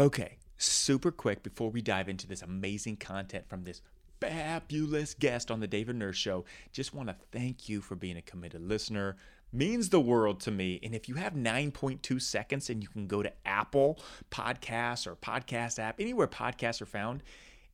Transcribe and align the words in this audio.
Okay, 0.00 0.36
super 0.58 1.10
quick 1.10 1.42
before 1.42 1.70
we 1.70 1.82
dive 1.82 2.08
into 2.08 2.28
this 2.28 2.42
amazing 2.42 2.98
content 2.98 3.48
from 3.48 3.64
this 3.64 3.82
fabulous 4.20 5.12
guest 5.12 5.50
on 5.50 5.58
the 5.58 5.66
David 5.66 5.96
Nurse 5.96 6.16
Show, 6.16 6.44
just 6.72 6.94
want 6.94 7.08
to 7.08 7.16
thank 7.32 7.68
you 7.68 7.80
for 7.80 7.96
being 7.96 8.16
a 8.16 8.22
committed 8.22 8.60
listener. 8.60 9.16
Means 9.52 9.88
the 9.88 9.98
world 9.98 10.38
to 10.42 10.52
me. 10.52 10.78
And 10.84 10.94
if 10.94 11.08
you 11.08 11.16
have 11.16 11.32
9.2 11.32 12.22
seconds 12.22 12.70
and 12.70 12.80
you 12.80 12.88
can 12.88 13.08
go 13.08 13.24
to 13.24 13.32
Apple 13.44 13.98
Podcasts 14.30 15.04
or 15.04 15.16
Podcast 15.16 15.80
app, 15.80 15.98
anywhere 15.98 16.28
podcasts 16.28 16.80
are 16.80 16.86
found, 16.86 17.24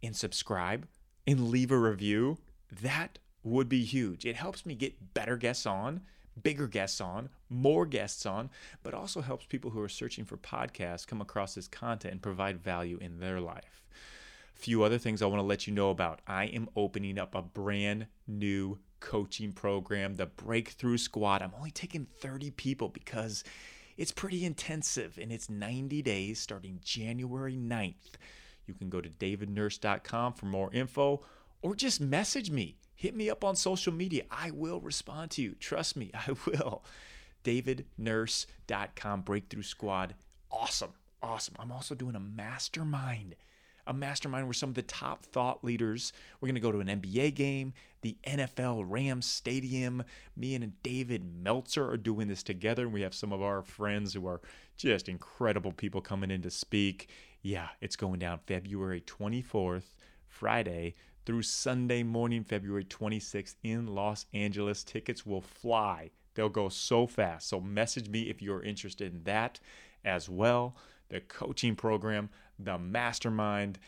and 0.02 0.16
subscribe 0.16 0.86
and 1.26 1.50
leave 1.50 1.70
a 1.70 1.78
review, 1.78 2.38
that 2.80 3.18
would 3.42 3.68
be 3.68 3.84
huge. 3.84 4.24
It 4.24 4.36
helps 4.36 4.64
me 4.64 4.74
get 4.74 5.12
better 5.12 5.36
guests 5.36 5.66
on, 5.66 6.00
bigger 6.42 6.66
guests 6.66 7.00
on, 7.00 7.28
more 7.48 7.86
guests 7.86 8.26
on, 8.26 8.50
but 8.82 8.94
also 8.94 9.20
helps 9.20 9.46
people 9.46 9.70
who 9.70 9.80
are 9.80 9.88
searching 9.88 10.24
for 10.24 10.36
podcasts 10.36 11.06
come 11.06 11.20
across 11.20 11.54
this 11.54 11.68
content 11.68 12.12
and 12.12 12.22
provide 12.22 12.62
value 12.62 12.98
in 13.00 13.20
their 13.20 13.40
life. 13.40 13.84
A 14.56 14.58
few 14.58 14.82
other 14.82 14.98
things 14.98 15.22
I 15.22 15.26
want 15.26 15.40
to 15.40 15.46
let 15.46 15.66
you 15.66 15.72
know 15.72 15.90
about. 15.90 16.20
I 16.26 16.44
am 16.44 16.68
opening 16.76 17.18
up 17.18 17.34
a 17.34 17.42
brand 17.42 18.06
new 18.26 18.78
coaching 19.00 19.52
program, 19.52 20.14
the 20.14 20.26
Breakthrough 20.26 20.98
Squad. 20.98 21.42
I'm 21.42 21.52
only 21.56 21.70
taking 21.70 22.06
30 22.20 22.50
people 22.52 22.88
because 22.88 23.44
it's 23.96 24.12
pretty 24.12 24.44
intensive 24.44 25.18
and 25.20 25.30
it's 25.30 25.50
90 25.50 26.02
days 26.02 26.40
starting 26.40 26.80
January 26.82 27.56
9th. 27.56 28.14
You 28.66 28.74
can 28.74 28.88
go 28.88 29.00
to 29.00 29.08
davidnurse.com 29.08 30.32
for 30.34 30.46
more 30.46 30.72
info 30.72 31.22
or 31.62 31.74
just 31.74 32.00
message 32.00 32.50
me. 32.50 32.76
Hit 32.94 33.14
me 33.14 33.28
up 33.30 33.44
on 33.44 33.56
social 33.56 33.92
media. 33.92 34.24
I 34.30 34.50
will 34.50 34.80
respond 34.80 35.30
to 35.32 35.42
you. 35.42 35.54
Trust 35.58 35.96
me, 35.96 36.10
I 36.14 36.32
will. 36.46 36.84
davidnurse.com 37.44 39.22
Breakthrough 39.22 39.62
Squad. 39.62 40.14
Awesome. 40.50 40.92
Awesome. 41.22 41.54
I'm 41.58 41.72
also 41.72 41.94
doing 41.94 42.14
a 42.16 42.20
mastermind 42.20 43.34
a 43.86 43.92
mastermind 43.92 44.46
where 44.46 44.54
some 44.54 44.70
of 44.70 44.74
the 44.74 44.82
top 44.82 45.24
thought 45.24 45.64
leaders, 45.64 46.12
we're 46.40 46.48
going 46.48 46.54
to 46.54 46.60
go 46.60 46.72
to 46.72 46.80
an 46.80 47.00
NBA 47.00 47.34
game, 47.34 47.74
the 48.02 48.16
NFL 48.26 48.84
Rams 48.88 49.26
Stadium. 49.26 50.02
Me 50.36 50.54
and 50.54 50.82
David 50.82 51.24
Meltzer 51.24 51.90
are 51.90 51.96
doing 51.96 52.28
this 52.28 52.42
together, 52.42 52.84
and 52.84 52.92
we 52.92 53.02
have 53.02 53.14
some 53.14 53.32
of 53.32 53.42
our 53.42 53.62
friends 53.62 54.14
who 54.14 54.26
are 54.26 54.40
just 54.76 55.08
incredible 55.08 55.72
people 55.72 56.00
coming 56.00 56.30
in 56.30 56.42
to 56.42 56.50
speak. 56.50 57.08
Yeah, 57.42 57.68
it's 57.80 57.96
going 57.96 58.20
down 58.20 58.40
February 58.46 59.02
24th, 59.02 59.94
Friday, 60.28 60.94
through 61.26 61.42
Sunday 61.42 62.02
morning, 62.02 62.44
February 62.44 62.84
26th 62.84 63.56
in 63.62 63.86
Los 63.86 64.26
Angeles. 64.32 64.84
Tickets 64.84 65.24
will 65.24 65.40
fly. 65.40 66.10
They'll 66.34 66.48
go 66.48 66.68
so 66.68 67.06
fast. 67.06 67.48
So 67.48 67.60
message 67.60 68.08
me 68.08 68.22
if 68.22 68.42
you're 68.42 68.62
interested 68.62 69.12
in 69.12 69.24
that 69.24 69.60
as 70.04 70.28
well. 70.28 70.76
The 71.08 71.20
coaching 71.20 71.76
program 71.76 72.30
the 72.58 72.78
mastermind, 72.78 73.78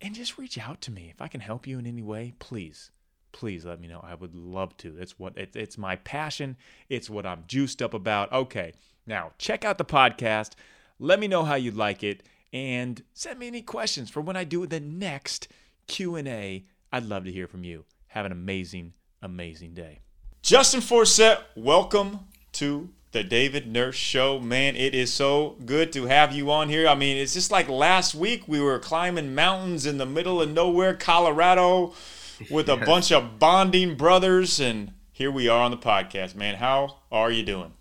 and 0.00 0.14
just 0.14 0.38
reach 0.38 0.58
out 0.58 0.80
to 0.82 0.90
me. 0.90 1.10
If 1.10 1.20
I 1.20 1.28
can 1.28 1.40
help 1.40 1.66
you 1.66 1.78
in 1.78 1.86
any 1.86 2.02
way, 2.02 2.34
please, 2.38 2.90
please 3.32 3.64
let 3.64 3.80
me 3.80 3.88
know. 3.88 4.00
I 4.02 4.14
would 4.14 4.34
love 4.34 4.76
to. 4.78 4.96
It's 4.98 5.18
what 5.18 5.36
it, 5.36 5.54
it's 5.54 5.78
my 5.78 5.96
passion. 5.96 6.56
It's 6.88 7.10
what 7.10 7.26
I'm 7.26 7.44
juiced 7.46 7.82
up 7.82 7.94
about. 7.94 8.32
Okay, 8.32 8.72
now 9.06 9.32
check 9.38 9.64
out 9.64 9.78
the 9.78 9.84
podcast. 9.84 10.52
Let 10.98 11.20
me 11.20 11.28
know 11.28 11.44
how 11.44 11.54
you 11.54 11.70
like 11.70 12.02
it, 12.02 12.22
and 12.52 13.02
send 13.12 13.38
me 13.38 13.46
any 13.46 13.62
questions 13.62 14.10
for 14.10 14.20
when 14.20 14.36
I 14.36 14.44
do 14.44 14.66
the 14.66 14.80
next 14.80 15.48
Q 15.92 16.16
and 16.16 16.26
A. 16.26 16.64
I'd 16.90 17.04
love 17.04 17.24
to 17.24 17.30
hear 17.30 17.46
from 17.46 17.64
you. 17.64 17.84
Have 18.06 18.24
an 18.24 18.32
amazing, 18.32 18.94
amazing 19.20 19.74
day. 19.74 20.00
Justin 20.40 20.80
Forsett, 20.80 21.42
welcome 21.54 22.20
to 22.52 22.88
the 23.10 23.22
David 23.22 23.66
Nurse 23.66 23.94
Show. 23.94 24.40
Man, 24.40 24.74
it 24.74 24.94
is 24.94 25.12
so 25.12 25.58
good 25.66 25.92
to 25.92 26.06
have 26.06 26.34
you 26.34 26.50
on 26.50 26.70
here. 26.70 26.88
I 26.88 26.94
mean, 26.94 27.18
it's 27.18 27.34
just 27.34 27.50
like 27.50 27.68
last 27.68 28.14
week 28.14 28.48
we 28.48 28.58
were 28.58 28.78
climbing 28.78 29.34
mountains 29.34 29.84
in 29.84 29.98
the 29.98 30.06
middle 30.06 30.40
of 30.40 30.50
nowhere, 30.50 30.94
Colorado, 30.94 31.92
with 32.50 32.70
a 32.70 32.76
yes. 32.76 32.86
bunch 32.86 33.12
of 33.12 33.38
bonding 33.38 33.94
brothers, 33.94 34.60
and 34.60 34.94
here 35.12 35.30
we 35.30 35.46
are 35.46 35.62
on 35.62 35.72
the 35.72 35.76
podcast. 35.76 36.34
Man, 36.34 36.54
how 36.54 37.00
are 37.12 37.30
you 37.30 37.42
doing? 37.42 37.74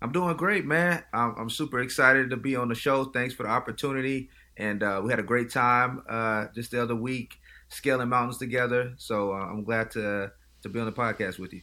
I'm 0.00 0.12
doing 0.12 0.36
great, 0.36 0.64
man. 0.64 1.02
I'm, 1.12 1.34
I'm 1.36 1.50
super 1.50 1.80
excited 1.80 2.30
to 2.30 2.36
be 2.36 2.54
on 2.54 2.68
the 2.68 2.76
show. 2.76 3.06
Thanks 3.06 3.34
for 3.34 3.42
the 3.42 3.48
opportunity, 3.48 4.30
and 4.56 4.84
uh, 4.84 5.00
we 5.02 5.10
had 5.10 5.18
a 5.18 5.24
great 5.24 5.50
time 5.50 6.04
uh, 6.08 6.46
just 6.54 6.70
the 6.70 6.80
other 6.80 6.94
week 6.94 7.40
scaling 7.68 8.08
mountains 8.08 8.38
together. 8.38 8.94
So 8.96 9.32
uh, 9.32 9.36
I'm 9.36 9.64
glad 9.64 9.90
to 9.92 10.32
to 10.62 10.68
be 10.68 10.80
on 10.80 10.86
the 10.86 10.92
podcast 10.92 11.38
with 11.38 11.52
you. 11.52 11.62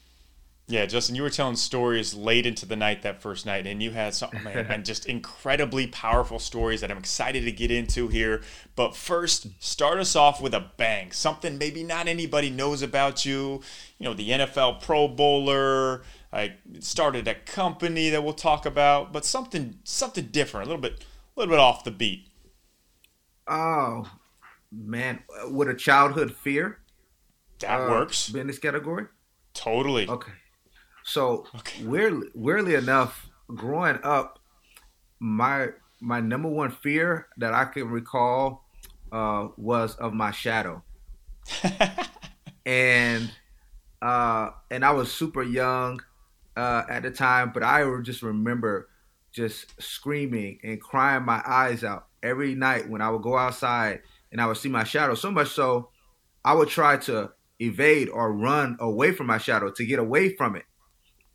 Yeah, 0.68 0.86
Justin, 0.86 1.16
you 1.16 1.24
were 1.24 1.30
telling 1.30 1.58
stories 1.58 2.14
late 2.14 2.46
into 2.46 2.66
the 2.66 2.78
night 2.78 3.02
that 3.02 3.22
first 3.22 3.46
night, 3.46 3.68
and 3.68 3.84
you 3.84 3.92
had 3.92 4.14
some 4.14 4.30
man, 4.44 4.66
and 4.70 4.86
just 4.86 5.06
incredibly 5.06 5.88
powerful 5.88 6.40
stories 6.40 6.80
that 6.82 6.90
I'm 6.90 6.98
excited 6.98 7.44
to 7.44 7.52
get 7.52 7.70
into 7.70 8.08
here. 8.08 8.42
But 8.76 8.96
first, 8.96 9.48
start 9.62 10.00
us 10.00 10.16
off 10.16 10.42
with 10.42 10.54
a 10.54 10.72
bang. 10.78 11.12
Something 11.12 11.58
maybe 11.58 11.84
not 11.84 12.08
anybody 12.08 12.50
knows 12.50 12.82
about 12.82 13.26
you. 13.26 13.62
You 14.00 14.06
know, 14.06 14.14
the 14.14 14.30
NFL 14.30 14.82
Pro 14.82 15.08
Bowler. 15.10 16.04
I 16.32 16.56
started 16.80 17.28
a 17.28 17.36
company 17.36 18.10
that 18.10 18.24
we'll 18.24 18.34
talk 18.34 18.66
about, 18.66 19.12
but 19.12 19.26
something 19.26 19.80
something 19.84 20.28
different, 20.28 20.68
a 20.68 20.70
little 20.70 20.82
bit 20.82 21.04
a 21.36 21.40
little 21.40 21.52
bit 21.52 21.60
off 21.60 21.84
the 21.84 21.92
beat. 21.92 22.30
Oh 23.48 24.10
man, 24.74 25.20
with 25.50 25.70
a 25.70 25.74
childhood 25.74 26.34
fear. 26.34 26.80
That 27.60 27.82
uh, 27.82 27.90
works. 27.90 28.34
In 28.34 28.48
this 28.48 28.60
category. 28.60 29.06
Totally. 29.54 30.08
Okay. 30.08 30.32
So 31.04 31.46
okay. 31.56 31.84
weirdly, 31.84 32.28
weirdly 32.34 32.76
enough, 32.76 33.30
growing 33.48 34.00
up, 34.04 34.40
my 35.20 35.70
my 36.00 36.20
number 36.20 36.50
one 36.50 36.72
fear 36.72 37.28
that 37.38 37.54
I 37.54 37.66
can 37.66 37.90
recall 37.90 38.66
uh, 39.12 39.50
was 39.58 39.96
of 39.96 40.14
my 40.14 40.32
shadow, 40.32 40.84
and 42.66 43.32
uh, 44.02 44.52
and 44.72 44.84
I 44.84 44.92
was 44.92 45.12
super 45.12 45.44
young 45.44 46.02
uh, 46.56 46.84
at 46.90 47.04
the 47.04 47.12
time, 47.12 47.52
but 47.54 47.64
I 47.64 47.84
just 48.02 48.22
remember 48.22 48.90
just 49.32 49.82
screaming 49.82 50.60
and 50.64 50.80
crying 50.80 51.24
my 51.24 51.42
eyes 51.46 51.84
out 51.84 52.08
every 52.22 52.56
night 52.56 52.88
when 52.88 53.02
I 53.02 53.10
would 53.10 53.24
go 53.24 53.38
outside 53.38 54.02
and 54.34 54.42
I 54.42 54.48
would 54.48 54.58
see 54.58 54.68
my 54.68 54.84
shadow. 54.84 55.16
So 55.16 55.32
much 55.32 55.52
so, 55.52 55.90
I 56.44 56.54
would 56.54 56.68
try 56.68 56.98
to 56.98 57.32
evade 57.62 58.10
or 58.10 58.34
run 58.34 58.76
away 58.82 59.14
from 59.14 59.28
my 59.28 59.38
shadow 59.38 59.72
to 59.72 59.86
get 59.86 60.00
away 60.00 60.36
from 60.36 60.58
it 60.58 60.66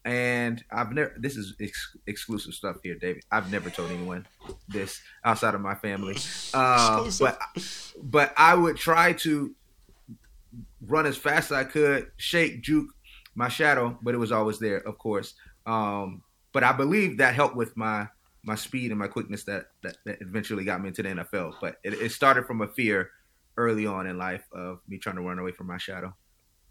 and 0.08 0.64
I've 0.70 0.92
never. 0.92 1.14
This 1.18 1.36
is 1.36 1.54
ex- 1.60 1.96
exclusive 2.06 2.54
stuff 2.54 2.76
here, 2.82 2.94
David. 2.94 3.24
I've 3.30 3.52
never 3.52 3.68
told 3.68 3.90
anyone 3.90 4.26
this 4.66 5.02
outside 5.22 5.54
of 5.54 5.60
my 5.60 5.74
family. 5.74 6.16
Uh, 6.54 7.10
but 7.20 7.38
but 8.02 8.32
I 8.36 8.54
would 8.54 8.76
try 8.76 9.12
to 9.14 9.54
run 10.86 11.04
as 11.04 11.18
fast 11.18 11.50
as 11.50 11.58
I 11.58 11.64
could, 11.64 12.10
shake, 12.16 12.62
juke 12.62 12.88
my 13.34 13.48
shadow, 13.48 13.98
but 14.00 14.14
it 14.14 14.18
was 14.18 14.32
always 14.32 14.58
there, 14.58 14.78
of 14.78 14.96
course. 14.96 15.34
Um, 15.66 16.22
but 16.52 16.64
I 16.64 16.72
believe 16.72 17.18
that 17.18 17.34
helped 17.34 17.56
with 17.56 17.76
my 17.76 18.08
my 18.42 18.54
speed 18.54 18.90
and 18.90 18.98
my 18.98 19.08
quickness 19.08 19.44
that 19.44 19.66
that, 19.82 19.96
that 20.04 20.20
eventually 20.20 20.64
got 20.64 20.80
me 20.80 20.88
into 20.88 21.02
the 21.02 21.10
NFL. 21.10 21.54
But 21.60 21.76
it, 21.84 21.94
it 21.94 22.12
started 22.12 22.46
from 22.46 22.60
a 22.60 22.68
fear 22.68 23.10
early 23.56 23.86
on 23.86 24.06
in 24.06 24.18
life 24.18 24.44
of 24.52 24.80
me 24.88 24.98
trying 24.98 25.16
to 25.16 25.22
run 25.22 25.38
away 25.38 25.52
from 25.52 25.66
my 25.66 25.78
shadow. 25.78 26.14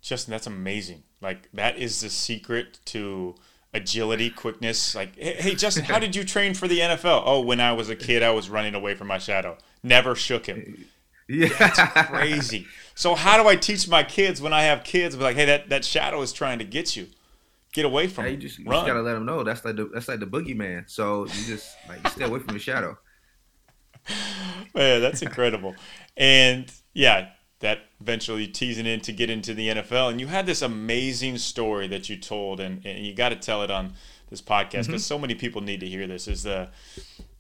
Justin, 0.02 0.32
that's 0.32 0.48
amazing. 0.48 1.04
Like 1.22 1.50
that 1.54 1.78
is 1.78 2.02
the 2.02 2.10
secret 2.10 2.80
to 2.86 3.36
agility, 3.74 4.30
quickness. 4.30 4.96
Like, 4.96 5.16
hey, 5.16 5.36
hey, 5.36 5.56
Justin, 5.56 5.86
how 5.86 6.00
did 6.00 6.16
you 6.16 6.24
train 6.24 6.54
for 6.54 6.68
the 6.68 6.80
NFL? 6.80 7.24
Oh, 7.26 7.42
when 7.42 7.60
I 7.60 7.74
was 7.74 7.90
a 7.90 7.96
kid, 7.96 8.24
I 8.24 8.32
was 8.32 8.50
running 8.50 8.76
away 8.76 8.96
from 8.96 9.08
my 9.08 9.18
shadow. 9.18 9.58
Never 9.84 10.16
shook 10.16 10.46
him. 10.46 10.86
Yeah, 11.30 11.50
that's 11.60 12.08
crazy. 12.08 12.68
So 12.96 13.14
how 13.14 13.36
do 13.36 13.50
I 13.50 13.58
teach 13.58 13.90
my 13.90 14.02
kids 14.02 14.42
when 14.42 14.54
I 14.54 14.64
have 14.64 14.86
kids? 14.86 15.14
Be 15.14 15.24
like, 15.24 15.36
hey, 15.36 15.44
that, 15.44 15.68
that 15.68 15.84
shadow 15.84 16.22
is 16.22 16.32
trying 16.32 16.60
to 16.60 16.64
get 16.64 16.96
you. 16.96 17.08
Get 17.78 17.86
away 17.86 18.08
from 18.08 18.26
hey, 18.26 18.32
you. 18.32 18.38
Just, 18.38 18.58
you 18.58 18.66
just 18.66 18.88
gotta 18.88 19.04
let 19.04 19.14
them 19.14 19.28
know 19.28 19.44
that's 19.44 19.64
like 19.64 19.76
the 19.76 19.86
that's 19.94 20.08
like 20.08 20.20
the 20.20 20.26
boogeyman. 20.26 20.90
So 20.90 21.28
you 21.28 21.46
just 21.46 21.76
like 21.88 22.08
stay 22.08 22.26
away 22.26 22.40
from 22.40 22.56
the 22.56 22.60
shadow. 22.60 22.98
Man, 24.74 25.00
that's 25.00 25.22
incredible. 25.22 25.76
and 26.18 26.72
yeah, 26.96 27.30
that 27.60 27.82
eventually 28.02 28.48
teasing 28.48 28.88
in 28.88 29.00
to 29.02 29.12
get 29.12 29.30
into 29.30 29.54
the 29.54 29.68
NFL. 29.68 30.10
And 30.10 30.20
you 30.20 30.26
had 30.26 30.48
this 30.48 30.64
amazing 30.64 31.38
story 31.38 31.88
that 31.90 32.10
you 32.10 32.18
told, 32.18 32.60
and, 32.60 32.84
and 32.84 33.06
you 33.06 33.14
got 33.14 33.30
to 33.30 33.36
tell 33.36 33.62
it 33.62 33.70
on 33.70 33.94
this 34.32 34.42
podcast 34.42 34.88
because 34.88 34.88
mm-hmm. 34.88 34.98
so 34.98 35.20
many 35.20 35.36
people 35.36 35.62
need 35.62 35.80
to 35.82 35.88
hear 35.88 36.08
this. 36.08 36.28
Is 36.28 36.42
the 36.42 36.70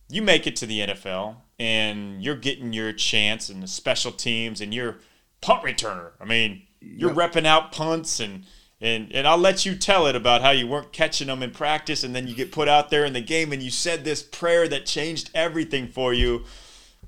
you 0.08 0.22
make 0.22 0.46
it 0.46 0.56
to 0.58 0.68
the 0.68 0.82
NFL 0.82 1.38
and 1.58 2.22
you're 2.22 2.36
getting 2.36 2.74
your 2.74 2.94
chance 2.94 3.50
in 3.50 3.62
the 3.62 3.68
special 3.68 4.12
teams 4.12 4.62
and 4.62 4.72
you're 4.72 4.98
punt 5.42 5.64
returner. 5.64 6.12
I 6.22 6.26
mean, 6.26 6.62
you're 6.80 7.20
yep. 7.20 7.34
repping 7.34 7.48
out 7.48 7.72
punts 7.72 8.20
and 8.20 8.44
and 8.80 9.12
and 9.14 9.28
I'll 9.28 9.38
let 9.38 9.66
you 9.66 9.76
tell 9.76 10.08
it 10.08 10.16
about 10.16 10.42
how 10.42 10.52
you 10.52 10.68
weren't 10.68 10.92
catching 10.92 11.28
them 11.28 11.42
in 11.44 11.52
practice 11.52 12.04
and 12.04 12.16
then 12.16 12.28
you 12.28 12.36
get 12.36 12.52
put 12.52 12.68
out 12.68 12.90
there 12.90 13.06
in 13.06 13.14
the 13.14 13.22
game 13.22 13.52
and 13.52 13.62
you 13.62 13.72
said 13.72 14.04
this 14.04 14.22
prayer 14.24 14.68
that 14.68 14.86
changed 14.86 15.30
everything 15.34 15.88
for 15.88 16.14
you. 16.14 16.44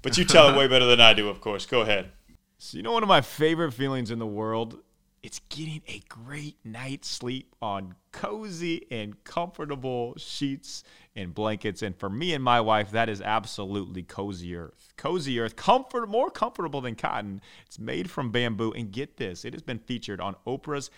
But 0.02 0.18
you 0.18 0.26
tell 0.26 0.50
it 0.50 0.58
way 0.58 0.68
better 0.70 0.86
than 0.86 1.02
I 1.02 1.14
do, 1.14 1.30
of 1.30 1.42
course. 1.42 1.66
Go 1.66 1.82
ahead. 1.82 2.12
So, 2.58 2.78
you 2.78 2.84
know, 2.84 2.92
one 2.92 3.04
of 3.04 3.10
my 3.10 3.22
favorite 3.22 3.74
feelings 3.74 4.12
in 4.12 4.20
the 4.20 4.28
world 4.28 4.80
it's 5.22 5.40
getting 5.50 5.82
a 5.88 6.02
great 6.08 6.58
night's 6.64 7.10
sleep 7.10 7.54
on 7.62 7.96
cozy 8.12 8.86
and 8.90 9.22
comfortable 9.24 10.14
sheets 10.18 10.84
and 11.16 11.34
blankets. 11.34 11.82
And 11.82 11.96
for 11.96 12.10
me 12.10 12.34
and 12.34 12.44
my 12.44 12.62
wife, 12.62 12.92
that 12.92 13.10
is 13.10 13.22
absolutely 13.22 14.04
Cozy 14.04 14.56
Earth. 14.56 14.94
Cozy 14.98 15.40
Earth, 15.40 15.56
comfort 15.56 16.08
more 16.08 16.30
comfortable 16.30 16.82
than 16.82 16.96
cotton. 16.96 17.42
It's 17.66 17.80
made 17.80 18.10
from 18.10 18.32
bamboo. 18.32 18.72
And 18.72 18.92
get 18.92 19.18
this, 19.18 19.44
it 19.44 19.54
has 19.54 19.62
been 19.62 19.80
featured 19.80 20.22
on 20.22 20.36
Oprah's 20.48 20.90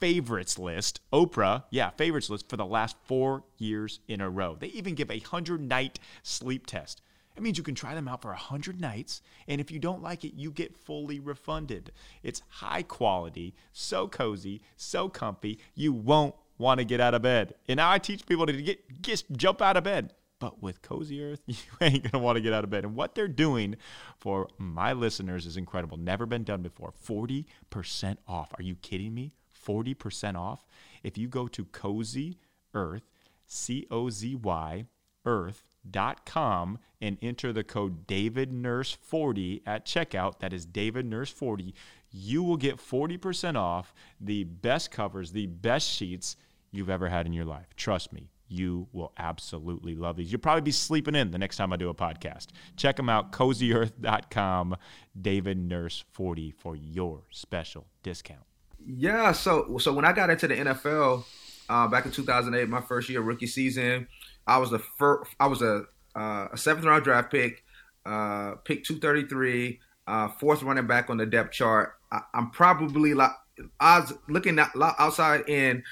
favorites 0.00 0.58
list, 0.58 1.00
Oprah, 1.12 1.64
yeah, 1.70 1.90
favorites 1.90 2.30
list 2.30 2.48
for 2.48 2.56
the 2.56 2.66
last 2.66 2.96
four 3.04 3.44
years 3.56 4.00
in 4.08 4.20
a 4.20 4.30
row. 4.30 4.56
They 4.58 4.68
even 4.68 4.94
give 4.94 5.10
a 5.10 5.18
100 5.18 5.60
night 5.60 5.98
sleep 6.22 6.66
test. 6.66 7.02
It 7.36 7.42
means 7.42 7.56
you 7.56 7.62
can 7.62 7.76
try 7.76 7.94
them 7.94 8.08
out 8.08 8.22
for 8.22 8.30
100 8.30 8.80
nights, 8.80 9.22
and 9.46 9.60
if 9.60 9.70
you 9.70 9.78
don't 9.78 10.02
like 10.02 10.24
it, 10.24 10.34
you 10.34 10.50
get 10.50 10.76
fully 10.76 11.20
refunded. 11.20 11.92
It's 12.24 12.42
high 12.48 12.82
quality, 12.82 13.54
so 13.72 14.08
cozy, 14.08 14.60
so 14.76 15.08
comfy, 15.08 15.60
you 15.76 15.92
won't 15.92 16.34
want 16.58 16.78
to 16.78 16.84
get 16.84 17.00
out 17.00 17.14
of 17.14 17.22
bed. 17.22 17.54
And 17.68 17.76
now 17.76 17.92
I 17.92 17.98
teach 17.98 18.26
people 18.26 18.46
to 18.46 18.52
get 18.60 18.80
just 19.02 19.30
jump 19.30 19.62
out 19.62 19.76
of 19.76 19.84
bed. 19.84 20.14
But 20.40 20.62
with 20.62 20.82
Cozy 20.82 21.22
Earth, 21.22 21.40
you 21.46 21.56
ain't 21.80 22.10
to 22.12 22.18
want 22.18 22.36
to 22.36 22.40
get 22.40 22.52
out 22.52 22.64
of 22.64 22.70
bed. 22.70 22.84
And 22.84 22.94
what 22.94 23.14
they're 23.14 23.28
doing 23.28 23.76
for 24.18 24.48
my 24.58 24.92
listeners 24.92 25.46
is 25.46 25.56
incredible. 25.56 25.96
Never 25.96 26.26
been 26.26 26.44
done 26.44 26.62
before. 26.62 26.92
40% 27.06 27.46
off. 28.26 28.52
Are 28.58 28.62
you 28.62 28.76
kidding 28.76 29.14
me? 29.14 29.32
40% 29.68 30.36
off. 30.36 30.64
If 31.02 31.18
you 31.18 31.28
go 31.28 31.48
to 31.48 31.64
Cozy 31.66 32.38
Earth, 32.74 33.10
C 33.46 33.86
O 33.90 34.10
Z 34.10 34.34
Y, 34.36 34.86
earth.com, 35.24 36.78
and 37.00 37.18
enter 37.22 37.52
the 37.52 37.64
code 37.64 38.06
David 38.06 38.52
Nurse 38.52 38.92
40 38.92 39.62
at 39.66 39.84
checkout, 39.84 40.38
that 40.40 40.52
is 40.52 40.66
David 40.66 41.06
Nurse 41.06 41.30
40, 41.30 41.74
you 42.10 42.42
will 42.42 42.56
get 42.56 42.76
40% 42.76 43.56
off 43.56 43.94
the 44.20 44.44
best 44.44 44.90
covers, 44.90 45.32
the 45.32 45.46
best 45.46 45.88
sheets 45.88 46.36
you've 46.70 46.90
ever 46.90 47.08
had 47.08 47.26
in 47.26 47.32
your 47.32 47.44
life. 47.44 47.68
Trust 47.76 48.12
me, 48.12 48.30
you 48.48 48.88
will 48.92 49.12
absolutely 49.18 49.94
love 49.94 50.16
these. 50.16 50.32
You'll 50.32 50.40
probably 50.40 50.62
be 50.62 50.72
sleeping 50.72 51.14
in 51.14 51.30
the 51.30 51.38
next 51.38 51.56
time 51.56 51.72
I 51.72 51.76
do 51.76 51.90
a 51.90 51.94
podcast. 51.94 52.46
Check 52.76 52.96
them 52.96 53.08
out, 53.08 53.32
cozyearth.com, 53.32 54.76
David 55.20 55.58
Nurse 55.58 56.04
40 56.12 56.50
for 56.52 56.74
your 56.74 57.22
special 57.30 57.86
discount. 58.02 58.47
Yeah, 58.84 59.32
so 59.32 59.78
so 59.78 59.92
when 59.92 60.04
I 60.04 60.12
got 60.12 60.30
into 60.30 60.48
the 60.48 60.54
NFL 60.54 61.24
uh, 61.68 61.88
back 61.88 62.06
in 62.06 62.12
2008, 62.12 62.68
my 62.68 62.80
first 62.80 63.08
year 63.08 63.20
rookie 63.20 63.46
season, 63.46 64.08
I 64.46 64.58
was 64.58 64.70
the 64.70 64.78
first. 64.78 65.30
I 65.40 65.46
was 65.46 65.62
a 65.62 65.84
uh, 66.14 66.48
a 66.52 66.56
seventh 66.56 66.86
round 66.86 67.04
draft 67.04 67.30
pick, 67.30 67.64
uh, 68.06 68.54
pick 68.64 68.84
233, 68.84 69.80
uh, 70.06 70.28
fourth 70.28 70.62
running 70.62 70.86
back 70.86 71.10
on 71.10 71.16
the 71.16 71.26
depth 71.26 71.52
chart. 71.52 71.94
I, 72.10 72.22
am 72.34 72.50
probably 72.50 73.14
like 73.14 73.32
odds 73.80 74.12
looking 74.28 74.58
at 74.58 74.70
outside 74.98 75.48
in. 75.48 75.82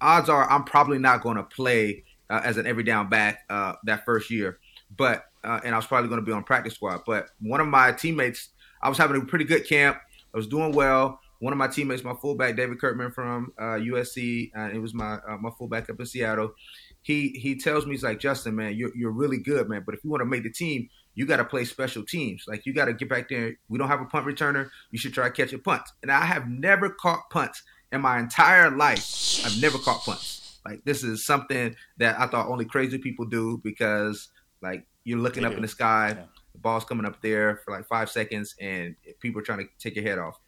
Odds 0.00 0.28
are 0.28 0.48
I'm 0.50 0.64
probably 0.64 0.98
not 0.98 1.22
going 1.22 1.36
to 1.36 1.42
play 1.42 2.04
uh, 2.30 2.40
as 2.44 2.56
an 2.56 2.66
every 2.66 2.84
down 2.84 3.08
back 3.08 3.40
uh, 3.50 3.74
that 3.84 4.04
first 4.04 4.30
year, 4.30 4.58
but 4.96 5.24
and 5.44 5.74
I 5.74 5.76
was 5.76 5.86
probably 5.86 6.08
going 6.08 6.20
to 6.20 6.26
be 6.26 6.32
on 6.32 6.42
practice 6.42 6.74
squad. 6.74 7.02
But 7.06 7.28
one 7.40 7.60
of 7.60 7.68
my 7.68 7.92
teammates, 7.92 8.48
I 8.82 8.88
was 8.88 8.98
having 8.98 9.20
a 9.20 9.24
pretty 9.24 9.44
good 9.44 9.66
camp. 9.66 9.98
I 10.34 10.36
was 10.36 10.48
doing 10.48 10.72
well 10.72 11.20
one 11.38 11.52
of 11.52 11.58
my 11.58 11.68
teammates, 11.68 12.04
my 12.04 12.14
fullback 12.14 12.56
David 12.56 12.78
Kirtman 12.78 13.12
from 13.12 13.52
uh, 13.58 13.76
USC, 13.76 14.50
uh, 14.56 14.70
it 14.72 14.78
was 14.78 14.94
my 14.94 15.14
uh, 15.28 15.36
my 15.40 15.50
fullback 15.58 15.90
up 15.90 16.00
in 16.00 16.06
Seattle. 16.06 16.52
He 17.02 17.30
he 17.30 17.58
tells 17.58 17.86
me 17.86 17.92
he's 17.92 18.02
like 18.02 18.18
Justin, 18.18 18.56
man, 18.56 18.74
you're 18.74 18.96
you're 18.96 19.10
really 19.10 19.38
good, 19.38 19.68
man. 19.68 19.82
But 19.84 19.94
if 19.94 20.04
you 20.04 20.10
want 20.10 20.22
to 20.22 20.26
make 20.26 20.42
the 20.42 20.50
team, 20.50 20.88
you 21.14 21.26
got 21.26 21.38
to 21.38 21.44
play 21.44 21.64
special 21.64 22.04
teams. 22.04 22.44
Like 22.46 22.66
you 22.66 22.72
got 22.72 22.86
to 22.86 22.92
get 22.92 23.08
back 23.08 23.28
there. 23.28 23.54
We 23.68 23.78
don't 23.78 23.88
have 23.88 24.00
a 24.00 24.04
punt 24.04 24.26
returner. 24.26 24.68
You 24.90 24.98
should 24.98 25.14
try 25.14 25.28
catching 25.30 25.60
punts. 25.60 25.92
And 26.02 26.12
I 26.12 26.24
have 26.24 26.48
never 26.48 26.90
caught 26.90 27.30
punts 27.30 27.62
in 27.92 28.00
my 28.00 28.18
entire 28.18 28.70
life. 28.70 29.42
I've 29.44 29.60
never 29.60 29.78
caught 29.78 30.04
punts. 30.04 30.58
Like 30.64 30.84
this 30.84 31.04
is 31.04 31.24
something 31.24 31.74
that 31.98 32.18
I 32.18 32.26
thought 32.26 32.48
only 32.48 32.64
crazy 32.64 32.98
people 32.98 33.24
do 33.24 33.60
because 33.62 34.28
like 34.60 34.86
you're 35.04 35.18
looking 35.18 35.42
they 35.42 35.46
up 35.46 35.52
do. 35.52 35.56
in 35.56 35.62
the 35.62 35.68
sky, 35.68 36.08
yeah. 36.08 36.24
the 36.52 36.58
ball's 36.58 36.84
coming 36.84 37.06
up 37.06 37.22
there 37.22 37.60
for 37.64 37.70
like 37.70 37.86
five 37.86 38.10
seconds, 38.10 38.54
and 38.60 38.96
people 39.20 39.40
are 39.40 39.44
trying 39.44 39.60
to 39.60 39.68
take 39.78 39.94
your 39.94 40.04
head 40.04 40.18
off. 40.18 40.38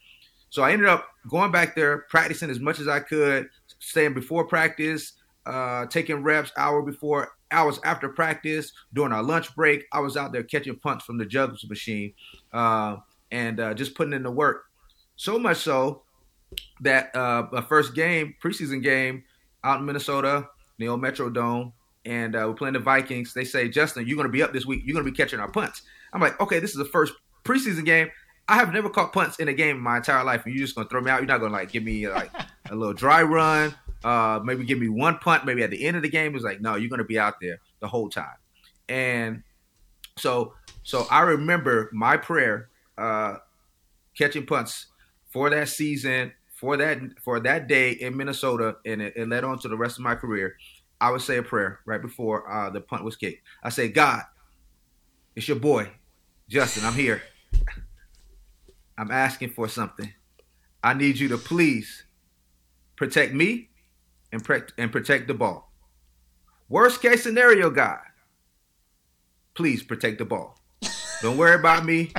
So 0.50 0.62
I 0.62 0.72
ended 0.72 0.88
up 0.88 1.08
going 1.28 1.52
back 1.52 1.74
there, 1.74 2.06
practicing 2.08 2.50
as 2.50 2.60
much 2.60 2.80
as 2.80 2.88
I 2.88 3.00
could, 3.00 3.48
staying 3.78 4.14
before 4.14 4.44
practice, 4.46 5.14
uh, 5.46 5.86
taking 5.86 6.22
reps 6.22 6.52
hour 6.56 6.82
before, 6.82 7.32
hours 7.50 7.80
after 7.84 8.08
practice, 8.08 8.72
during 8.92 9.12
our 9.12 9.22
lunch 9.22 9.54
break. 9.54 9.84
I 9.92 10.00
was 10.00 10.16
out 10.16 10.32
there 10.32 10.42
catching 10.42 10.76
punts 10.76 11.04
from 11.04 11.18
the 11.18 11.26
jugs 11.26 11.68
machine 11.68 12.12
uh, 12.52 12.96
and 13.30 13.60
uh, 13.60 13.74
just 13.74 13.94
putting 13.94 14.12
in 14.12 14.22
the 14.22 14.30
work. 14.30 14.64
So 15.16 15.38
much 15.38 15.58
so 15.58 16.02
that 16.80 17.14
uh, 17.14 17.46
my 17.52 17.60
first 17.60 17.94
game, 17.94 18.34
preseason 18.42 18.82
game, 18.82 19.24
out 19.64 19.80
in 19.80 19.86
Minnesota, 19.86 20.48
the 20.78 20.88
old 20.88 21.00
Metro 21.00 21.28
Dome, 21.28 21.72
and 22.04 22.36
uh, 22.36 22.44
we're 22.46 22.54
playing 22.54 22.74
the 22.74 22.80
Vikings. 22.80 23.34
They 23.34 23.44
say, 23.44 23.68
Justin, 23.68 24.06
you're 24.06 24.16
going 24.16 24.28
to 24.28 24.32
be 24.32 24.42
up 24.42 24.52
this 24.52 24.64
week. 24.64 24.82
You're 24.84 24.94
going 24.94 25.04
to 25.04 25.10
be 25.10 25.16
catching 25.16 25.40
our 25.40 25.50
punts. 25.50 25.82
I'm 26.12 26.20
like, 26.20 26.40
okay, 26.40 26.58
this 26.58 26.70
is 26.70 26.76
the 26.76 26.84
first 26.84 27.12
preseason 27.44 27.84
game. 27.84 28.08
I 28.48 28.56
have 28.56 28.72
never 28.72 28.88
caught 28.88 29.12
punts 29.12 29.38
in 29.38 29.48
a 29.48 29.52
game 29.52 29.76
in 29.76 29.82
my 29.82 29.98
entire 29.98 30.24
life, 30.24 30.46
and 30.46 30.54
you're 30.54 30.64
just 30.64 30.74
gonna 30.74 30.88
throw 30.88 31.02
me 31.02 31.10
out. 31.10 31.20
You're 31.20 31.26
not 31.26 31.40
gonna 31.40 31.52
like 31.52 31.70
give 31.70 31.84
me 31.84 32.08
like 32.08 32.32
a 32.70 32.74
little 32.74 32.94
dry 32.94 33.22
run, 33.22 33.74
uh, 34.04 34.40
maybe 34.42 34.64
give 34.64 34.78
me 34.78 34.88
one 34.88 35.18
punt, 35.18 35.44
maybe 35.44 35.62
at 35.62 35.70
the 35.70 35.84
end 35.84 35.96
of 35.96 36.02
the 36.02 36.08
game. 36.08 36.34
It's 36.34 36.44
like, 36.44 36.60
no, 36.60 36.76
you're 36.76 36.88
gonna 36.88 37.04
be 37.04 37.18
out 37.18 37.40
there 37.40 37.60
the 37.80 37.88
whole 37.88 38.08
time. 38.08 38.36
And 38.88 39.42
so, 40.16 40.54
so 40.82 41.06
I 41.10 41.20
remember 41.20 41.90
my 41.92 42.16
prayer, 42.16 42.70
uh, 42.96 43.36
catching 44.16 44.46
punts 44.46 44.86
for 45.28 45.50
that 45.50 45.68
season, 45.68 46.32
for 46.54 46.78
that 46.78 46.98
for 47.22 47.40
that 47.40 47.68
day 47.68 47.92
in 47.92 48.16
Minnesota, 48.16 48.76
and 48.86 49.02
it, 49.02 49.12
it 49.14 49.28
led 49.28 49.44
on 49.44 49.58
to 49.58 49.68
the 49.68 49.76
rest 49.76 49.98
of 49.98 50.04
my 50.04 50.14
career. 50.14 50.56
I 51.00 51.10
would 51.10 51.22
say 51.22 51.36
a 51.36 51.42
prayer 51.42 51.80
right 51.84 52.00
before 52.02 52.50
uh, 52.50 52.70
the 52.70 52.80
punt 52.80 53.04
was 53.04 53.14
kicked. 53.14 53.42
I 53.62 53.68
say, 53.68 53.88
God, 53.88 54.22
it's 55.36 55.46
your 55.46 55.58
boy, 55.58 55.90
Justin. 56.48 56.84
I'm 56.84 56.94
here. 56.94 57.22
I'm 58.98 59.12
asking 59.12 59.50
for 59.50 59.68
something. 59.68 60.12
I 60.82 60.92
need 60.92 61.18
you 61.18 61.28
to 61.28 61.38
please 61.38 62.02
protect 62.96 63.32
me 63.32 63.70
and, 64.32 64.44
pre- 64.44 64.62
and 64.76 64.90
protect 64.90 65.28
the 65.28 65.34
ball. 65.34 65.72
Worst 66.68 67.00
case 67.00 67.22
scenario, 67.22 67.70
God, 67.70 68.00
please 69.54 69.84
protect 69.84 70.18
the 70.18 70.24
ball. 70.24 70.58
Don't 71.22 71.38
worry 71.38 71.54
about 71.54 71.84
me. 71.84 72.12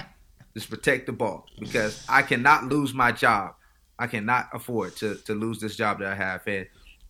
Just 0.54 0.70
protect 0.70 1.06
the 1.06 1.12
ball 1.12 1.46
because 1.60 2.04
I 2.10 2.22
cannot 2.22 2.66
lose 2.66 2.94
my 2.94 3.12
job. 3.12 3.56
I 4.00 4.08
cannot 4.08 4.50
afford 4.54 4.96
to, 4.98 5.16
to 5.26 5.36
lose 5.36 5.60
this 5.60 5.76
job 5.76 6.00
that 6.00 6.08
I 6.08 6.16
have. 6.16 6.48
And 6.48 6.66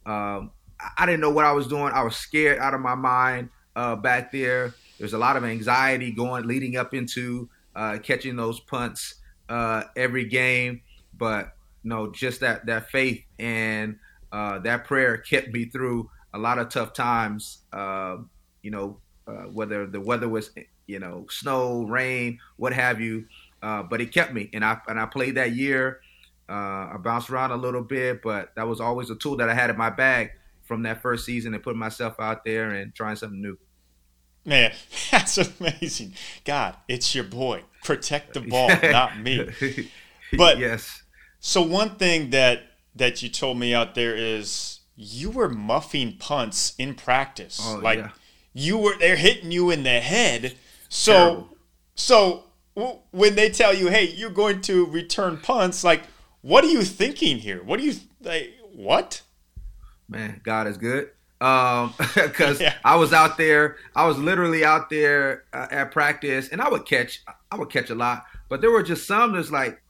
um, 0.05 0.51
I 0.97 1.05
didn't 1.05 1.21
know 1.21 1.29
what 1.29 1.45
I 1.45 1.51
was 1.51 1.67
doing. 1.67 1.93
I 1.93 2.01
was 2.01 2.15
scared 2.15 2.57
out 2.57 2.73
of 2.73 2.81
my 2.81 2.95
mind 2.95 3.49
uh, 3.75 3.95
back 3.95 4.31
there. 4.31 4.73
There's 4.97 5.13
a 5.13 5.17
lot 5.17 5.37
of 5.37 5.43
anxiety 5.43 6.11
going 6.11 6.47
leading 6.47 6.75
up 6.75 6.93
into 6.93 7.49
uh, 7.75 7.99
catching 7.99 8.35
those 8.35 8.59
punts 8.59 9.18
uh, 9.49 9.83
every 9.95 10.25
game, 10.25 10.81
but 11.17 11.55
no, 11.83 12.11
just 12.11 12.41
that 12.41 12.65
that 12.67 12.89
faith 12.89 13.23
and 13.37 13.97
uh, 14.31 14.59
that 14.59 14.85
prayer 14.85 15.17
kept 15.17 15.49
me 15.49 15.65
through 15.65 16.09
a 16.33 16.37
lot 16.37 16.59
of 16.59 16.69
tough 16.69 16.93
times. 16.93 17.59
Uh, 17.73 18.17
you 18.61 18.71
know, 18.71 18.97
uh, 19.27 19.43
whether 19.51 19.87
the 19.87 19.99
weather 19.99 20.29
was 20.29 20.51
you 20.87 20.99
know 20.99 21.25
snow, 21.29 21.83
rain, 21.83 22.39
what 22.57 22.73
have 22.73 23.01
you, 23.01 23.25
uh, 23.61 23.83
but 23.83 24.01
it 24.01 24.13
kept 24.13 24.33
me, 24.33 24.49
and 24.53 24.63
I 24.63 24.77
and 24.87 24.99
I 24.99 25.05
played 25.05 25.35
that 25.35 25.53
year. 25.53 26.01
Uh, 26.47 26.93
I 26.93 26.97
bounced 26.99 27.29
around 27.29 27.51
a 27.51 27.57
little 27.57 27.83
bit, 27.83 28.21
but 28.23 28.55
that 28.55 28.67
was 28.67 28.81
always 28.81 29.11
a 29.11 29.15
tool 29.15 29.37
that 29.37 29.49
I 29.49 29.53
had 29.53 29.69
in 29.69 29.77
my 29.77 29.91
bag 29.91 30.31
from 30.63 30.83
that 30.83 31.01
first 31.01 31.25
season 31.25 31.53
and 31.53 31.61
putting 31.61 31.79
myself 31.79 32.19
out 32.19 32.43
there 32.43 32.71
and 32.71 32.93
trying 32.93 33.15
something 33.15 33.41
new. 33.41 33.57
Man, 34.49 34.73
that's 35.11 35.37
amazing. 35.37 36.13
God, 36.43 36.75
it's 36.87 37.13
your 37.13 37.23
boy. 37.23 37.63
Protect 37.83 38.33
the 38.33 38.41
ball, 38.41 38.69
not 38.83 39.17
me. 39.19 39.49
But 40.37 40.59
yes. 40.59 41.01
So 41.39 41.63
one 41.63 41.95
thing 41.95 42.29
that 42.29 42.61
that 42.93 43.23
you 43.23 43.29
told 43.29 43.57
me 43.57 43.73
out 43.73 43.95
there 43.95 44.15
is 44.15 44.81
you 44.95 45.31
were 45.31 45.49
muffing 45.49 46.17
punts 46.19 46.75
in 46.77 46.93
practice. 46.93 47.59
Oh, 47.63 47.79
like 47.81 47.97
yeah. 47.97 48.11
you 48.53 48.77
were 48.77 48.95
they're 48.99 49.15
hitting 49.15 49.49
you 49.49 49.71
in 49.71 49.81
the 49.81 50.01
head. 50.01 50.55
So 50.87 51.13
Terrible. 51.13 51.57
so 51.95 52.43
when 53.09 53.33
they 53.33 53.49
tell 53.49 53.73
you, 53.73 53.87
"Hey, 53.87 54.03
you're 54.05 54.29
going 54.29 54.61
to 54.61 54.85
return 54.85 55.37
punts," 55.37 55.83
like 55.83 56.03
what 56.41 56.63
are 56.63 56.67
you 56.67 56.83
thinking 56.83 57.39
here? 57.39 57.63
What 57.63 57.79
do 57.79 57.85
you 57.87 57.95
like 58.21 58.53
what? 58.71 59.23
Man, 60.07 60.41
God 60.43 60.67
is 60.67 60.77
good 60.77 61.09
um 61.41 61.93
because 62.15 62.59
yeah. 62.59 62.75
i 62.83 62.95
was 62.95 63.13
out 63.13 63.37
there 63.37 63.77
i 63.95 64.05
was 64.05 64.17
literally 64.17 64.65
out 64.65 64.89
there 64.89 65.45
uh, 65.53 65.67
at 65.71 65.91
practice 65.91 66.49
and 66.49 66.61
i 66.61 66.67
would 66.67 66.85
catch 66.85 67.23
i 67.51 67.55
would 67.55 67.69
catch 67.69 67.89
a 67.89 67.95
lot 67.95 68.25
but 68.49 68.61
there 68.61 68.71
were 68.71 68.83
just 68.83 69.07
some 69.07 69.33
that's 69.33 69.51
like 69.51 69.81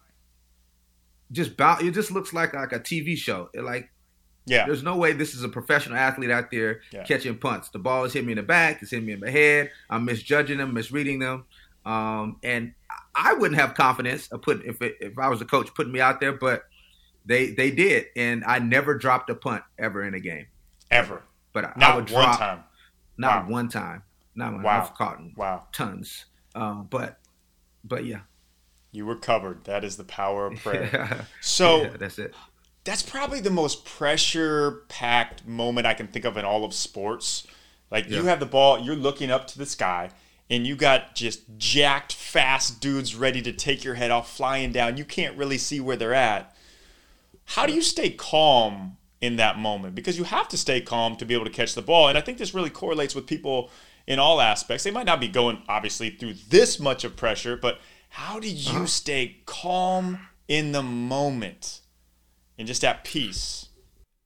just 1.31 1.57
bounce 1.57 1.81
it 1.81 1.91
just 1.91 2.11
looks 2.11 2.33
like 2.33 2.53
like 2.53 2.71
a 2.71 2.79
tv 2.79 3.17
show 3.17 3.49
it 3.53 3.61
like 3.61 3.89
yeah 4.45 4.65
there's 4.65 4.83
no 4.83 4.95
way 4.95 5.11
this 5.11 5.33
is 5.33 5.43
a 5.43 5.49
professional 5.49 5.97
athlete 5.97 6.31
out 6.31 6.51
there 6.51 6.81
yeah. 6.91 7.03
catching 7.03 7.37
punts 7.37 7.69
the 7.69 7.79
ball 7.79 8.03
is 8.03 8.13
hitting 8.13 8.27
me 8.27 8.33
in 8.33 8.37
the 8.37 8.43
back 8.43 8.81
it's 8.81 8.91
hitting 8.91 9.05
me 9.05 9.13
in 9.13 9.19
the 9.19 9.31
head 9.31 9.71
i'm 9.89 10.05
misjudging 10.05 10.57
them 10.57 10.73
misreading 10.73 11.19
them 11.19 11.45
um 11.85 12.37
and 12.43 12.73
i 13.15 13.33
wouldn't 13.33 13.59
have 13.59 13.73
confidence 13.73 14.27
of 14.27 14.41
putting 14.41 14.67
if 14.67 14.81
it, 14.81 14.95
if 14.99 15.17
i 15.17 15.27
was 15.27 15.41
a 15.41 15.45
coach 15.45 15.73
putting 15.73 15.91
me 15.91 15.99
out 15.99 16.19
there 16.19 16.33
but 16.33 16.63
they 17.29 17.51
they 17.51 17.69
did, 17.69 18.07
and 18.15 18.43
I 18.43 18.59
never 18.59 18.97
dropped 18.97 19.29
a 19.29 19.35
punt 19.35 19.63
ever 19.77 20.03
in 20.03 20.15
a 20.15 20.19
game. 20.19 20.47
Ever. 20.89 21.21
But 21.61 21.77
Not 21.77 21.91
I 21.91 21.95
would 21.95 22.09
one 22.11 22.23
drop 22.23 22.39
time. 22.39 22.63
not 23.17 23.45
Wow. 23.45 23.51
one 23.51 23.69
time. 23.69 24.03
Not 24.35 24.53
one. 24.53 24.63
Wow. 24.63 24.81
I've 24.81 24.93
caught 24.95 25.19
Wow. 25.35 25.67
tons. 25.71 26.25
Um, 26.55 26.87
but 26.89 27.19
but 27.83 28.05
yeah. 28.05 28.21
You 28.91 29.05
were 29.05 29.15
covered. 29.15 29.65
That 29.65 29.83
is 29.83 29.97
the 29.97 30.03
power 30.03 30.47
of 30.47 30.55
prayer. 30.59 30.89
yeah, 30.93 31.21
So 31.41 31.91
that's 31.99 32.17
it. 32.17 32.33
that's 32.83 33.03
probably 33.03 33.39
the 33.39 33.51
most 33.51 33.85
pressure 33.85 34.83
packed 34.89 35.45
moment 35.45 35.85
I 35.85 35.93
can 35.93 36.07
think 36.07 36.25
of 36.25 36.37
in 36.37 36.45
all 36.45 36.63
of 36.65 36.73
sports. 36.73 37.45
Like 37.91 38.09
you 38.09 38.23
have 38.25 38.39
the 38.39 38.45
ball, 38.47 38.79
you're 38.79 38.95
looking 38.95 39.29
up 39.31 39.47
to 39.47 39.57
the 39.57 39.65
sky, 39.65 40.09
and 40.49 40.65
you 40.65 40.75
got 40.75 41.15
just 41.15 41.41
jacked 41.57 42.13
fast 42.13 42.79
dudes 42.81 43.15
ready 43.15 43.41
to 43.43 43.51
take 43.51 43.83
your 43.83 43.95
head 43.95 44.11
off 44.11 44.31
flying 44.35 44.71
down. 44.71 44.97
You 44.97 45.05
can't 45.05 45.35
really 45.37 45.57
see 45.57 45.79
where 45.79 45.95
they're 45.95 46.13
at. 46.13 46.55
How 47.45 47.65
do 47.65 47.73
you 47.73 47.81
stay 47.81 48.11
calm 48.11 48.97
in 49.21 49.35
that 49.37 49.57
moment? 49.57 49.95
Because 49.95 50.17
you 50.17 50.23
have 50.23 50.47
to 50.49 50.57
stay 50.57 50.81
calm 50.81 51.15
to 51.17 51.25
be 51.25 51.33
able 51.33 51.45
to 51.45 51.51
catch 51.51 51.75
the 51.75 51.81
ball. 51.81 52.07
And 52.07 52.17
I 52.17 52.21
think 52.21 52.37
this 52.37 52.53
really 52.53 52.69
correlates 52.69 53.15
with 53.15 53.27
people 53.27 53.69
in 54.07 54.19
all 54.19 54.41
aspects. 54.41 54.83
They 54.83 54.91
might 54.91 55.05
not 55.05 55.19
be 55.19 55.27
going 55.27 55.61
obviously 55.67 56.09
through 56.09 56.33
this 56.49 56.79
much 56.79 57.03
of 57.03 57.15
pressure, 57.15 57.55
but 57.55 57.79
how 58.09 58.39
do 58.39 58.49
you 58.49 58.87
stay 58.87 59.37
calm 59.45 60.19
in 60.47 60.71
the 60.71 60.81
moment 60.81 61.81
and 62.57 62.67
just 62.67 62.83
at 62.83 63.03
peace? 63.03 63.69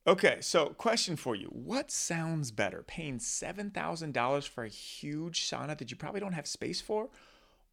Okay, 0.06 0.38
so 0.42 0.68
question 0.68 1.16
for 1.16 1.34
you. 1.36 1.48
What 1.48 1.90
sounds 1.90 2.52
better, 2.52 2.84
paying 2.86 3.20
$7,000 3.20 4.48
for 4.50 4.66
a 4.66 4.70
huge 4.70 5.50
sauna 5.50 5.78
that 5.78 5.92
you 5.92 5.98
probably 5.98 6.20
don't 6.20 6.34
have 6.34 6.48
space 6.48 6.82
for 6.82 7.10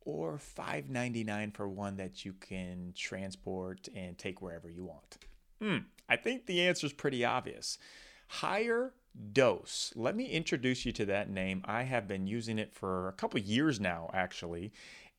or 0.02 0.38
$599 0.38 1.54
for 1.54 1.68
one 1.68 1.96
that 1.96 2.24
you 2.24 2.34
can 2.34 2.92
transport 2.96 3.88
and 3.94 4.16
take 4.16 4.40
wherever 4.40 4.70
you 4.70 4.84
want? 4.84 5.18
Hmm, 5.60 5.78
I 6.10 6.16
think 6.16 6.46
the 6.46 6.60
answer 6.62 6.86
is 6.86 6.92
pretty 6.92 7.24
obvious. 7.24 7.78
Higher 8.26 8.92
Dose. 9.32 9.92
Let 9.94 10.16
me 10.16 10.26
introduce 10.26 10.84
you 10.84 10.92
to 10.92 11.06
that 11.06 11.30
name. 11.30 11.62
I 11.64 11.84
have 11.84 12.08
been 12.08 12.26
using 12.26 12.58
it 12.58 12.74
for 12.74 13.08
a 13.08 13.12
couple 13.12 13.40
years 13.40 13.80
now, 13.80 14.10
actually, 14.12 14.72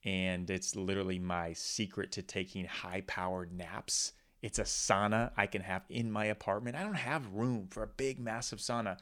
and 0.04 0.50
it's 0.50 0.76
literally 0.76 1.18
my 1.18 1.54
secret 1.54 2.12
to 2.14 2.22
taking 2.22 2.66
high 2.66 3.04
powered 3.08 3.54
naps. 3.54 4.14
It's 4.42 4.60
a 4.60 4.64
sauna 4.64 5.32
I 5.38 5.46
can 5.46 5.62
have 5.62 5.84
in 5.90 6.12
my 6.12 6.26
apartment. 6.26 6.76
I 6.76 6.84
don't 6.84 6.94
have 6.96 7.34
room 7.34 7.68
for 7.70 7.84
a 7.84 7.88
big, 7.88 8.20
massive 8.20 8.60
sauna, 8.60 8.98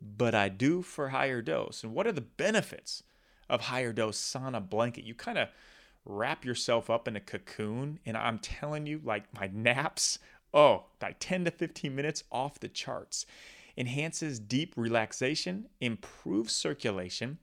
but 0.00 0.34
I 0.34 0.48
do 0.48 0.82
for 0.82 1.10
HigherDOSE. 1.10 1.84
And 1.84 1.94
what 1.94 2.06
are 2.06 2.12
the 2.12 2.20
benefits 2.20 3.02
of 3.48 3.62
HigherDOSE 3.62 4.14
sauna 4.14 4.66
blanket? 4.66 5.04
You 5.04 5.14
kind 5.14 5.38
of 5.38 5.48
wrap 6.04 6.44
yourself 6.44 6.88
up 6.88 7.08
in 7.08 7.16
a 7.16 7.20
cocoon, 7.20 7.98
and 8.06 8.16
I'm 8.16 8.38
telling 8.38 8.86
you, 8.86 9.00
like 9.04 9.24
my 9.34 9.50
naps, 9.52 10.18
oh, 10.54 10.84
like 11.02 11.16
10 11.20 11.44
to 11.46 11.50
15 11.50 11.94
minutes 11.94 12.24
off 12.30 12.60
the 12.60 12.68
charts. 12.68 13.26
Enhances 13.76 14.40
deep 14.40 14.74
relaxation, 14.76 15.68
improves 15.80 16.54
circulation, 16.54 17.38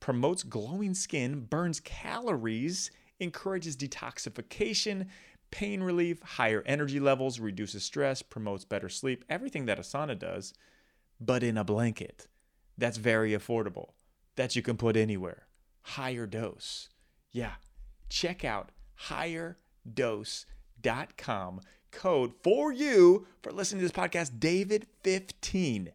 promotes 0.00 0.42
glowing 0.42 0.94
skin, 0.94 1.40
burns 1.40 1.80
calories, 1.80 2.90
encourages 3.18 3.76
detoxification, 3.76 5.06
pain 5.50 5.82
relief, 5.82 6.22
higher 6.22 6.62
energy 6.66 7.00
levels, 7.00 7.40
reduces 7.40 7.84
stress, 7.84 8.22
promotes 8.22 8.64
better 8.64 8.88
sleep, 8.88 9.24
everything 9.28 9.66
that 9.66 9.78
a 9.78 9.82
sauna 9.82 10.18
does, 10.18 10.54
but 11.20 11.42
in 11.42 11.56
a 11.56 11.64
blanket. 11.64 12.28
That's 12.76 12.96
very 12.96 13.32
affordable, 13.32 13.90
that 14.36 14.56
you 14.56 14.62
can 14.62 14.76
put 14.76 14.96
anywhere. 14.96 15.46
HigherDOSE. 15.90 16.88
Yeah, 17.30 17.52
check 18.08 18.44
out 18.44 18.70
higherdose.com. 19.08 21.60
Code 21.94 22.32
for 22.42 22.72
you 22.72 23.26
for 23.42 23.52
listening 23.52 23.80
to 23.80 23.86
this 23.86 23.92
podcast, 23.92 24.38
David15 24.38 25.92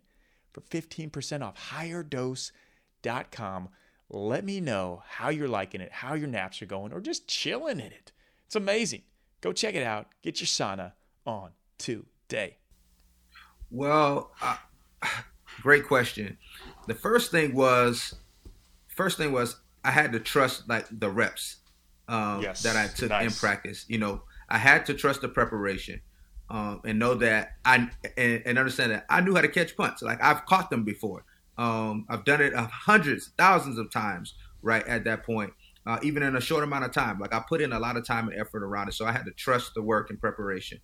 for 0.53 0.61
15% 0.61 1.41
off 1.43 1.69
higherdose.com. 1.71 3.69
Let 4.09 4.43
me 4.43 4.59
know 4.59 5.03
how 5.07 5.29
you're 5.29 5.47
liking 5.47 5.81
it, 5.81 5.91
how 5.91 6.15
your 6.15 6.27
naps 6.27 6.61
are 6.61 6.65
going, 6.65 6.91
or 6.93 6.99
just 6.99 7.27
chilling 7.27 7.79
in 7.79 7.87
it. 7.87 8.11
It's 8.47 8.55
amazing. 8.55 9.03
Go 9.41 9.53
check 9.53 9.75
it 9.75 9.83
out. 9.83 10.07
Get 10.23 10.41
your 10.41 10.47
sauna 10.47 10.93
on 11.25 11.51
today. 11.77 12.57
Well, 13.69 14.31
uh, 14.41 14.57
great 15.61 15.85
question. 15.87 16.37
The 16.87 16.95
first 16.95 17.29
thing 17.29 17.53
was, 17.53 18.15
first 18.87 19.17
thing 19.17 19.31
was 19.31 19.57
I 19.83 19.91
had 19.91 20.11
to 20.13 20.19
trust 20.19 20.67
like 20.67 20.87
the 20.91 21.09
reps 21.09 21.57
um, 22.07 22.41
Yes, 22.41 22.63
that 22.63 22.75
I 22.75 22.87
took 22.87 23.11
in 23.11 23.31
practice. 23.31 23.85
You 23.87 23.99
know, 23.99 24.23
I 24.49 24.57
had 24.57 24.85
to 24.87 24.93
trust 24.93 25.21
the 25.21 25.29
preparation 25.29 26.01
um, 26.49 26.81
and 26.85 26.99
know 26.99 27.13
that 27.15 27.51
I 27.65 27.89
and, 28.17 28.41
and 28.45 28.57
understand 28.57 28.91
that 28.91 29.05
I 29.09 29.21
knew 29.21 29.35
how 29.35 29.41
to 29.41 29.47
catch 29.47 29.77
punts. 29.77 30.01
Like 30.01 30.21
I've 30.23 30.45
caught 30.45 30.69
them 30.69 30.83
before. 30.83 31.25
Um, 31.57 32.05
I've 32.09 32.25
done 32.25 32.41
it 32.41 32.53
hundreds, 32.55 33.31
thousands 33.37 33.77
of 33.77 33.91
times. 33.91 34.35
Right 34.61 34.85
at 34.87 35.05
that 35.05 35.25
point, 35.25 35.53
uh, 35.85 35.99
even 36.03 36.21
in 36.21 36.35
a 36.35 36.41
short 36.41 36.65
amount 36.65 36.83
of 36.83 36.91
time. 36.91 37.17
Like 37.17 37.33
I 37.33 37.41
put 37.47 37.61
in 37.61 37.71
a 37.71 37.79
lot 37.79 37.95
of 37.95 38.05
time 38.05 38.27
and 38.27 38.37
effort 38.37 38.61
around 38.61 38.89
it, 38.89 38.93
so 38.93 39.05
I 39.05 39.13
had 39.13 39.23
to 39.25 39.31
trust 39.31 39.73
the 39.73 39.81
work 39.81 40.09
and 40.09 40.19
preparation. 40.19 40.79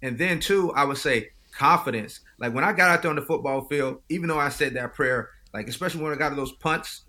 And 0.00 0.16
then 0.16 0.38
too, 0.38 0.72
I 0.74 0.84
would 0.84 0.98
say 0.98 1.30
confidence. 1.52 2.20
Like 2.38 2.54
when 2.54 2.62
I 2.62 2.72
got 2.72 2.90
out 2.90 3.02
there 3.02 3.10
on 3.10 3.16
the 3.16 3.22
football 3.22 3.62
field, 3.62 4.02
even 4.08 4.28
though 4.28 4.38
I 4.38 4.48
said 4.48 4.74
that 4.74 4.94
prayer, 4.94 5.30
like 5.52 5.68
especially 5.68 6.02
when 6.02 6.12
I 6.12 6.16
got 6.16 6.28
to 6.28 6.36
those 6.36 6.52
punts, 6.52 7.02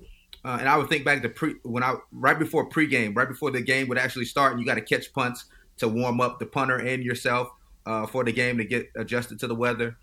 uh, 0.43 0.57
and 0.59 0.67
I 0.67 0.75
would 0.75 0.89
think 0.89 1.05
back 1.05 1.21
to 1.21 1.29
pre 1.29 1.53
when 1.63 1.83
I 1.83 1.95
right 2.11 2.39
before 2.39 2.67
pregame, 2.67 3.15
right 3.15 3.27
before 3.27 3.51
the 3.51 3.61
game 3.61 3.87
would 3.89 3.99
actually 3.99 4.25
start, 4.25 4.53
and 4.53 4.59
you 4.59 4.65
got 4.65 4.75
to 4.75 4.81
catch 4.81 5.13
punts 5.13 5.45
to 5.81 5.87
warm 5.87 6.19
up 6.21 6.39
the 6.39 6.45
punter 6.45 6.77
and 6.77 7.03
yourself 7.03 7.49
uh, 7.85 8.07
for 8.07 8.23
the 8.23 8.31
game 8.31 8.57
to 8.57 8.65
get 8.65 8.89
adjusted 8.95 9.37
to 9.39 9.47
the 9.47 9.55
weather 9.55 9.97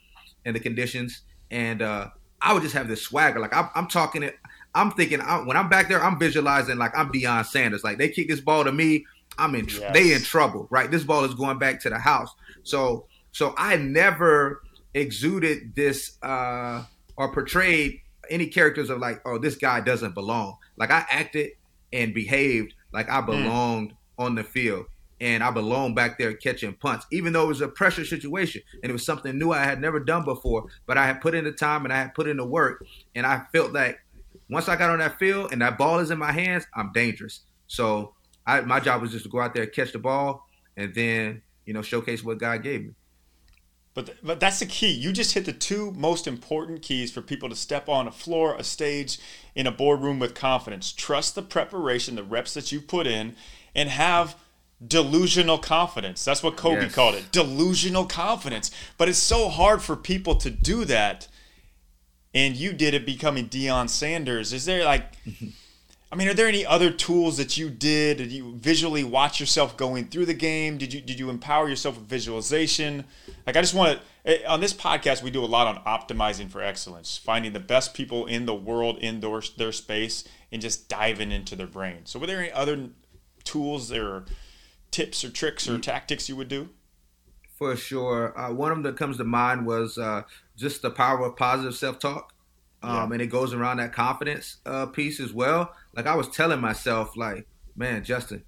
and 0.44 0.54
the 0.54 0.61
conditions. 0.61 1.23
And 1.50 1.80
uh, 1.82 2.08
I 2.42 2.52
would 2.52 2.62
just 2.62 2.75
have 2.75 2.87
this 2.88 3.02
swagger. 3.02 3.40
Like 3.40 3.56
I'm, 3.56 3.68
I'm 3.75 3.88
talking 3.88 4.23
it. 4.23 4.37
I'm 4.75 4.90
thinking 4.92 5.20
I, 5.20 5.38
when 5.38 5.56
I'm 5.56 5.68
back 5.68 5.88
there, 5.88 6.02
I'm 6.04 6.18
visualizing 6.18 6.76
like 6.76 6.97
I'm 6.97 7.11
Deion 7.11 7.44
Sanders. 7.47 7.82
Like 7.82 7.99
they 7.99 8.08
kick 8.11 8.28
this 8.28 8.40
ball 8.40 8.62
to 8.64 8.70
me, 8.73 9.04
I'm 9.38 9.54
in. 9.54 9.66
tr- 9.66 9.80
Yes. 9.80 9.94
They 9.94 10.12
in 10.12 10.23
trouble, 10.23 10.68
right? 10.70 10.90
This 10.90 11.04
ball 11.04 11.25
is 11.25 11.35
going 11.35 11.58
back 11.58 11.80
to 11.82 11.90
the 11.90 11.99
house. 11.99 12.30
So, 12.64 13.06
so 13.32 13.54
I 13.56 13.76
never 13.76 14.62
exuded 14.94 15.75
this 15.75 16.18
uh, 16.23 16.85
or 17.16 17.32
portrayed 17.32 18.00
any 18.30 18.47
characters 18.47 18.90
of 18.90 18.99
like, 18.99 19.20
oh, 19.25 19.38
this 19.38 19.56
guy 19.56 19.80
doesn't 19.80 20.14
belong. 20.14 20.56
Like 20.76 20.90
I 20.90 21.04
acted 21.11 21.52
and 21.92 22.12
behaved 22.12 22.75
like 22.92 23.08
I 23.08 23.20
belonged 23.23 23.94
on 24.18 24.35
the 24.35 24.44
field. 24.44 24.87
And 25.20 25.42
I 25.42 25.50
belonged 25.50 25.96
back 25.96 26.18
there 26.18 26.32
catching 26.34 26.75
punts, 26.75 27.06
even 27.10 27.32
though 27.32 27.44
it 27.44 27.48
was 27.48 27.60
a 27.60 27.68
pressure 27.68 28.04
situation 28.04 28.62
and 28.82 28.90
it 28.90 28.92
was 28.92 29.04
something 29.04 29.37
new 29.37 29.50
I 29.50 29.64
had 29.64 29.80
never 29.80 29.98
done 29.98 30.25
before. 30.25 30.66
But 30.87 30.96
I 30.96 31.06
had 31.06 31.20
put 31.20 31.34
in 31.34 31.44
the 31.44 31.52
time 31.52 31.84
and 31.84 31.92
I 31.92 31.98
had 31.98 32.14
put 32.14 32.28
in 32.28 32.37
the 32.37 32.46
work, 32.46 32.84
and 33.14 33.26
I 33.26 33.42
felt 33.52 33.72
like 33.72 33.98
once 34.48 34.68
I 34.68 34.76
got 34.76 34.90
on 34.90 35.00
that 35.00 35.18
field 35.18 35.52
and 35.52 35.60
that 35.62 35.76
ball 35.76 35.98
is 35.98 36.10
in 36.10 36.18
my 36.18 36.32
hands, 36.32 36.66
I'm 36.75 36.92
dangerous. 36.92 37.40
So 37.66 38.14
I, 38.46 38.60
my 38.60 38.80
job 38.80 39.02
was 39.02 39.10
just 39.10 39.25
to 39.25 39.30
go 39.30 39.40
out 39.40 39.54
there, 39.54 39.66
catch 39.66 39.92
the 39.92 39.98
ball, 39.98 40.46
and 40.76 40.94
then 40.94 41.42
you 41.66 41.75
know 41.75 41.82
showcase 41.82 42.22
what 42.22 42.38
God 42.38 42.62
gave 42.62 42.84
me. 42.84 42.94
But, 43.98 44.14
but 44.22 44.38
that's 44.38 44.60
the 44.60 44.66
key. 44.66 44.92
You 44.92 45.12
just 45.12 45.34
hit 45.34 45.44
the 45.44 45.52
two 45.52 45.90
most 45.90 46.28
important 46.28 46.82
keys 46.82 47.10
for 47.10 47.20
people 47.20 47.48
to 47.48 47.56
step 47.56 47.88
on 47.88 48.06
a 48.06 48.12
floor, 48.12 48.54
a 48.54 48.62
stage, 48.62 49.18
in 49.56 49.66
a 49.66 49.72
boardroom 49.72 50.20
with 50.20 50.34
confidence. 50.34 50.92
Trust 50.92 51.34
the 51.34 51.42
preparation, 51.42 52.14
the 52.14 52.22
reps 52.22 52.54
that 52.54 52.70
you 52.70 52.80
put 52.80 53.08
in, 53.08 53.34
and 53.75 53.88
have 53.88 54.37
delusional 54.87 55.58
confidence. 55.58 56.25
That's 56.25 56.42
what 56.42 56.56
Kobe 56.56 56.82
Yes. 56.82 56.94
called 56.94 57.14
it 57.16 57.32
delusional 57.32 58.06
confidence. 58.06 58.70
But 58.97 59.08
it's 59.08 59.18
so 59.18 59.49
hard 59.49 59.82
for 59.82 59.97
people 59.97 60.37
to 60.37 60.50
do 60.50 60.85
that. 60.85 61.28
And 62.35 62.56
you 62.56 62.73
did 62.73 62.94
it 62.94 63.06
becoming 63.06 63.49
Deion 63.49 63.88
Sanders. 63.88 64.52
Is 64.52 64.66
there 64.66 64.85
like, 64.85 65.12
I 66.12 66.14
mean, 66.14 66.28
are 66.28 66.35
there 66.35 66.47
any 66.47 66.64
other 66.64 66.90
tools 66.90 67.38
that 67.38 67.56
you 67.56 67.70
did? 67.70 68.18
Did 68.18 68.30
you 68.30 68.54
visually 68.56 69.02
watch 69.02 69.40
yourself 69.40 69.76
going 69.76 70.08
through 70.08 70.26
the 70.26 70.35
game? 70.35 70.78
Did 70.78 70.92
you 70.92 71.00
did 71.00 71.18
you 71.18 71.30
empower 71.30 71.68
yourself 71.68 71.97
with 71.99 72.06
visualization? 72.08 73.04
Like, 73.47 73.56
I 73.56 73.61
just 73.61 73.75
want 73.75 73.99
to 74.25 74.44
eh, 74.44 74.47
on 74.47 74.61
this 74.61 74.75
podcast 74.75 75.23
we 75.23 75.30
do 75.30 75.42
a 75.42 75.47
lot 75.47 75.66
on 75.66 75.82
optimizing 75.85 76.50
for 76.50 76.62
excellence, 76.62 77.16
finding 77.16 77.52
the 77.52 77.61
best 77.61 77.94
people 77.94 78.26
in 78.26 78.47
the 78.47 78.54
world 78.54 78.99
in 78.99 79.20
their, 79.20 79.40
their 79.56 79.73
space, 79.73 80.23
and 80.52 80.62
just 80.62 80.88
diving 80.88 81.32
into 81.32 81.56
their 81.56 81.66
brain. 81.66 82.00
So, 82.04 82.18
were 82.18 82.26
there 82.26 82.40
any 82.40 82.52
other 82.52 82.90
tools 83.44 83.90
or 83.90 84.26
tips 84.90 85.25
or 85.25 85.30
tricks 85.30 85.68
or 85.68 85.78
tactics 85.78 86.28
you 86.28 86.37
would 86.37 86.49
do? 86.49 86.71
For 87.57 87.75
sure. 87.76 88.38
Uh, 88.38 88.52
one 88.52 88.71
of 88.71 88.76
them 88.76 88.85
that 88.85 88.97
comes 88.97 89.16
to 89.16 89.25
mind 89.25 89.66
was 89.66 89.99
uh, 89.99 90.23
just 90.57 90.83
the 90.83 90.90
power 90.90 91.25
of 91.25 91.37
positive 91.37 91.75
self 91.76 91.99
talk. 91.99 92.33
Um, 92.83 92.90
Yeah. 92.95 93.12
And 93.14 93.23
it 93.23 93.26
goes 93.26 93.52
around 93.52 93.78
that 93.78 93.92
confidence 93.92 94.59
uh, 94.64 94.87
piece 94.87 95.18
as 95.21 95.33
well. 95.33 95.75
Like 95.97 96.07
I 96.07 96.14
was 96.14 96.28
telling 96.28 96.61
myself, 96.61 97.16
like, 97.16 97.47
man, 97.75 98.04
Justin, 98.04 98.45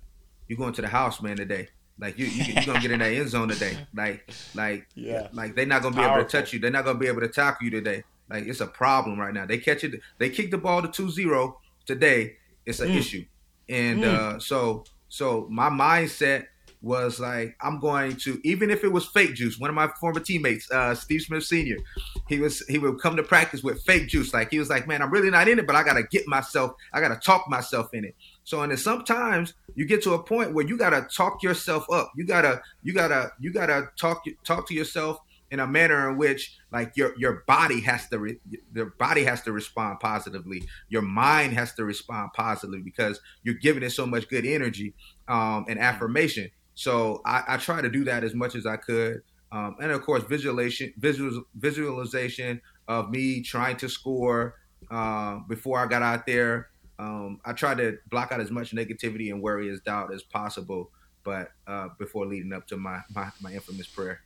you're 0.47 0.59
going 0.59 0.73
to 0.75 0.82
the 0.82 0.88
house, 0.88 1.20
man, 1.20 1.37
today. 1.37 1.68
Like 1.99 2.18
you, 2.18 2.26
you 2.26 2.54
you're 2.54 2.64
gonna 2.64 2.80
get 2.80 2.92
in 2.92 3.00
that 3.00 3.12
end 3.12 3.28
zone 3.28 3.49
today. 3.49 3.76
Like, 3.94 4.30
like, 4.54 4.87
Yeah. 4.94 5.28
like 5.32 5.54
they're 5.56 5.66
not 5.66 5.82
gonna 5.82 5.97
be 5.97 6.02
able 6.02 6.16
to 6.16 6.25
touch 6.25 6.52
you. 6.52 6.59
They're 6.61 6.70
not 6.70 6.85
gonna 6.85 6.99
be 6.99 7.09
able 7.09 7.20
to 7.20 7.28
tackle 7.28 7.64
you 7.64 7.70
today. 7.70 8.04
Like 8.30 8.47
it's 8.47 8.61
a 8.61 8.66
problem 8.66 9.18
right 9.18 9.35
now. 9.35 9.44
They 9.44 9.59
catch 9.59 9.82
it. 9.85 10.00
They 10.18 10.30
kick 10.30 10.50
the 10.52 10.59
ball 10.59 10.80
to 10.82 10.88
2-0 10.88 11.54
today. 11.85 12.37
It's 12.64 12.78
an 12.80 12.90
Mm. 12.90 12.97
issue. 12.97 13.25
And 13.68 14.02
Mm. 14.02 14.14
uh, 14.14 14.38
so, 14.38 14.85
so 15.10 15.46
my 15.50 15.68
mindset 15.68 16.46
was 16.82 17.20
like, 17.20 17.56
I'm 17.60 17.78
going 17.78 18.16
to, 18.18 18.40
even 18.42 18.70
if 18.70 18.84
it 18.84 18.92
was 18.92 19.04
fake 19.04 19.34
juice. 19.34 19.58
One 19.58 19.68
of 19.68 19.76
my 19.76 19.88
former 20.00 20.20
teammates, 20.20 20.70
uh, 20.70 20.94
Steve 20.94 21.20
Smith 21.20 21.44
Sr., 21.44 21.76
he 22.28 22.38
was 22.38 22.64
he 22.68 22.78
would 22.78 23.00
come 23.00 23.16
to 23.16 23.22
practice 23.22 23.62
with 23.62 23.82
fake 23.82 24.08
juice. 24.08 24.32
Like 24.32 24.50
he 24.50 24.58
was 24.58 24.70
like, 24.70 24.88
man, 24.88 25.02
I'm 25.02 25.10
really 25.10 25.30
not 25.30 25.48
in 25.48 25.58
it, 25.58 25.66
but 25.66 25.76
I 25.76 25.82
gotta 25.82 26.04
get 26.04 26.26
myself, 26.26 26.72
I 26.92 27.00
gotta 27.00 27.16
talk 27.16 27.48
myself 27.48 27.92
in 27.92 28.04
it. 28.04 28.14
So 28.44 28.62
and 28.62 28.70
then 28.70 28.78
sometimes 28.78 29.52
you 29.74 29.84
get 29.84 30.02
to 30.04 30.14
a 30.14 30.22
point 30.22 30.54
where 30.54 30.66
you 30.66 30.78
gotta 30.78 31.06
talk 31.14 31.42
yourself 31.42 31.84
up. 31.90 32.12
You 32.16 32.24
gotta, 32.24 32.62
you 32.82 32.94
gotta, 32.94 33.32
you 33.38 33.52
gotta 33.52 33.90
talk 33.98 34.24
talk 34.44 34.66
to 34.68 34.74
yourself 34.74 35.20
in 35.50 35.61
a 35.61 35.66
manner 35.66 36.11
in 36.11 36.16
which 36.16 36.59
like 36.73 36.92
your 36.97 37.12
your 37.19 37.42
body 37.47 37.80
has 37.80 38.09
to 38.09 38.19
re- 38.19 38.40
your 38.75 38.95
body 38.99 39.25
has 39.25 39.42
to 39.42 39.52
respond 39.52 39.99
positively 40.00 40.62
your 40.88 41.02
mind 41.02 41.52
has 41.52 41.75
to 41.75 41.85
respond 41.85 42.30
positively 42.35 42.80
because 42.80 43.21
you're 43.42 43.54
giving 43.54 43.83
it 43.83 43.90
so 43.90 44.07
much 44.07 44.28
good 44.28 44.47
energy 44.47 44.95
um, 45.28 45.64
and 45.69 45.78
affirmation 45.78 46.50
so 46.80 47.21
I, 47.26 47.42
I, 47.47 47.57
try 47.59 47.83
to 47.83 47.90
do 47.90 48.04
that 48.04 48.25
as 48.25 48.35
much 48.35 48.54
as 48.54 48.64
I 48.64 48.76
could. 48.76 49.21
Um, 49.52 49.76
and 49.83 49.90
of 49.90 50.00
course, 50.00 50.23
visualization, 50.25 50.95
visual, 50.97 51.42
visualization 51.54 52.62
of 52.88 53.11
me 53.11 53.42
trying 53.42 53.76
to 53.78 53.88
score 53.90 54.54
uh, 54.90 55.40
before 55.47 55.78
I 55.78 55.87
got 55.87 56.00
out 56.00 56.25
there. 56.25 56.71
Um, 56.99 57.38
I 57.45 57.52
tried 57.52 57.76
to 57.78 57.99
block 58.11 58.33
out 58.33 58.40
as 58.40 58.50
much 58.50 58.73
negativity 58.73 59.30
and 59.30 59.42
worry 59.42 59.69
as 59.69 59.80
doubt 59.80 60.14
as 60.14 60.23
possible, 60.23 60.90
but 61.23 61.50
uh, 61.66 61.88
before 61.99 62.25
leading 62.25 62.54
up 62.54 62.66
to 62.69 62.78
my, 62.78 63.00
my, 63.11 63.28
my 63.42 63.52
infamous 63.52 63.87
prayer. 63.87 64.21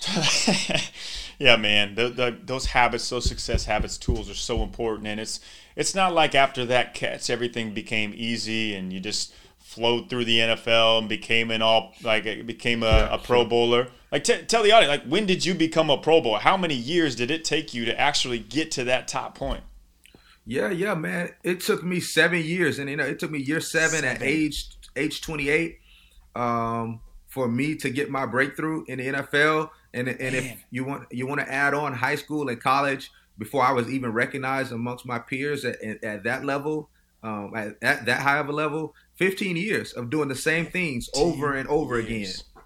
yeah, 1.38 1.56
man, 1.56 1.94
the, 1.94 2.08
the, 2.08 2.38
those 2.42 2.66
habits, 2.66 3.08
those 3.10 3.28
success 3.28 3.64
habits, 3.64 3.98
tools 3.98 4.30
are 4.30 4.34
so 4.34 4.62
important, 4.62 5.06
and 5.06 5.20
it's 5.20 5.40
it's 5.76 5.94
not 5.94 6.12
like 6.12 6.34
after 6.34 6.64
that 6.66 6.94
catch 6.94 7.30
everything 7.30 7.72
became 7.72 8.12
easy 8.14 8.74
and 8.74 8.92
you 8.92 9.00
just 9.00 9.32
flowed 9.70 10.10
through 10.10 10.24
the 10.24 10.38
NFL 10.38 10.98
and 10.98 11.08
became 11.08 11.50
an 11.50 11.62
all 11.62 11.94
like 12.02 12.24
became 12.46 12.82
a, 12.82 12.86
yeah, 12.86 13.14
a 13.14 13.18
Pro 13.18 13.44
Bowler. 13.44 13.88
Like 14.10 14.24
t- 14.24 14.42
tell 14.42 14.64
the 14.64 14.72
audience, 14.72 14.90
like 14.90 15.04
when 15.04 15.26
did 15.26 15.44
you 15.46 15.54
become 15.54 15.90
a 15.90 15.96
Pro 15.96 16.20
Bowler? 16.20 16.40
How 16.40 16.56
many 16.56 16.74
years 16.74 17.14
did 17.14 17.30
it 17.30 17.44
take 17.44 17.72
you 17.72 17.84
to 17.84 17.98
actually 17.98 18.40
get 18.40 18.72
to 18.72 18.84
that 18.84 19.06
top 19.06 19.36
point? 19.36 19.62
Yeah, 20.44 20.70
yeah, 20.70 20.94
man. 20.94 21.30
It 21.44 21.60
took 21.60 21.84
me 21.84 22.00
seven 22.00 22.42
years, 22.42 22.80
and 22.80 22.90
you 22.90 22.96
know, 22.96 23.04
it 23.04 23.20
took 23.20 23.30
me 23.30 23.38
year 23.38 23.60
seven, 23.60 24.00
seven. 24.00 24.16
at 24.16 24.22
age 24.22 24.66
age 24.96 25.20
twenty 25.20 25.48
eight, 25.48 25.78
um, 26.34 27.00
for 27.28 27.46
me 27.46 27.76
to 27.76 27.90
get 27.90 28.10
my 28.10 28.26
breakthrough 28.26 28.84
in 28.88 28.98
the 28.98 29.06
NFL. 29.06 29.70
And 29.92 30.08
and 30.08 30.18
man. 30.18 30.34
if 30.34 30.64
you 30.70 30.84
want 30.84 31.06
you 31.10 31.26
want 31.26 31.40
to 31.40 31.52
add 31.52 31.74
on 31.74 31.92
high 31.92 32.16
school 32.16 32.48
and 32.48 32.60
college 32.60 33.10
before 33.38 33.62
I 33.62 33.72
was 33.72 33.88
even 33.90 34.12
recognized 34.12 34.70
amongst 34.70 35.06
my 35.06 35.18
peers 35.18 35.64
at, 35.64 35.80
at, 35.82 36.04
at 36.04 36.24
that 36.24 36.44
level, 36.44 36.90
um, 37.22 37.52
at, 37.56 37.76
at, 37.82 38.04
that 38.04 38.20
high 38.20 38.38
of 38.38 38.50
a 38.50 38.52
level, 38.52 38.94
15 39.16 39.56
years 39.56 39.92
of 39.94 40.10
doing 40.10 40.28
the 40.28 40.36
same 40.36 40.66
things 40.66 41.08
over 41.14 41.54
and 41.54 41.66
over 41.68 41.98
years. 41.98 42.40
again. 42.40 42.64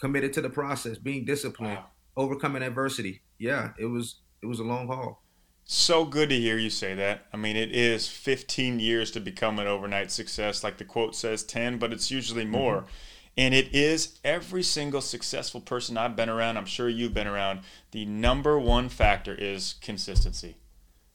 Committed 0.00 0.32
to 0.34 0.40
the 0.40 0.50
process, 0.50 0.98
being 0.98 1.24
disciplined, 1.24 1.76
wow. 1.76 1.86
overcoming 2.16 2.62
adversity. 2.62 3.22
Yeah, 3.38 3.70
it 3.78 3.86
was 3.86 4.16
it 4.42 4.46
was 4.46 4.60
a 4.60 4.64
long 4.64 4.86
haul. 4.86 5.22
So 5.64 6.04
good 6.04 6.28
to 6.30 6.38
hear 6.38 6.58
you 6.58 6.70
say 6.70 6.94
that. 6.94 7.26
I 7.32 7.36
mean, 7.36 7.56
it 7.56 7.74
is 7.74 8.08
15 8.08 8.80
years 8.80 9.10
to 9.12 9.20
become 9.20 9.58
an 9.58 9.66
overnight 9.66 10.10
success, 10.10 10.64
like 10.64 10.78
the 10.78 10.84
quote 10.84 11.14
says 11.14 11.44
10, 11.44 11.78
but 11.78 11.92
it's 11.92 12.10
usually 12.10 12.44
more. 12.44 12.78
Mm-hmm. 12.78 12.86
And 13.36 13.54
it 13.54 13.74
is 13.74 14.18
every 14.24 14.62
single 14.62 15.00
successful 15.00 15.60
person 15.60 15.96
I've 15.96 16.16
been 16.16 16.28
around, 16.28 16.58
I'm 16.58 16.66
sure 16.66 16.88
you've 16.88 17.14
been 17.14 17.26
around, 17.26 17.60
the 17.92 18.04
number 18.04 18.58
one 18.58 18.88
factor 18.88 19.34
is 19.34 19.76
consistency. 19.80 20.56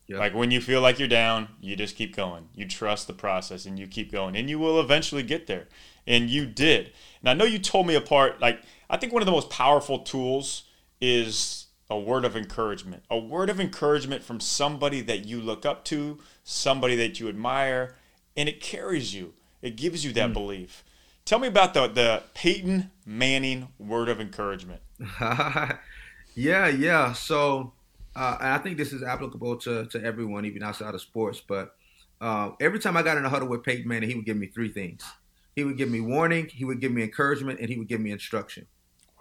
Yep. 0.07 0.19
Like 0.19 0.33
when 0.33 0.51
you 0.51 0.61
feel 0.61 0.81
like 0.81 0.99
you're 0.99 1.07
down, 1.07 1.49
you 1.61 1.75
just 1.75 1.95
keep 1.95 2.15
going. 2.15 2.47
You 2.55 2.65
trust 2.65 3.07
the 3.07 3.13
process 3.13 3.65
and 3.65 3.77
you 3.77 3.87
keep 3.87 4.11
going, 4.11 4.35
and 4.35 4.49
you 4.49 4.57
will 4.57 4.79
eventually 4.79 5.21
get 5.21 5.47
there. 5.47 5.67
And 6.07 6.29
you 6.29 6.45
did. 6.45 6.91
And 7.21 7.29
I 7.29 7.33
know 7.33 7.43
you 7.43 7.59
told 7.59 7.85
me 7.85 7.95
apart. 7.95 8.39
Like 8.39 8.61
I 8.89 8.97
think 8.97 9.11
one 9.11 9.21
of 9.21 9.25
the 9.25 9.33
most 9.33 9.49
powerful 9.49 9.99
tools 9.99 10.63
is 11.01 11.67
a 11.89 11.99
word 11.99 12.25
of 12.25 12.35
encouragement. 12.35 13.03
A 13.11 13.17
word 13.17 13.49
of 13.49 13.59
encouragement 13.59 14.23
from 14.23 14.39
somebody 14.39 15.01
that 15.01 15.25
you 15.25 15.41
look 15.41 15.65
up 15.65 15.83
to, 15.85 16.19
somebody 16.43 16.95
that 16.95 17.19
you 17.19 17.27
admire, 17.27 17.95
and 18.35 18.47
it 18.47 18.61
carries 18.61 19.13
you. 19.13 19.33
It 19.61 19.75
gives 19.75 20.05
you 20.05 20.13
that 20.13 20.29
mm. 20.29 20.33
belief. 20.33 20.83
Tell 21.27 21.39
me 21.39 21.49
about 21.49 21.73
the 21.73 21.87
the 21.87 22.23
Peyton 22.33 22.89
Manning 23.05 23.67
word 23.77 24.07
of 24.07 24.21
encouragement. 24.21 24.79
yeah, 25.19 25.77
yeah. 26.69 27.11
So 27.11 27.73
uh, 28.15 28.37
and 28.39 28.53
I 28.53 28.57
think 28.59 28.77
this 28.77 28.93
is 28.93 29.03
applicable 29.03 29.57
to, 29.57 29.87
to 29.87 30.01
everyone, 30.01 30.45
even 30.45 30.63
outside 30.63 30.95
of 30.95 31.01
sports. 31.01 31.41
But 31.45 31.75
uh, 32.21 32.51
every 32.61 32.79
time 32.79 32.95
I 32.95 33.03
got 33.03 33.17
in 33.17 33.25
a 33.25 33.29
huddle 33.29 33.49
with 33.49 33.61
Peyton 33.61 33.85
Manning, 33.85 34.07
he 34.07 34.15
would 34.15 34.25
give 34.25 34.37
me 34.37 34.47
three 34.47 34.69
things. 34.69 35.03
He 35.53 35.65
would 35.65 35.75
give 35.75 35.89
me 35.89 35.99
warning, 35.99 36.47
he 36.47 36.63
would 36.63 36.79
give 36.79 36.93
me 36.93 37.03
encouragement, 37.03 37.59
and 37.59 37.67
he 37.67 37.77
would 37.77 37.89
give 37.89 37.99
me 37.99 38.11
instruction. 38.11 38.65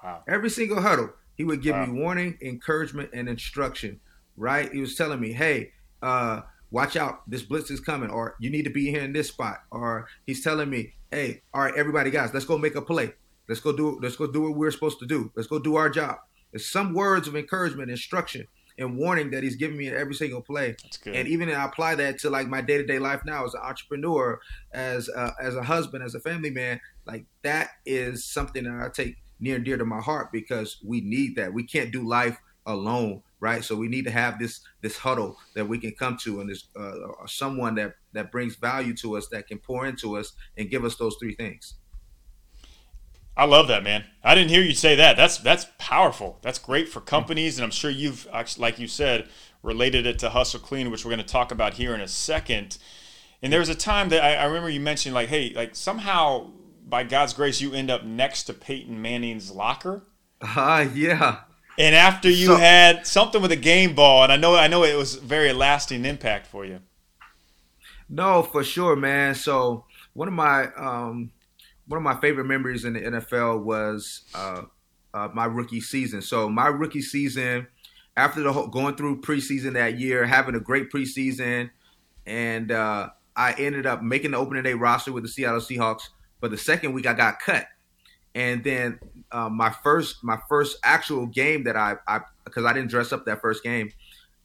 Wow. 0.00 0.22
Every 0.28 0.48
single 0.48 0.80
huddle, 0.80 1.10
he 1.34 1.42
would 1.42 1.60
give 1.60 1.74
wow. 1.74 1.86
me 1.86 2.00
warning, 2.00 2.38
encouragement, 2.40 3.10
and 3.14 3.28
instruction. 3.28 3.98
Right? 4.36 4.72
He 4.72 4.80
was 4.80 4.94
telling 4.94 5.18
me, 5.18 5.32
"Hey, 5.32 5.72
uh, 6.02 6.42
watch 6.70 6.96
out, 6.96 7.28
this 7.28 7.42
blitz 7.42 7.70
is 7.70 7.80
coming," 7.80 8.10
or 8.10 8.36
"You 8.40 8.50
need 8.50 8.64
to 8.64 8.70
be 8.70 8.90
here 8.90 9.02
in 9.02 9.12
this 9.12 9.28
spot," 9.28 9.58
or 9.70 10.08
he's 10.26 10.42
telling 10.42 10.70
me, 10.70 10.94
"Hey, 11.10 11.42
all 11.52 11.62
right, 11.62 11.74
everybody, 11.76 12.10
guys, 12.10 12.32
let's 12.34 12.46
go 12.46 12.58
make 12.58 12.74
a 12.74 12.82
play. 12.82 13.14
Let's 13.48 13.60
go 13.60 13.76
do. 13.76 13.98
Let's 14.00 14.16
go 14.16 14.26
do 14.26 14.42
what 14.42 14.56
we're 14.56 14.70
supposed 14.70 14.98
to 15.00 15.06
do. 15.06 15.30
Let's 15.34 15.48
go 15.48 15.58
do 15.58 15.76
our 15.76 15.90
job." 15.90 16.18
There's 16.52 16.70
some 16.70 16.94
words 16.94 17.28
of 17.28 17.36
encouragement, 17.36 17.90
instruction 17.90 18.46
and 18.78 18.96
warning 18.96 19.30
that 19.30 19.42
he's 19.42 19.56
giving 19.56 19.76
me 19.76 19.88
in 19.88 19.94
every 19.94 20.14
single 20.14 20.40
play. 20.40 20.76
And 21.06 21.28
even 21.28 21.48
I 21.48 21.64
apply 21.64 21.94
that 21.96 22.18
to 22.20 22.30
like 22.30 22.48
my 22.48 22.60
day 22.60 22.76
to 22.78 22.84
day 22.84 22.98
life 22.98 23.22
now 23.24 23.44
as 23.44 23.54
an 23.54 23.60
entrepreneur, 23.62 24.40
as 24.72 25.08
a, 25.08 25.32
as 25.40 25.56
a 25.56 25.62
husband, 25.62 26.04
as 26.04 26.14
a 26.14 26.20
family 26.20 26.50
man. 26.50 26.80
Like 27.06 27.24
that 27.42 27.70
is 27.84 28.24
something 28.24 28.64
that 28.64 28.84
I 28.84 28.88
take 28.88 29.16
near 29.40 29.56
and 29.56 29.64
dear 29.64 29.76
to 29.76 29.84
my 29.84 30.00
heart 30.00 30.30
because 30.32 30.78
we 30.84 31.00
need 31.00 31.36
that. 31.36 31.52
We 31.52 31.64
can't 31.64 31.92
do 31.92 32.06
life 32.06 32.38
alone, 32.66 33.22
right? 33.40 33.62
So 33.64 33.76
we 33.76 33.88
need 33.88 34.04
to 34.04 34.10
have 34.10 34.38
this 34.38 34.60
this 34.80 34.96
huddle 34.96 35.36
that 35.54 35.68
we 35.68 35.78
can 35.78 35.92
come 35.92 36.16
to, 36.22 36.40
and 36.40 36.48
this 36.48 36.64
uh, 36.78 36.92
someone 37.26 37.74
that 37.76 37.94
that 38.12 38.32
brings 38.32 38.56
value 38.56 38.94
to 38.96 39.16
us, 39.16 39.28
that 39.28 39.46
can 39.46 39.58
pour 39.58 39.86
into 39.86 40.16
us, 40.16 40.32
and 40.56 40.70
give 40.70 40.84
us 40.84 40.96
those 40.96 41.16
three 41.20 41.34
things. 41.34 41.74
I 43.36 43.44
love 43.44 43.68
that, 43.68 43.82
man. 43.82 44.04
I 44.24 44.34
didn't 44.34 44.50
hear 44.50 44.62
you 44.62 44.74
say 44.74 44.94
that. 44.96 45.16
That's 45.16 45.38
that's 45.38 45.66
powerful. 45.78 46.38
That's 46.42 46.58
great 46.58 46.88
for 46.88 47.00
companies, 47.00 47.58
and 47.58 47.64
I'm 47.64 47.70
sure 47.70 47.90
you've, 47.90 48.26
like 48.56 48.78
you 48.78 48.88
said, 48.88 49.28
related 49.62 50.06
it 50.06 50.18
to 50.20 50.30
Hustle 50.30 50.60
Clean, 50.60 50.90
which 50.90 51.04
we're 51.04 51.10
going 51.10 51.18
to 51.18 51.32
talk 51.32 51.52
about 51.52 51.74
here 51.74 51.94
in 51.94 52.00
a 52.00 52.08
second. 52.08 52.78
And 53.42 53.52
there 53.52 53.60
was 53.60 53.68
a 53.68 53.74
time 53.74 54.08
that 54.08 54.24
I, 54.24 54.36
I 54.36 54.44
remember 54.46 54.70
you 54.70 54.80
mentioned, 54.80 55.14
like, 55.14 55.28
hey, 55.28 55.52
like 55.54 55.76
somehow 55.76 56.50
by 56.86 57.04
God's 57.04 57.34
grace, 57.34 57.60
you 57.60 57.74
end 57.74 57.90
up 57.90 58.04
next 58.04 58.44
to 58.44 58.54
Peyton 58.54 59.00
Manning's 59.00 59.50
locker. 59.50 60.04
Ah, 60.42 60.80
uh, 60.80 60.82
yeah. 60.82 61.40
And 61.78 61.94
after 61.94 62.30
you 62.30 62.46
so, 62.46 62.56
had 62.56 63.06
something 63.06 63.42
with 63.42 63.52
a 63.52 63.56
game 63.56 63.94
ball, 63.94 64.24
and 64.24 64.32
I 64.32 64.36
know, 64.36 64.56
I 64.56 64.66
know 64.66 64.84
it 64.84 64.96
was 64.96 65.16
very 65.16 65.52
lasting 65.52 66.04
impact 66.04 66.46
for 66.46 66.64
you. 66.64 66.80
No, 68.08 68.42
for 68.42 68.64
sure, 68.64 68.96
man. 68.96 69.34
So 69.34 69.84
one 70.14 70.28
of 70.28 70.34
my 70.34 70.72
um, 70.74 71.32
one 71.86 71.98
of 71.98 72.02
my 72.02 72.18
favorite 72.20 72.44
memories 72.44 72.84
in 72.84 72.94
the 72.94 73.00
NFL 73.00 73.62
was 73.62 74.22
uh, 74.34 74.62
uh, 75.12 75.28
my 75.34 75.44
rookie 75.44 75.80
season. 75.80 76.22
So 76.22 76.48
my 76.48 76.68
rookie 76.68 77.02
season, 77.02 77.66
after 78.16 78.42
the 78.42 78.52
whole, 78.52 78.68
going 78.68 78.96
through 78.96 79.20
preseason 79.20 79.74
that 79.74 79.98
year, 79.98 80.24
having 80.24 80.54
a 80.54 80.60
great 80.60 80.90
preseason, 80.90 81.70
and 82.26 82.70
uh, 82.70 83.10
I 83.34 83.52
ended 83.52 83.86
up 83.86 84.02
making 84.02 84.32
the 84.32 84.38
opening 84.38 84.62
day 84.62 84.74
roster 84.74 85.12
with 85.12 85.24
the 85.24 85.28
Seattle 85.28 85.60
Seahawks. 85.60 86.08
But 86.40 86.50
the 86.50 86.58
second 86.58 86.92
week, 86.92 87.06
I 87.06 87.14
got 87.14 87.40
cut, 87.40 87.66
and 88.34 88.62
then 88.62 89.00
uh, 89.32 89.48
my 89.48 89.70
first 89.70 90.22
my 90.22 90.38
first 90.48 90.78
actual 90.84 91.26
game 91.26 91.64
that 91.64 91.76
I 91.76 91.96
I 92.06 92.20
because 92.44 92.64
I, 92.64 92.72
didn't 92.72 92.90
dress 92.90 93.12
up 93.12 93.24
that 93.26 93.40
first 93.40 93.62
game, 93.62 93.90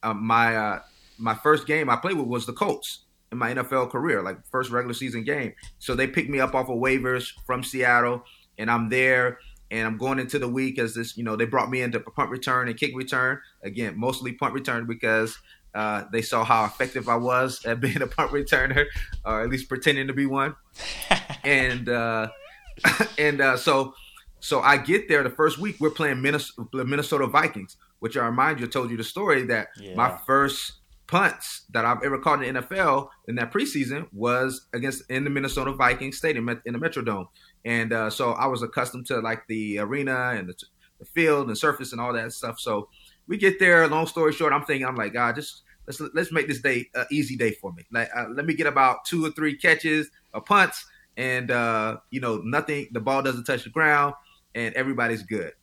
um, 0.04 0.26
my 0.26 0.56
uh, 0.56 0.80
my 1.17 1.36
first 1.36 1.67
game 1.67 1.89
I 1.89 1.96
played 1.96 2.17
with 2.17 2.28
was 2.28 2.46
the 2.46 2.54
Colts 2.54 3.06
in 3.32 3.38
my 3.38 3.54
NFL 3.54 3.89
career, 3.89 4.22
like 4.22 4.38
first 4.52 4.72
regular 4.72 4.94
season 4.94 5.24
game. 5.24 5.54
So 5.80 5.96
they 5.96 6.08
picked 6.08 6.30
me 6.30 6.39
up 6.39 6.54
off 6.54 6.70
of 6.70 6.78
waivers 6.78 7.32
from 7.46 7.63
Seattle, 7.63 8.24
and 8.58 8.70
I'm 8.70 8.89
there. 8.89 9.39
And 9.70 9.88
I'm 9.88 9.98
going 9.98 10.20
into 10.20 10.38
the 10.38 10.50
week 10.50 10.80
as 10.80 10.94
this, 10.94 11.15
you 11.15 11.24
know, 11.24 11.38
they 11.38 11.46
brought 11.46 11.70
me 11.70 11.82
into 11.82 12.02
punt 12.02 12.30
return 12.30 12.67
and 12.67 12.78
kick 12.78 12.91
return. 12.94 13.39
Again, 13.63 13.98
mostly 13.98 14.34
punt 14.34 14.54
return 14.54 14.86
because 14.86 15.38
uh, 15.74 16.04
they 16.12 16.22
saw 16.22 16.44
how 16.44 16.65
effective 16.65 17.08
I 17.08 17.15
was 17.15 17.65
at 17.65 17.80
being 17.80 18.02
a 18.02 18.08
punt 18.08 18.32
returner, 18.32 18.86
or 19.24 19.41
at 19.41 19.50
least 19.50 19.70
pretending 19.70 20.08
to 20.08 20.13
be 20.13 20.26
one. 20.26 20.56
and 21.46 21.88
uh, 21.88 22.28
and 23.17 23.41
uh, 23.41 23.58
so 23.58 23.94
so 24.42 24.60
I 24.60 24.78
get 24.78 25.08
there 25.08 25.24
the 25.24 25.30
first 25.30 25.60
week. 25.60 25.78
We're 25.80 25.92
playing 25.92 26.22
Minnesota, 26.22 26.84
Minnesota 26.84 27.28
Vikings, 27.28 27.78
which 28.00 28.18
I 28.18 28.26
remind 28.26 28.60
you, 28.60 28.66
I 28.66 28.70
told 28.70 28.90
you 28.90 28.98
the 28.98 29.04
story 29.04 29.44
that 29.46 29.70
yeah. 29.80 29.96
my 29.96 30.18
first 30.26 30.74
punts 31.06 31.66
that 31.70 31.86
I've 31.86 32.02
ever 32.04 32.18
caught 32.18 32.44
in 32.44 32.56
the 32.56 32.62
NFL 32.62 33.10
in 33.28 33.36
that 33.36 33.54
preseason 33.54 34.08
was 34.12 34.68
against 34.74 35.04
in 35.12 35.24
the 35.24 35.30
Minnesota 35.30 35.72
Vikings 35.74 36.18
stadium 36.18 36.50
in 36.50 36.74
the 36.74 36.80
Metrodome, 36.80 37.28
and 37.66 37.94
uh, 37.94 38.10
so 38.10 38.32
I 38.32 38.48
was 38.48 38.64
accustomed 38.64 39.06
to 39.08 39.20
like 39.20 39.46
the 39.48 39.78
arena 39.78 40.32
and 40.36 40.50
the, 40.50 40.56
the, 41.00 41.06
field 41.06 41.48
and 41.48 41.58
surface 41.58 41.92
and 41.92 42.02
all 42.02 42.14
that 42.14 42.34
stuff. 42.34 42.60
So 42.60 42.90
we 43.28 43.38
get 43.38 43.60
there. 43.60 43.88
Long 43.88 44.08
story 44.08 44.34
short, 44.34 44.54
I'm 44.54 44.66
thinking 44.66 44.88
I'm 44.88 44.96
like 44.96 45.14
God, 45.14 45.36
just 45.36 45.62
let's 45.86 46.02
let's 46.16 46.32
make 46.32 46.48
this 46.48 46.62
day 46.62 46.90
an 46.96 47.06
easy 47.12 47.36
day 47.36 47.52
for 47.52 47.72
me. 47.74 47.84
Like 47.92 48.10
uh, 48.16 48.26
let 48.30 48.46
me 48.48 48.56
get 48.56 48.66
about 48.66 49.06
two 49.06 49.24
or 49.24 49.32
three 49.32 49.56
catches, 49.56 50.10
a 50.34 50.42
punts, 50.42 50.84
and 51.18 51.52
uh, 51.52 51.98
you 52.10 52.22
know 52.22 52.38
nothing. 52.38 52.88
The 52.92 53.00
ball 53.00 53.22
doesn't 53.22 53.44
touch 53.44 53.66
the 53.66 53.70
ground, 53.70 54.16
and 54.56 54.74
everybody's 54.76 55.24
good. 55.24 55.54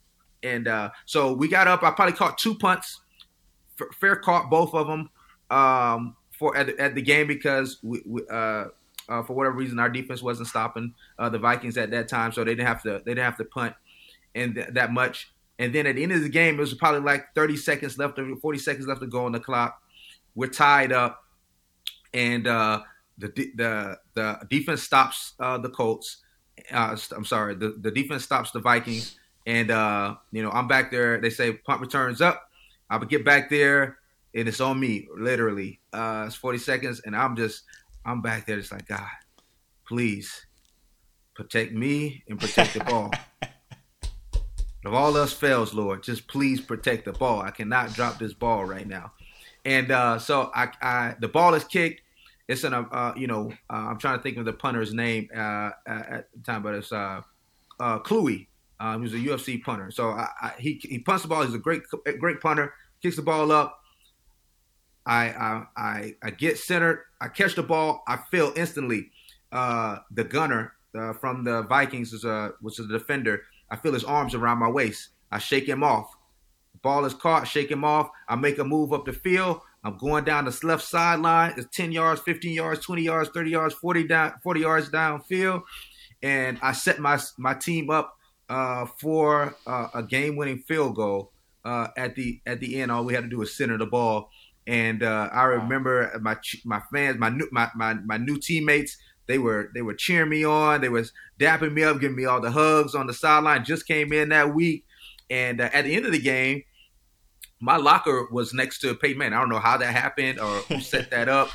And 0.43 0.69
uh, 0.69 0.91
so 1.05 1.33
we 1.33 1.49
got 1.49 1.67
up. 1.67 1.83
I 1.83 1.91
probably 1.91 2.15
caught 2.15 2.39
two 2.39 2.55
punts. 2.55 3.01
Fair 4.01 4.17
caught 4.17 4.51
both 4.51 4.75
of 4.75 4.87
them 4.87 5.11
um, 5.51 6.17
for 6.33 6.57
at 6.57 6.67
the, 6.67 6.81
at 6.81 6.95
the 6.95 7.03
game 7.03 7.27
because 7.27 7.79
we, 7.83 8.03
we 8.07 8.23
uh, 8.31 8.67
uh, 9.09 9.23
for 9.23 9.35
whatever 9.35 9.57
reason 9.57 9.79
our 9.79 9.89
defense 9.89 10.23
wasn't 10.23 10.49
stopping 10.49 10.95
uh, 11.19 11.29
the 11.29 11.39
Vikings 11.39 11.77
at 11.77 11.91
that 11.91 12.09
time, 12.09 12.33
so 12.33 12.45
they 12.45 12.53
didn't 12.53 12.67
have 12.67 12.83
to 12.83 13.03
they 13.05 13.13
didn't 13.13 13.25
have 13.25 13.39
to 13.39 13.45
punt 13.45 13.75
and 14.35 14.55
th- 14.55 14.69
that 14.73 14.93
much. 14.93 15.33
And 15.59 15.75
then 15.75 15.87
at 15.87 15.97
the 15.97 16.03
end 16.03 16.13
of 16.13 16.23
the 16.23 16.29
game, 16.29 16.55
it 16.55 16.61
was 16.61 16.75
probably 16.75 17.01
like 17.01 17.35
30 17.35 17.57
seconds 17.57 17.99
left, 17.99 18.19
or 18.19 18.37
40 18.37 18.59
seconds 18.59 18.87
left 18.87 19.01
to 19.01 19.07
go 19.07 19.25
on 19.25 19.33
the 19.33 19.41
clock. 19.41 19.83
We're 20.35 20.49
tied 20.49 20.93
up, 20.93 21.25
and 22.15 22.47
uh, 22.47 22.83
the 23.17 23.29
the 23.55 23.99
the 24.15 24.39
defense 24.49 24.83
stops 24.83 25.35
uh, 25.41 25.59
the 25.59 25.71
Colts. 25.71 26.19
Uh, 26.73 26.97
I'm 27.15 27.25
sorry, 27.25 27.55
the, 27.55 27.77
the 27.81 27.91
defense 27.91 28.25
stops 28.25 28.51
the 28.51 28.61
Vikings, 28.61 29.17
and 29.47 29.71
uh, 29.71 30.17
you 30.33 30.43
know 30.43 30.51
I'm 30.51 30.69
back 30.69 30.91
there. 30.91 31.21
They 31.21 31.31
say 31.31 31.53
punt 31.53 31.81
returns 31.81 32.21
up. 32.21 32.51
I 32.91 32.97
would 32.97 33.09
get 33.09 33.25
back 33.25 33.51
there, 33.51 33.99
and 34.35 34.49
it's 34.49 34.61
on 34.61 34.81
me, 34.81 35.09
literally. 35.17 35.81
Uh, 35.93 36.25
it's 36.27 36.37
40 36.37 36.59
seconds, 36.59 37.01
and 37.05 37.15
I'm 37.15 37.37
just 37.37 37.65
I'm 38.05 38.23
back 38.23 38.47
there, 38.47 38.59
It's 38.59 38.73
like 38.73 38.89
God, 38.89 39.07
please 39.87 40.47
protect 41.35 41.73
me 41.73 42.23
and 42.29 42.41
protect 42.41 42.73
the 42.73 42.85
ball. 42.85 43.11
if 43.43 44.93
all 44.93 45.17
else 45.17 45.33
fails, 45.33 45.75
Lord, 45.75 46.03
just 46.03 46.27
please 46.27 46.61
protect 46.61 47.05
the 47.05 47.13
ball. 47.13 47.43
I 47.43 47.51
cannot 47.51 47.93
drop 47.93 48.19
this 48.19 48.33
ball 48.33 48.65
right 48.65 48.87
now. 48.87 49.13
And 49.65 49.91
uh, 49.91 50.19
so 50.19 50.51
I, 50.55 50.71
I, 50.81 51.17
the 51.21 51.29
ball 51.29 51.55
is 51.55 51.65
kicked. 51.65 52.01
It's 52.49 52.65
an, 52.65 52.73
uh, 52.73 53.13
you 53.15 53.27
know, 53.27 53.53
uh, 53.71 53.89
I'm 53.91 53.99
trying 53.99 54.17
to 54.19 54.23
think 54.23 54.39
of 54.39 54.47
the 54.47 54.55
punter's 54.55 54.95
name 54.95 55.29
uh, 55.37 55.71
at 55.87 56.29
the 56.35 56.43
time, 56.45 56.63
but 56.63 56.75
it's 56.75 56.93
uh, 56.93 57.21
uh, 57.79 57.99
Kluwe. 58.01 58.47
Um, 58.81 59.03
he's 59.03 59.13
a 59.13 59.17
UFC 59.17 59.63
punter. 59.63 59.91
So 59.91 60.11
I, 60.11 60.29
I, 60.41 60.53
he 60.59 60.81
he 60.83 60.99
punts 61.01 61.23
the 61.23 61.29
ball. 61.29 61.43
He's 61.43 61.55
a 61.55 61.59
great 61.59 61.83
great 62.19 62.41
punter. 62.41 62.73
Kicks 63.03 63.17
the 63.17 63.23
ball 63.23 63.53
up. 63.53 63.81
I 65.05 65.31
I 65.31 65.67
I, 65.77 66.15
I 66.23 66.31
get 66.31 66.59
centered. 66.59 67.05
I 67.21 67.29
catch 67.29 67.55
the 67.55 67.63
ball. 67.63 68.03
I 68.07 68.19
feel 68.31 68.53
instantly 68.57 69.11
uh, 69.53 69.99
the 70.13 70.25
gunner 70.25 70.75
uh, 70.97 71.13
from 71.15 71.45
the 71.45 71.63
Vikings 71.63 72.13
is 72.13 72.25
a 72.25 72.53
was 72.63 72.79
a 72.79 72.87
defender. 72.87 73.43
I 73.71 73.77
feel 73.77 73.93
his 73.93 74.05
arms 74.05 74.35
around 74.35 74.59
my 74.59 74.69
waist. 74.69 75.11
I 75.31 75.39
shake 75.39 75.67
him 75.69 75.83
off. 75.83 76.15
Ball 76.83 77.05
is 77.05 77.15
caught, 77.15 77.49
shake 77.49 77.71
him 77.71 77.85
off. 77.85 78.09
I 78.29 78.37
make 78.37 78.59
a 78.59 78.65
move 78.65 78.93
up 78.93 79.05
the 79.05 79.13
field. 79.13 79.61
I'm 79.89 79.97
going 79.97 80.25
down 80.25 80.45
the 80.45 80.61
left 80.65 80.85
sideline. 80.85 81.55
It's 81.57 81.75
10 81.75 81.93
yards, 81.93 82.21
15 82.21 82.53
yards, 82.53 82.85
20 82.85 83.03
yards, 83.03 83.31
30 83.31 83.51
yards, 83.51 83.75
40 83.75 84.07
down, 84.07 84.35
40 84.43 84.61
yards 84.61 84.91
downfield. 84.91 85.63
And 86.23 86.59
I 86.61 86.73
set 86.73 86.99
my 86.99 87.19
my 87.39 87.55
team 87.55 87.89
up 87.89 88.17
uh, 88.49 88.87
for 89.01 89.57
uh, 89.67 89.89
a 89.95 90.03
game-winning 90.03 90.59
field 90.59 90.97
goal 90.97 91.33
uh, 91.65 91.89
at 91.97 92.17
the 92.17 92.41
at 92.45 92.61
the 92.61 92.81
end. 92.81 92.91
All 92.91 93.05
we 93.05 93.15
had 93.15 93.25
to 93.25 93.31
do 93.31 93.39
was 93.39 93.57
center 93.57 93.79
the 93.79 93.87
ball. 93.87 94.31
And 94.67 95.03
uh, 95.03 95.31
I 95.33 95.45
remember 95.45 96.13
my 96.21 96.37
my 96.65 96.83
fans, 96.93 97.19
my 97.19 97.31
new 97.31 97.49
my, 97.51 97.71
my 97.75 97.95
my 97.95 98.19
new 98.19 98.39
teammates. 98.39 98.99
They 99.27 99.39
were 99.39 99.71
they 99.75 99.83
were 99.83 99.95
cheering 99.95 100.29
me 100.29 100.45
on. 100.45 100.83
They 100.83 100.89
was 100.89 101.13
dapping 101.41 101.73
me 101.73 101.85
up, 101.85 102.01
giving 102.01 102.17
me 102.17 102.27
all 102.27 102.41
the 102.41 102.51
hugs 102.51 102.95
on 102.95 103.07
the 103.07 103.15
sideline. 103.15 103.65
Just 103.65 103.87
came 103.87 104.13
in 104.13 104.31
that 104.31 104.55
week, 104.55 104.85
and 105.31 105.61
uh, 105.63 105.71
at 105.73 105.85
the 105.85 105.95
end 105.95 106.05
of 106.05 106.13
the 106.13 106.21
game, 106.21 106.65
my 107.61 107.77
locker 107.77 108.29
was 108.31 108.55
next 108.55 108.81
to 108.81 108.95
Peyton 108.95 109.19
Manning. 109.19 109.35
I 109.35 109.41
don't 109.41 109.49
know 109.49 109.59
how 109.59 109.77
that 109.77 109.95
happened 109.95 110.39
or 110.41 110.59
who 110.61 110.81
set 110.81 111.11
that 111.11 111.29
up, 111.29 111.51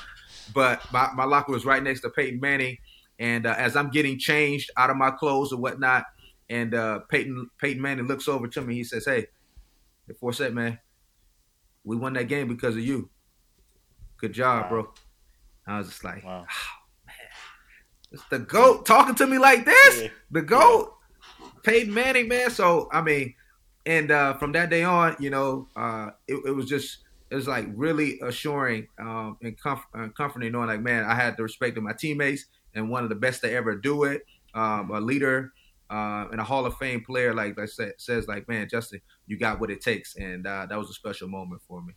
but 0.53 0.81
my, 0.91 1.09
my 1.13 1.23
locker 1.23 1.51
was 1.51 1.65
right 1.65 1.81
next 1.81 2.01
to 2.01 2.09
Peyton 2.09 2.39
Manning. 2.39 2.77
And 3.19 3.45
uh, 3.45 3.55
as 3.57 3.75
I'm 3.75 3.89
getting 3.89 4.19
changed 4.19 4.71
out 4.75 4.89
of 4.89 4.97
my 4.97 5.11
clothes 5.11 5.53
or 5.53 5.59
whatnot, 5.59 6.05
and 6.49 6.75
uh, 6.75 6.99
Peyton 7.09 7.49
Peyton 7.59 7.81
Manning 7.81 8.07
looks 8.07 8.27
over 8.27 8.47
to 8.47 8.61
me, 8.61 8.75
he 8.75 8.83
says, 8.83 9.05
"Hey, 9.05 9.27
the 10.07 10.13
Forsett 10.13 10.53
man, 10.53 10.79
we 11.83 11.95
won 11.95 12.13
that 12.13 12.27
game 12.27 12.47
because 12.47 12.75
of 12.75 12.83
you. 12.83 13.09
Good 14.17 14.33
job, 14.33 14.63
wow. 14.63 14.69
bro." 14.69 14.93
I 15.65 15.77
was 15.77 15.87
just 15.87 16.03
like, 16.03 16.25
wow. 16.25 16.45
oh, 16.49 17.05
man, 17.07 17.15
it's 18.11 18.23
the 18.29 18.39
goat 18.39 18.85
talking 18.85 19.15
to 19.15 19.27
me 19.27 19.37
like 19.37 19.63
this. 19.63 20.01
Yeah. 20.01 20.07
The 20.31 20.41
goat, 20.41 20.93
yeah. 21.39 21.47
Peyton 21.63 21.93
Manning, 21.93 22.27
man. 22.27 22.49
So 22.49 22.89
I 22.91 23.01
mean 23.01 23.35
and 23.85 24.11
uh, 24.11 24.35
from 24.35 24.51
that 24.53 24.69
day 24.69 24.83
on, 24.83 25.15
you 25.19 25.29
know, 25.29 25.67
uh, 25.75 26.11
it, 26.27 26.41
it, 26.45 26.51
was 26.51 26.65
just 26.65 26.99
it 27.29 27.35
was 27.35 27.47
like 27.47 27.67
really 27.73 28.19
assuring 28.21 28.87
um, 28.99 29.37
and, 29.41 29.59
comf- 29.59 29.83
and, 29.93 30.15
comforting, 30.15 30.51
knowing 30.51 30.67
like, 30.67 30.81
man, 30.81 31.03
I 31.03 31.15
had 31.15 31.35
the 31.37 31.43
respect 31.43 31.77
of 31.77 31.83
my 31.83 31.93
teammates 31.93 32.45
and 32.75 32.89
one 32.89 33.03
of 33.03 33.09
the 33.09 33.15
best 33.15 33.41
to 33.41 33.51
ever 33.51 33.75
do 33.75 34.03
it, 34.03 34.23
um, 34.53 34.91
a 34.91 35.01
leader 35.01 35.51
uh, 35.89 36.27
and 36.31 36.39
a 36.39 36.43
Hall 36.43 36.65
of 36.65 36.75
Fame 36.77 37.03
player, 37.03 37.33
like 37.33 37.59
I 37.59 37.65
said, 37.65 37.93
says 37.97 38.27
like, 38.27 38.47
man, 38.47 38.67
Justin, 38.69 39.01
you 39.27 39.37
got 39.37 39.59
what 39.59 39.69
it 39.69 39.81
takes, 39.81 40.15
and 40.15 40.47
uh, 40.47 40.65
that 40.67 40.77
was 40.77 40.89
a 40.89 40.93
special 40.93 41.27
moment 41.27 41.61
for 41.67 41.81
me. 41.83 41.93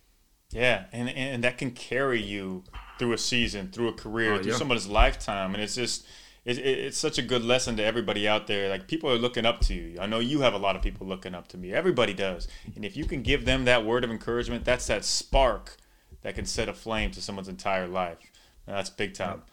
Yeah, 0.51 0.85
and 0.91 1.09
and 1.09 1.43
that 1.43 1.57
can 1.57 1.71
carry 1.71 2.21
you 2.21 2.63
through 2.99 3.13
a 3.13 3.17
season, 3.17 3.69
through 3.71 3.89
a 3.89 3.93
career, 3.93 4.33
oh, 4.33 4.37
through 4.37 4.51
yeah. 4.51 4.57
somebody's 4.57 4.87
lifetime, 4.87 5.53
and 5.53 5.63
it's 5.63 5.75
just 5.75 6.05
it, 6.47 6.57
it, 6.59 6.79
it's 6.79 6.97
such 6.97 7.17
a 7.17 7.21
good 7.21 7.43
lesson 7.43 7.75
to 7.75 7.83
everybody 7.83 8.25
out 8.25 8.47
there. 8.47 8.69
Like 8.69 8.87
people 8.87 9.11
are 9.11 9.17
looking 9.17 9.45
up 9.45 9.59
to 9.61 9.73
you. 9.73 9.99
I 9.99 10.05
know 10.05 10.19
you 10.19 10.39
have 10.41 10.53
a 10.53 10.57
lot 10.57 10.77
of 10.77 10.81
people 10.81 11.05
looking 11.05 11.35
up 11.35 11.49
to 11.49 11.57
me. 11.57 11.73
Everybody 11.73 12.13
does. 12.13 12.47
And 12.73 12.85
if 12.85 12.95
you 12.95 13.03
can 13.03 13.21
give 13.21 13.43
them 13.43 13.65
that 13.65 13.85
word 13.85 14.05
of 14.05 14.11
encouragement, 14.11 14.63
that's 14.63 14.87
that 14.87 15.03
spark 15.03 15.75
that 16.21 16.35
can 16.35 16.45
set 16.45 16.69
a 16.69 16.73
flame 16.73 17.11
to 17.11 17.21
someone's 17.21 17.49
entire 17.49 17.87
life. 17.87 18.17
That's 18.65 18.89
big 18.89 19.13
time. 19.13 19.43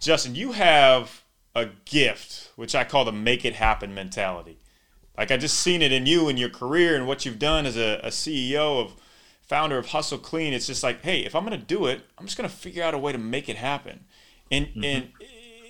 Justin, 0.00 0.34
you 0.34 0.52
have 0.52 1.22
a 1.54 1.66
gift, 1.84 2.50
which 2.56 2.74
I 2.74 2.84
call 2.84 3.04
the 3.04 3.12
make 3.12 3.44
it 3.44 3.54
happen 3.54 3.94
mentality. 3.94 4.58
Like 5.18 5.30
I 5.30 5.36
just 5.36 5.58
seen 5.58 5.82
it 5.82 5.92
in 5.92 6.06
you 6.06 6.28
and 6.28 6.38
your 6.38 6.48
career 6.48 6.96
and 6.96 7.06
what 7.06 7.26
you've 7.26 7.38
done 7.38 7.66
as 7.66 7.76
a, 7.76 8.00
a 8.02 8.08
CEO 8.08 8.82
of 8.82 8.94
founder 9.42 9.76
of 9.76 9.88
Hustle 9.88 10.16
Clean. 10.16 10.54
It's 10.54 10.66
just 10.66 10.82
like, 10.82 11.02
hey, 11.02 11.26
if 11.26 11.34
I'm 11.34 11.44
gonna 11.44 11.58
do 11.58 11.86
it, 11.86 12.02
I'm 12.16 12.24
just 12.24 12.38
gonna 12.38 12.48
figure 12.48 12.82
out 12.82 12.94
a 12.94 12.98
way 12.98 13.12
to 13.12 13.18
make 13.18 13.50
it 13.50 13.56
happen. 13.56 14.06
And 14.50 14.66
mm-hmm. 14.68 14.84
and 14.84 15.12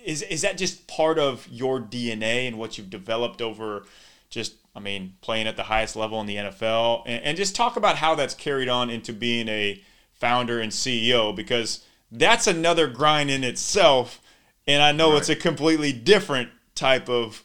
is 0.09 0.23
is 0.23 0.41
that 0.41 0.57
just 0.57 0.87
part 0.87 1.19
of 1.19 1.47
your 1.49 1.79
DNA 1.79 2.47
and 2.47 2.57
what 2.57 2.77
you've 2.77 2.89
developed 2.89 3.41
over 3.41 3.85
just 4.29 4.55
I 4.75 4.79
mean 4.79 5.13
playing 5.21 5.47
at 5.47 5.55
the 5.55 5.63
highest 5.63 5.95
level 5.95 6.19
in 6.19 6.25
the 6.25 6.35
NFL 6.35 7.03
and, 7.05 7.23
and 7.23 7.37
just 7.37 7.55
talk 7.55 7.77
about 7.77 7.97
how 7.97 8.15
that's 8.15 8.33
carried 8.33 8.69
on 8.69 8.89
into 8.89 9.13
being 9.13 9.47
a 9.47 9.81
founder 10.13 10.59
and 10.59 10.71
CEO 10.71 11.35
because 11.35 11.85
that's 12.11 12.47
another 12.47 12.87
grind 12.87 13.29
in 13.29 13.43
itself 13.43 14.19
and 14.65 14.81
I 14.81 14.91
know 14.91 15.11
right. 15.11 15.19
it's 15.19 15.29
a 15.29 15.35
completely 15.35 15.93
different 15.93 16.49
type 16.73 17.07
of 17.07 17.43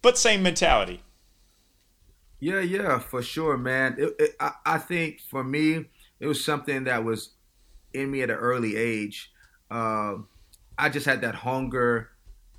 but 0.00 0.16
same 0.16 0.42
mentality. 0.42 1.02
Yeah, 2.38 2.60
yeah, 2.60 3.00
for 3.00 3.20
sure, 3.20 3.56
man. 3.56 3.96
It, 3.98 4.14
it, 4.20 4.36
I, 4.38 4.52
I 4.64 4.78
think 4.78 5.20
for 5.28 5.42
me, 5.42 5.86
it 6.20 6.26
was 6.28 6.44
something 6.44 6.84
that 6.84 7.02
was 7.02 7.30
in 7.92 8.12
me 8.12 8.22
at 8.22 8.30
an 8.30 8.36
early 8.36 8.76
age. 8.76 9.32
Uh, 9.68 10.18
I 10.78 10.88
just 10.88 11.04
had 11.04 11.20
that 11.22 11.34
hunger 11.34 12.10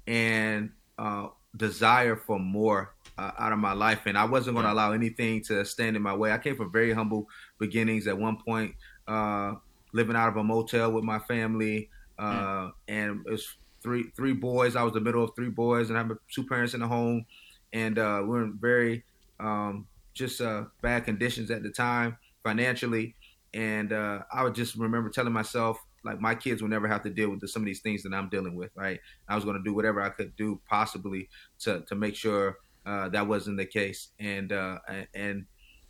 and 0.06 0.72
uh, 0.98 1.28
desire 1.56 2.18
for 2.18 2.38
more 2.38 2.94
uh, 3.18 3.32
out 3.40 3.54
of 3.54 3.60
my 3.60 3.74
life, 3.74 4.02
and 4.06 4.18
I 4.18 4.26
wasn't 4.26 4.56
going 4.56 4.66
to 4.66 4.74
allow 4.74 4.92
anything 4.92 5.42
to 5.44 5.64
stand 5.64 5.96
in 5.96 6.02
my 6.02 6.14
way. 6.14 6.32
I 6.32 6.38
came 6.38 6.56
from 6.56 6.72
very 6.72 6.92
humble 6.92 7.30
beginnings. 7.60 8.08
At 8.08 8.18
one 8.18 8.38
point, 8.38 8.76
uh, 9.08 9.56
living 9.94 10.16
out 10.16 10.28
of 10.28 10.38
a 10.38 10.44
motel 10.44 10.92
with 10.92 11.04
my 11.04 11.20
family, 11.20 11.90
mm. 12.20 12.72
and 12.88 13.22
it 13.26 13.32
was 13.32 13.48
three 13.82 14.12
three 14.16 14.34
boys. 14.34 14.76
I 14.76 14.84
was 14.84 14.94
the 14.94 15.02
middle 15.02 15.24
of 15.24 15.32
three 15.36 15.50
boys, 15.50 15.90
and 15.90 15.98
I 15.98 16.04
have 16.04 16.12
two 16.34 16.46
parents 16.46 16.74
in 16.74 16.82
the 16.82 16.88
home, 16.88 17.26
and 17.72 17.98
uh, 17.98 18.22
we 18.26 18.38
are 18.38 18.44
in 18.44 18.58
very 18.60 19.04
um, 19.40 19.88
just 20.14 20.42
uh, 20.42 20.66
bad 20.82 21.06
conditions 21.06 21.52
at 21.52 21.64
the 21.64 21.70
time 21.70 22.18
financially. 22.44 23.16
And 23.54 23.94
I 23.94 24.44
would 24.44 24.54
just 24.54 24.76
remember 24.76 25.10
telling 25.10 25.34
myself, 25.34 25.80
like 26.04 26.20
my 26.20 26.36
kids 26.36 26.62
will 26.62 26.70
never 26.70 26.88
have 26.88 27.04
to 27.04 27.10
deal 27.10 27.30
with 27.30 27.48
some 27.50 27.62
of 27.62 27.66
these 27.66 27.82
things 27.82 28.04
that 28.04 28.14
I'm 28.14 28.30
dealing 28.30 28.56
with, 28.56 28.72
right? 28.76 29.00
I 29.28 29.36
was 29.36 29.44
going 29.44 29.58
to 29.58 29.64
do 29.64 29.74
whatever 29.74 30.02
I 30.02 30.10
could 30.10 30.36
do 30.36 30.60
possibly 30.70 31.30
to 31.60 31.82
to 31.82 31.96
make 31.96 32.16
sure 32.16 32.58
uh, 32.86 33.10
that 33.10 33.28
wasn't 33.28 33.58
the 33.58 33.66
case, 33.66 34.10
and 34.20 34.52
uh, 34.52 34.80
and 35.14 35.46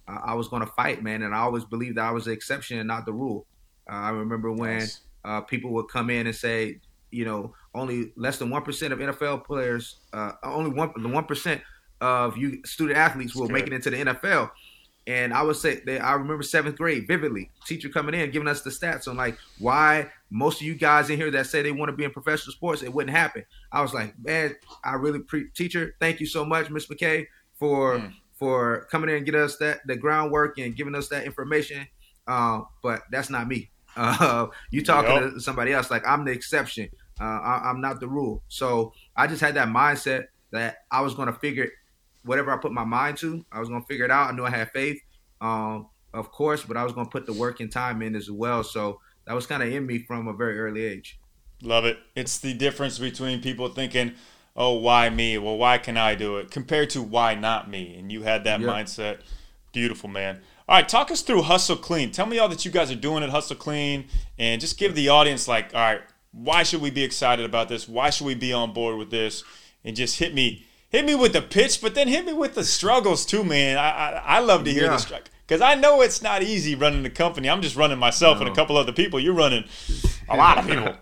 I 0.08 0.34
was 0.34 0.48
going 0.48 0.66
to 0.66 0.72
fight, 0.74 1.04
man. 1.04 1.24
And 1.24 1.36
I 1.36 1.40
always 1.40 1.66
believed 1.66 1.98
that 1.98 2.06
I 2.06 2.12
was 2.12 2.26
the 2.26 2.32
exception 2.32 2.80
and 2.80 2.88
not 2.88 3.06
the 3.06 3.14
rule. 3.14 3.46
Uh, 3.90 3.96
I 3.96 4.10
remember 4.10 4.52
when 4.52 4.80
yes. 4.80 5.02
Uh, 5.26 5.42
people 5.42 5.72
would 5.72 5.90
come 5.90 6.10
in 6.10 6.28
and 6.28 6.36
say, 6.36 6.80
you 7.12 7.26
know, 7.26 7.54
only 7.76 8.14
less 8.16 8.38
than 8.38 8.50
one 8.50 8.62
percent 8.62 8.94
of 8.94 9.00
NFL 9.00 9.46
players, 9.46 9.98
uh, 10.14 10.32
only 10.44 10.72
one 10.72 10.92
the 10.98 11.10
one 11.10 11.26
percent 11.26 11.62
of 12.02 12.38
you 12.38 12.62
student 12.66 12.98
athletes 12.98 13.36
will 13.36 13.50
make 13.50 13.68
it 13.68 13.74
into 13.74 13.90
the 13.90 13.98
NFL. 13.98 14.50
And 15.10 15.34
I 15.34 15.42
would 15.42 15.56
say 15.56 15.82
that 15.88 16.04
I 16.04 16.14
remember 16.14 16.44
seventh 16.44 16.78
grade 16.78 17.08
vividly. 17.08 17.50
Teacher 17.66 17.90
coming 17.90 18.14
in 18.14 18.30
giving 18.30 18.48
us 18.48 18.62
the 18.62 18.70
stats 18.70 19.08
on 19.08 19.18
like 19.18 19.40
why 19.58 20.12
most 20.30 20.62
of 20.62 20.68
you 20.68 20.76
guys 20.76 21.10
in 21.10 21.18
here 21.18 21.32
that 21.32 21.48
say 21.48 21.64
they 21.64 21.72
want 21.72 21.90
to 21.90 21.98
be 21.98 22.04
in 22.04 22.12
professional 22.12 22.54
sports, 22.54 22.84
it 22.84 22.94
wouldn't 22.94 23.18
happen. 23.18 23.44
I 23.72 23.82
was 23.82 23.92
like, 23.92 24.14
man, 24.20 24.56
I 24.84 24.94
really 24.94 25.18
pre- 25.18 25.50
teacher, 25.50 25.96
thank 26.00 26.20
you 26.20 26.28
so 26.28 26.46
much, 26.46 26.70
Miss 26.70 26.86
McKay, 26.86 27.26
for 27.56 27.98
mm. 27.98 28.14
for 28.36 28.88
coming 28.92 29.10
in 29.10 29.16
and 29.16 29.26
get 29.26 29.34
us 29.34 29.58
that 29.58 29.80
the 29.88 29.96
groundwork 29.96 30.60
and 30.60 30.76
giving 30.76 30.94
us 30.94 31.08
that 31.08 31.26
information. 31.26 31.88
Uh, 32.28 32.62
but 32.84 33.02
that's 33.12 33.32
not 33.32 33.48
me. 33.48 33.72
Uh, 33.98 34.48
you 34.70 34.82
talking 34.82 35.12
yep. 35.12 35.34
to 35.34 35.40
somebody 35.42 35.74
else 35.74 35.92
like 35.92 36.08
I'm 36.08 36.24
the 36.24 36.32
exception. 36.32 36.88
Uh, 37.20 37.24
I, 37.24 37.70
am 37.70 37.82
not 37.82 38.00
the 38.00 38.08
rule. 38.08 38.44
So 38.48 38.94
I 39.14 39.28
just 39.28 39.42
had 39.42 39.56
that 39.56 39.68
mindset 39.68 40.28
that 40.52 40.78
I 40.90 41.02
was 41.02 41.16
going 41.16 41.28
to 41.28 41.34
figure 41.34 41.70
whatever 42.30 42.52
I 42.52 42.58
put 42.58 42.72
my 42.72 42.84
mind 42.84 43.18
to, 43.18 43.44
I 43.52 43.60
was 43.60 43.70
going 43.70 43.82
to 43.82 43.88
figure 43.88 44.06
it 44.06 44.12
out. 44.12 44.30
I 44.30 44.36
knew 44.36 44.46
I 44.46 44.52
had 44.52 44.70
faith, 44.70 45.02
um, 45.42 45.88
of 46.14 46.32
course, 46.32 46.64
but 46.64 46.78
I 46.78 46.84
was 46.84 46.94
going 46.94 47.08
to 47.08 47.12
put 47.12 47.26
the 47.26 47.34
work 47.34 47.60
and 47.60 47.72
time 47.72 48.04
in 48.04 48.16
as 48.16 48.30
well. 48.30 48.64
So 48.64 49.02
that 49.26 49.34
was 49.34 49.48
kind 49.48 49.64
of 49.64 49.74
in 49.74 49.88
me 49.88 49.98
from 49.98 50.28
a 50.28 50.34
very 50.34 50.60
early 50.60 50.84
age. 50.84 51.20
Love 51.64 51.86
it. 51.86 51.98
It's 52.16 52.38
the 52.38 52.54
difference 52.54 53.00
between 53.00 53.42
people 53.42 53.68
thinking, 53.70 54.14
oh, 54.56 54.76
why 54.76 55.10
me? 55.10 55.40
Well, 55.40 55.58
why 55.58 55.80
can 55.80 55.98
I 55.98 56.14
do 56.14 56.38
it? 56.38 56.52
Compared 56.52 56.92
to 56.92 57.02
why 57.02 57.34
not 57.34 57.68
me? 57.68 57.98
And 57.98 58.12
you 58.12 58.22
had 58.22 58.44
that 58.44 58.62
yep. 58.62 58.70
mindset. 58.70 59.22
Beautiful, 59.74 60.08
man. 60.08 60.40
All 60.68 60.76
right, 60.76 60.88
talk 60.88 61.10
us 61.10 61.24
through 61.24 61.42
Hustle 61.42 61.78
Clean. 61.78 62.12
Tell 62.12 62.28
me 62.28 62.38
all 62.38 62.48
that 62.50 62.64
you 62.64 62.70
guys 62.70 62.92
are 62.92 62.96
doing 62.96 63.24
at 63.24 63.32
Hustle 63.32 63.56
Clean 63.56 64.06
and 64.38 64.62
just 64.62 64.78
give 64.78 64.94
the 64.94 65.10
audience, 65.10 65.48
like, 65.48 65.74
all 65.74 65.82
right, 65.82 66.02
why 66.32 66.62
should 66.62 66.82
we 66.82 66.92
be 66.92 67.04
excited 67.04 67.44
about 67.44 67.70
this? 67.70 67.90
Why 67.90 68.12
should 68.12 68.28
we 68.28 68.36
be 68.36 68.54
on 68.54 68.72
board 68.72 69.00
with 69.00 69.10
this? 69.10 69.44
And 69.84 69.96
just 69.96 70.20
hit 70.20 70.36
me 70.36 70.68
hit 70.90 71.06
me 71.06 71.16
with 71.16 71.34
the 71.34 71.42
pitch, 71.42 71.82
but 71.82 71.96
then 71.96 72.08
hit 72.08 72.26
me 72.26 72.34
with 72.34 72.56
the 72.56 72.64
struggles 72.64 73.26
too, 73.26 73.44
man. 73.44 73.78
I 73.78 73.90
I, 73.90 74.10
I 74.38 74.40
love 74.40 74.64
to 74.66 74.72
hear 74.72 74.84
yeah. 74.84 74.90
the 74.92 74.98
struggle 74.98 75.28
because 75.48 75.62
I 75.62 75.76
know 75.76 76.02
it's 76.02 76.22
not 76.22 76.44
easy 76.44 76.76
running 76.76 77.04
the 77.04 77.10
company. 77.10 77.50
I'm 77.50 77.62
just 77.62 77.76
running 77.76 77.98
myself 77.98 78.38
no. 78.38 78.46
and 78.46 78.52
a 78.52 78.56
couple 78.56 78.78
other 78.78 78.92
people. 78.92 79.20
You're 79.20 79.34
running 79.34 79.66
a 80.30 80.36
lot 80.38 80.60
of 80.60 80.68
people. 80.68 80.96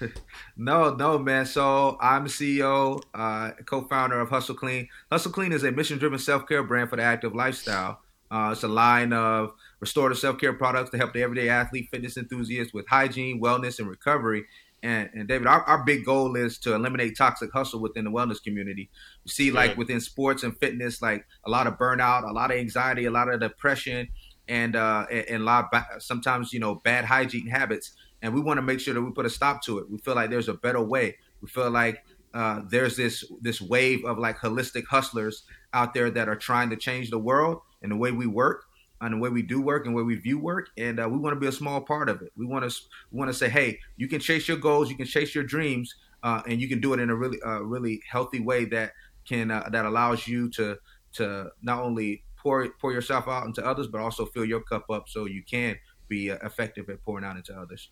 no, 0.56 0.94
no, 0.94 1.18
man. 1.18 1.46
So 1.46 1.96
I'm 2.00 2.26
CEO, 2.26 3.02
uh, 3.14 3.52
co-founder 3.64 4.18
of 4.18 4.30
Hustle 4.30 4.56
Clean. 4.56 4.88
Hustle 5.12 5.30
Clean 5.30 5.52
is 5.52 5.62
a 5.62 5.70
mission-driven 5.70 6.18
self-care 6.18 6.64
brand 6.64 6.90
for 6.90 6.96
the 6.96 7.02
active 7.02 7.34
lifestyle. 7.34 8.00
Uh, 8.30 8.50
it's 8.52 8.64
a 8.64 8.68
line 8.68 9.12
of 9.12 9.52
restorative 9.78 10.18
self-care 10.18 10.54
products 10.54 10.90
to 10.90 10.96
help 10.96 11.12
the 11.12 11.22
everyday 11.22 11.48
athlete, 11.48 11.88
fitness 11.90 12.16
enthusiast 12.16 12.74
with 12.74 12.88
hygiene, 12.88 13.40
wellness, 13.40 13.78
and 13.78 13.88
recovery. 13.88 14.44
And, 14.84 15.08
and 15.14 15.26
David, 15.26 15.46
our, 15.46 15.62
our 15.62 15.82
big 15.82 16.04
goal 16.04 16.36
is 16.36 16.58
to 16.58 16.74
eliminate 16.74 17.16
toxic 17.16 17.50
hustle 17.50 17.80
within 17.80 18.04
the 18.04 18.10
wellness 18.10 18.40
community. 18.42 18.90
You 19.24 19.32
see, 19.32 19.50
like 19.50 19.78
within 19.78 19.98
sports 19.98 20.42
and 20.42 20.54
fitness, 20.58 21.00
like 21.00 21.26
a 21.46 21.50
lot 21.50 21.66
of 21.66 21.78
burnout, 21.78 22.28
a 22.28 22.32
lot 22.32 22.50
of 22.50 22.58
anxiety, 22.58 23.06
a 23.06 23.10
lot 23.10 23.32
of 23.32 23.40
depression, 23.40 24.08
and 24.46 24.76
uh, 24.76 25.06
and, 25.10 25.24
and 25.30 25.42
a 25.42 25.44
lot 25.46 25.70
of 25.72 26.02
sometimes 26.02 26.52
you 26.52 26.60
know 26.60 26.74
bad 26.74 27.06
hygiene 27.06 27.46
habits. 27.46 27.92
And 28.20 28.34
we 28.34 28.42
want 28.42 28.58
to 28.58 28.62
make 28.62 28.78
sure 28.78 28.92
that 28.92 29.00
we 29.00 29.10
put 29.10 29.24
a 29.24 29.30
stop 29.30 29.62
to 29.64 29.78
it. 29.78 29.90
We 29.90 29.98
feel 29.98 30.14
like 30.14 30.28
there's 30.28 30.50
a 30.50 30.54
better 30.54 30.82
way. 30.82 31.16
We 31.40 31.48
feel 31.48 31.70
like 31.70 32.04
uh, 32.34 32.60
there's 32.68 32.94
this 32.94 33.24
this 33.40 33.62
wave 33.62 34.04
of 34.04 34.18
like 34.18 34.36
holistic 34.36 34.84
hustlers 34.84 35.44
out 35.72 35.94
there 35.94 36.10
that 36.10 36.28
are 36.28 36.36
trying 36.36 36.68
to 36.70 36.76
change 36.76 37.08
the 37.08 37.18
world 37.18 37.62
and 37.80 37.90
the 37.90 37.96
way 37.96 38.12
we 38.12 38.26
work 38.26 38.64
on 39.04 39.10
the 39.10 39.18
way 39.18 39.28
we 39.28 39.42
do 39.42 39.60
work 39.60 39.86
and 39.86 39.94
where 39.94 40.04
we 40.04 40.14
view 40.14 40.38
work, 40.38 40.70
and 40.78 40.98
uh, 40.98 41.08
we 41.08 41.18
want 41.18 41.34
to 41.34 41.40
be 41.40 41.46
a 41.46 41.52
small 41.52 41.80
part 41.80 42.08
of 42.08 42.22
it. 42.22 42.32
We 42.36 42.46
want 42.46 42.68
to 42.68 42.76
we 43.10 43.18
want 43.18 43.30
to 43.30 43.34
say, 43.34 43.48
hey, 43.48 43.78
you 43.96 44.08
can 44.08 44.20
chase 44.20 44.48
your 44.48 44.56
goals, 44.56 44.88
you 44.88 44.96
can 44.96 45.06
chase 45.06 45.34
your 45.34 45.44
dreams, 45.44 45.94
uh, 46.22 46.42
and 46.48 46.60
you 46.60 46.68
can 46.68 46.80
do 46.80 46.94
it 46.94 47.00
in 47.00 47.10
a 47.10 47.14
really 47.14 47.38
uh, 47.44 47.60
really 47.60 48.00
healthy 48.10 48.40
way 48.40 48.64
that 48.66 48.92
can 49.28 49.50
uh, 49.50 49.68
that 49.70 49.84
allows 49.84 50.26
you 50.26 50.48
to 50.50 50.76
to 51.14 51.50
not 51.62 51.80
only 51.80 52.24
pour 52.36 52.68
pour 52.80 52.92
yourself 52.92 53.28
out 53.28 53.46
into 53.46 53.64
others, 53.64 53.86
but 53.86 54.00
also 54.00 54.24
fill 54.24 54.44
your 54.44 54.60
cup 54.60 54.86
up 54.90 55.08
so 55.08 55.26
you 55.26 55.42
can 55.42 55.76
be 56.08 56.30
uh, 56.30 56.38
effective 56.42 56.88
at 56.88 57.02
pouring 57.02 57.24
out 57.24 57.36
into 57.36 57.54
others. 57.54 57.90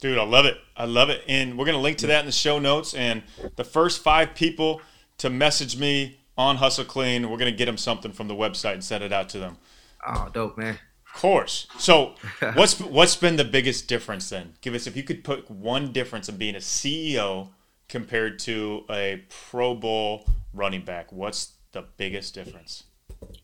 Dude, 0.00 0.18
I 0.18 0.24
love 0.24 0.44
it. 0.46 0.58
I 0.76 0.84
love 0.84 1.10
it, 1.10 1.22
and 1.28 1.58
we're 1.58 1.66
gonna 1.66 1.78
link 1.78 1.98
to 1.98 2.06
that 2.08 2.20
in 2.20 2.26
the 2.26 2.32
show 2.32 2.58
notes. 2.58 2.94
And 2.94 3.22
the 3.56 3.64
first 3.64 4.02
five 4.02 4.34
people 4.34 4.80
to 5.18 5.30
message 5.30 5.78
me 5.78 6.20
on 6.38 6.56
Hustle 6.56 6.84
Clean, 6.84 7.28
we're 7.28 7.38
gonna 7.38 7.52
get 7.52 7.66
them 7.66 7.78
something 7.78 8.12
from 8.12 8.28
the 8.28 8.34
website 8.34 8.74
and 8.74 8.84
send 8.84 9.04
it 9.04 9.12
out 9.12 9.28
to 9.30 9.38
them. 9.38 9.58
Oh, 10.06 10.28
dope, 10.32 10.56
man. 10.56 10.78
Of 11.14 11.20
course. 11.20 11.66
So, 11.78 12.14
what's 12.54 12.80
what's 12.80 13.16
been 13.16 13.36
the 13.36 13.44
biggest 13.44 13.88
difference 13.88 14.30
then? 14.30 14.54
Give 14.60 14.74
us 14.74 14.86
if 14.86 14.96
you 14.96 15.02
could 15.02 15.24
put 15.24 15.50
one 15.50 15.92
difference 15.92 16.28
of 16.28 16.38
being 16.38 16.54
a 16.54 16.60
CEO 16.60 17.50
compared 17.88 18.38
to 18.40 18.84
a 18.90 19.24
Pro 19.28 19.74
Bowl 19.74 20.26
running 20.52 20.84
back. 20.84 21.12
What's 21.12 21.54
the 21.72 21.84
biggest 21.96 22.34
difference? 22.34 22.84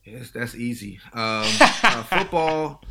Yes, 0.03 0.31
that's 0.31 0.55
easy. 0.55 0.99
Um, 1.13 1.45
uh, 1.59 2.03
football, 2.03 2.83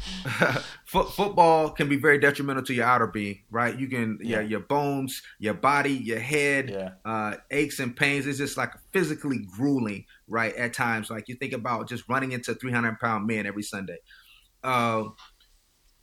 football 0.84 1.70
can 1.70 1.88
be 1.88 1.96
very 1.96 2.18
detrimental 2.18 2.62
to 2.64 2.74
your 2.74 2.86
outer 2.86 3.06
being, 3.06 3.40
right? 3.50 3.78
You 3.78 3.86
can, 3.86 4.18
yeah, 4.22 4.40
your 4.40 4.60
bones, 4.60 5.22
your 5.38 5.54
body, 5.54 5.92
your 5.92 6.18
head, 6.18 6.70
yeah. 6.70 6.90
uh, 7.04 7.36
aches 7.50 7.80
and 7.80 7.94
pains. 7.94 8.26
It's 8.26 8.38
just 8.38 8.56
like 8.56 8.72
physically 8.92 9.46
grueling, 9.56 10.06
right? 10.32 10.54
At 10.56 10.72
times, 10.72 11.10
like 11.10 11.28
you 11.28 11.36
think 11.36 11.52
about 11.52 11.88
just 11.88 12.08
running 12.08 12.32
into 12.32 12.54
300 12.54 12.98
pound 12.98 13.26
men 13.26 13.46
every 13.46 13.62
Sunday. 13.62 13.98
Uh, 14.64 15.04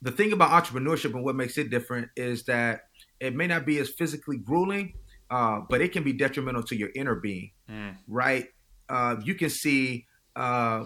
the 0.00 0.12
thing 0.12 0.32
about 0.32 0.50
entrepreneurship 0.50 1.12
and 1.14 1.24
what 1.24 1.34
makes 1.34 1.58
it 1.58 1.68
different 1.68 2.08
is 2.16 2.44
that 2.44 2.82
it 3.18 3.34
may 3.34 3.46
not 3.46 3.66
be 3.66 3.78
as 3.78 3.90
physically 3.90 4.38
grueling, 4.38 4.94
uh, 5.30 5.60
but 5.68 5.80
it 5.80 5.92
can 5.92 6.04
be 6.04 6.12
detrimental 6.12 6.62
to 6.62 6.76
your 6.76 6.90
inner 6.94 7.16
being, 7.16 7.50
mm. 7.68 7.96
right? 8.08 8.46
Uh, 8.88 9.16
you 9.24 9.34
can 9.34 9.50
see 9.50 10.06
uh, 10.36 10.84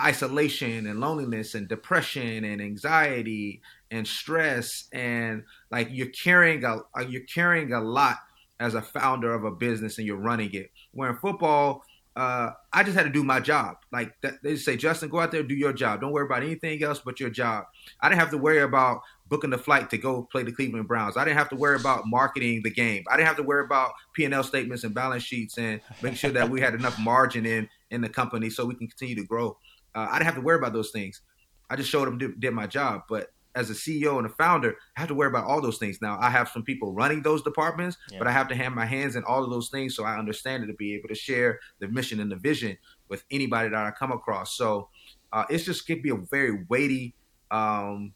isolation 0.00 0.86
and 0.86 1.00
loneliness 1.00 1.54
and 1.54 1.68
depression 1.68 2.44
and 2.44 2.60
anxiety 2.60 3.60
and 3.90 4.08
stress 4.08 4.88
and 4.92 5.44
like 5.70 5.88
you're 5.90 6.08
carrying 6.24 6.64
a 6.64 6.78
you're 7.08 7.22
carrying 7.32 7.72
a 7.72 7.80
lot 7.80 8.16
as 8.58 8.74
a 8.74 8.82
founder 8.82 9.34
of 9.34 9.44
a 9.44 9.50
business 9.50 9.98
and 9.98 10.06
you're 10.06 10.16
running 10.16 10.50
it. 10.54 10.70
Where 10.92 11.10
in 11.10 11.16
football, 11.16 11.82
uh, 12.14 12.50
I 12.72 12.82
just 12.82 12.96
had 12.96 13.04
to 13.04 13.10
do 13.10 13.24
my 13.24 13.40
job. 13.40 13.76
Like 13.90 14.14
they 14.42 14.56
say, 14.56 14.76
Justin, 14.76 15.08
go 15.08 15.20
out 15.20 15.30
there, 15.30 15.42
do 15.42 15.54
your 15.54 15.72
job. 15.72 16.00
Don't 16.00 16.12
worry 16.12 16.26
about 16.26 16.42
anything 16.42 16.82
else 16.82 17.00
but 17.04 17.20
your 17.20 17.30
job. 17.30 17.64
I 18.00 18.08
didn't 18.08 18.20
have 18.20 18.30
to 18.30 18.38
worry 18.38 18.60
about 18.60 19.00
booking 19.28 19.50
the 19.50 19.58
flight 19.58 19.88
to 19.90 19.98
go 19.98 20.28
play 20.30 20.42
the 20.42 20.52
Cleveland 20.52 20.88
Browns. 20.88 21.16
I 21.16 21.24
didn't 21.24 21.38
have 21.38 21.48
to 21.50 21.56
worry 21.56 21.76
about 21.76 22.06
marketing 22.06 22.60
the 22.62 22.70
game. 22.70 23.04
I 23.10 23.16
didn't 23.16 23.28
have 23.28 23.38
to 23.38 23.42
worry 23.42 23.64
about 23.64 23.92
P 24.12 24.26
and 24.26 24.34
L 24.34 24.44
statements 24.44 24.84
and 24.84 24.94
balance 24.94 25.22
sheets 25.22 25.56
and 25.56 25.80
make 26.02 26.16
sure 26.16 26.30
that 26.30 26.50
we 26.50 26.60
had 26.60 26.74
enough 26.74 26.98
margin 26.98 27.46
in 27.46 27.68
in 27.90 28.02
the 28.02 28.08
company 28.08 28.50
so 28.50 28.66
we 28.66 28.74
can 28.74 28.88
continue 28.88 29.14
to 29.16 29.24
grow. 29.24 29.56
Uh, 29.94 30.08
I 30.10 30.18
didn't 30.18 30.26
have 30.26 30.34
to 30.34 30.42
worry 30.42 30.58
about 30.58 30.74
those 30.74 30.90
things. 30.90 31.22
I 31.70 31.76
just 31.76 31.88
showed 31.88 32.08
up, 32.08 32.18
did, 32.18 32.38
did 32.40 32.52
my 32.52 32.66
job. 32.66 33.04
But 33.08 33.30
as 33.54 33.70
a 33.70 33.74
CEO 33.74 34.18
and 34.18 34.26
a 34.26 34.30
founder, 34.30 34.76
I 34.96 35.00
have 35.00 35.08
to 35.08 35.14
worry 35.14 35.28
about 35.28 35.44
all 35.44 35.60
those 35.60 35.78
things. 35.78 36.00
Now 36.00 36.18
I 36.20 36.30
have 36.30 36.48
some 36.48 36.62
people 36.62 36.92
running 36.92 37.22
those 37.22 37.42
departments, 37.42 37.96
yeah. 38.10 38.18
but 38.18 38.26
I 38.26 38.32
have 38.32 38.48
to 38.48 38.54
have 38.54 38.72
my 38.72 38.86
hands 38.86 39.16
in 39.16 39.24
all 39.24 39.44
of 39.44 39.50
those 39.50 39.68
things 39.68 39.94
so 39.94 40.04
I 40.04 40.18
understand 40.18 40.64
it 40.64 40.68
to 40.68 40.74
be 40.74 40.94
able 40.94 41.08
to 41.08 41.14
share 41.14 41.60
the 41.78 41.88
mission 41.88 42.20
and 42.20 42.30
the 42.30 42.36
vision 42.36 42.78
with 43.08 43.24
anybody 43.30 43.68
that 43.68 43.86
I 43.86 43.90
come 43.90 44.12
across. 44.12 44.56
So 44.56 44.88
uh, 45.32 45.44
it's 45.48 45.64
just 45.64 45.86
could 45.86 46.02
be 46.02 46.10
a 46.10 46.16
very 46.16 46.64
weighty 46.68 47.14
um, 47.50 48.14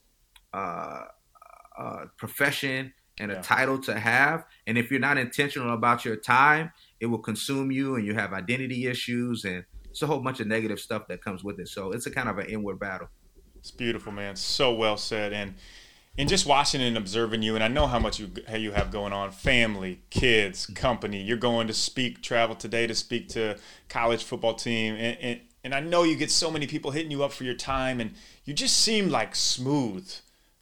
uh, 0.53 1.05
uh, 1.79 2.05
profession 2.16 2.92
and 3.18 3.31
yeah. 3.31 3.38
a 3.38 3.42
title 3.42 3.79
to 3.81 3.99
have. 3.99 4.44
And 4.66 4.77
if 4.77 4.90
you're 4.90 5.01
not 5.01 5.18
intentional 5.18 5.72
about 5.75 6.05
your 6.05 6.16
time, 6.16 6.72
it 7.01 7.07
will 7.07 7.18
consume 7.18 7.70
you, 7.70 7.94
and 7.94 8.07
you 8.07 8.14
have 8.14 8.33
identity 8.33 8.87
issues, 8.87 9.44
and 9.44 9.64
it's 9.90 10.03
a 10.03 10.07
whole 10.07 10.20
bunch 10.20 10.40
of 10.40 10.46
negative 10.46 10.81
stuff 10.81 11.09
that 11.09 11.22
comes 11.22 11.42
with 11.42 11.59
it. 11.59 11.68
So 11.68 11.92
it's 11.92 12.07
a 12.07 12.11
kind 12.11 12.29
of 12.29 12.38
an 12.38 12.46
inward 12.46 12.79
battle. 12.79 13.09
It's 13.66 13.72
beautiful, 13.72 14.12
man. 14.12 14.37
So 14.37 14.72
well 14.72 14.96
said, 14.96 15.33
and 15.33 15.55
and 16.16 16.29
just 16.29 16.46
watching 16.46 16.81
and 16.81 16.96
observing 16.96 17.42
you, 17.42 17.57
and 17.57 17.64
I 17.64 17.66
know 17.66 17.88
how 17.88 17.98
much 17.98 18.20
you 18.20 18.31
how 18.46 18.55
you 18.55 18.70
have 18.70 18.92
going 18.92 19.12
on: 19.12 19.33
family, 19.33 20.02
kids, 20.09 20.66
company. 20.66 21.20
You're 21.20 21.37
going 21.37 21.66
to 21.66 21.74
speak, 21.74 22.22
travel 22.22 22.55
today 22.55 22.87
to 22.87 22.94
speak 22.94 23.29
to 23.31 23.59
college 23.88 24.22
football 24.22 24.55
team, 24.55 24.94
and, 24.94 25.18
and 25.20 25.40
and 25.64 25.74
I 25.74 25.81
know 25.81 26.05
you 26.05 26.14
get 26.14 26.31
so 26.31 26.48
many 26.48 26.68
people 26.68 26.92
hitting 26.92 27.11
you 27.11 27.24
up 27.24 27.33
for 27.33 27.42
your 27.42 27.57
time, 27.57 28.00
and 28.00 28.14
you 28.44 28.55
just 28.55 28.76
seem 28.76 29.09
like 29.09 29.35
smooth 29.35 30.09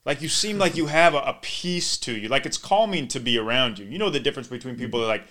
like 0.06 0.22
you 0.22 0.30
seem 0.30 0.56
like 0.56 0.74
you 0.74 0.86
have 0.86 1.12
a, 1.12 1.18
a 1.18 1.38
peace 1.42 1.98
to 1.98 2.18
you. 2.18 2.28
Like 2.28 2.46
it's 2.46 2.58
calming 2.58 3.06
to 3.08 3.20
be 3.20 3.36
around 3.36 3.78
you. 3.78 3.84
You 3.84 3.98
know 3.98 4.08
the 4.08 4.18
difference 4.18 4.48
between 4.48 4.76
people 4.76 5.00
that 5.00 5.08
like 5.08 5.26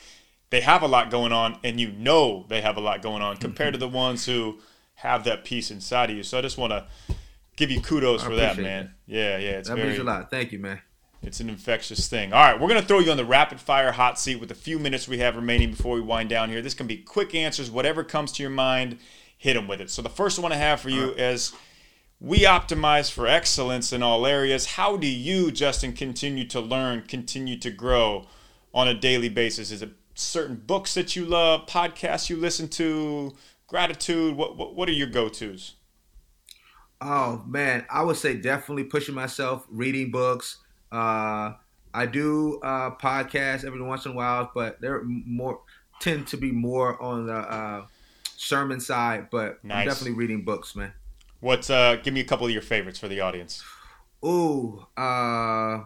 they 0.51 0.61
have 0.61 0.83
a 0.83 0.87
lot 0.87 1.09
going 1.09 1.31
on 1.31 1.57
and 1.63 1.79
you 1.79 1.91
know 1.91 2.45
they 2.49 2.61
have 2.61 2.77
a 2.77 2.81
lot 2.81 3.01
going 3.01 3.23
on 3.23 3.37
compared 3.37 3.73
to 3.73 3.79
the 3.79 3.87
ones 3.87 4.27
who 4.27 4.59
have 4.95 5.23
that 5.23 5.43
peace 5.43 5.71
inside 5.71 6.11
of 6.11 6.15
you. 6.15 6.21
So 6.21 6.37
I 6.37 6.41
just 6.41 6.59
want 6.59 6.71
to 6.71 6.85
give 7.55 7.71
you 7.71 7.81
kudos 7.81 8.23
for 8.23 8.35
that, 8.35 8.57
man. 8.57 8.85
That. 9.07 9.13
Yeah, 9.13 9.37
yeah. 9.37 9.49
It's 9.57 9.69
that 9.69 9.75
very, 9.75 9.89
means 9.89 9.99
a 9.99 10.03
lot. 10.03 10.29
Thank 10.29 10.51
you, 10.51 10.59
man. 10.59 10.81
It's 11.21 11.39
an 11.39 11.49
infectious 11.49 12.09
thing. 12.09 12.33
All 12.33 12.43
right, 12.43 12.59
we're 12.59 12.67
going 12.67 12.81
to 12.81 12.85
throw 12.85 12.99
you 12.99 13.09
on 13.09 13.17
the 13.17 13.23
rapid 13.25 13.61
fire 13.61 13.93
hot 13.93 14.19
seat 14.19 14.41
with 14.41 14.49
the 14.49 14.55
few 14.55 14.77
minutes 14.77 15.07
we 15.07 15.19
have 15.19 15.37
remaining 15.37 15.71
before 15.71 15.95
we 15.95 16.01
wind 16.01 16.29
down 16.29 16.49
here. 16.49 16.61
This 16.61 16.73
can 16.73 16.85
be 16.85 16.97
quick 16.97 17.33
answers, 17.33 17.71
whatever 17.71 18.03
comes 18.03 18.33
to 18.33 18.43
your 18.43 18.49
mind, 18.49 18.97
hit 19.37 19.53
them 19.53 19.67
with 19.67 19.79
it. 19.79 19.89
So 19.89 20.01
the 20.01 20.09
first 20.09 20.37
one 20.37 20.51
I 20.51 20.57
have 20.57 20.81
for 20.81 20.89
you 20.89 21.09
right. 21.09 21.19
is 21.19 21.53
we 22.19 22.39
optimize 22.39 23.09
for 23.09 23.25
excellence 23.25 23.93
in 23.93 24.03
all 24.03 24.25
areas. 24.25 24.65
How 24.65 24.97
do 24.97 25.07
you, 25.07 25.49
Justin, 25.49 25.93
continue 25.93 26.45
to 26.49 26.59
learn, 26.59 27.03
continue 27.03 27.57
to 27.59 27.71
grow 27.71 28.27
on 28.73 28.89
a 28.89 28.93
daily 28.93 29.29
basis? 29.29 29.71
Is 29.71 29.81
it 29.81 29.91
certain 30.15 30.55
books 30.55 30.93
that 30.93 31.15
you 31.15 31.25
love, 31.25 31.67
podcasts 31.67 32.29
you 32.29 32.35
listen 32.35 32.67
to, 32.69 33.33
gratitude? 33.67 34.35
What 34.35 34.57
what, 34.57 34.75
what 34.75 34.89
are 34.89 34.93
your 34.93 35.07
go 35.07 35.29
tos? 35.29 35.75
Oh 37.05 37.43
man, 37.45 37.85
I 37.91 38.01
would 38.01 38.15
say 38.15 38.35
definitely 38.35 38.85
pushing 38.85 39.13
myself, 39.13 39.65
reading 39.69 40.09
books. 40.09 40.59
Uh, 40.89 41.53
I 41.93 42.05
do 42.05 42.61
uh, 42.63 42.91
podcasts 42.91 43.65
every 43.65 43.81
once 43.81 44.05
in 44.05 44.13
a 44.13 44.15
while, 44.15 44.49
but 44.55 44.79
they're 44.79 45.03
more 45.03 45.59
tend 45.99 46.27
to 46.27 46.37
be 46.37 46.51
more 46.51 47.01
on 47.01 47.27
the 47.27 47.35
uh, 47.35 47.85
sermon 48.37 48.79
side. 48.79 49.27
But 49.31 49.63
nice. 49.65 49.81
I'm 49.81 49.87
definitely 49.87 50.13
reading 50.13 50.43
books, 50.43 50.75
man. 50.77 50.93
What's 51.41 51.69
uh? 51.69 51.97
Give 52.01 52.13
me 52.13 52.21
a 52.21 52.23
couple 52.23 52.45
of 52.47 52.53
your 52.53 52.61
favorites 52.61 52.99
for 52.99 53.09
the 53.09 53.19
audience. 53.19 53.61
Ooh, 54.23 54.85
uh, 54.95 55.81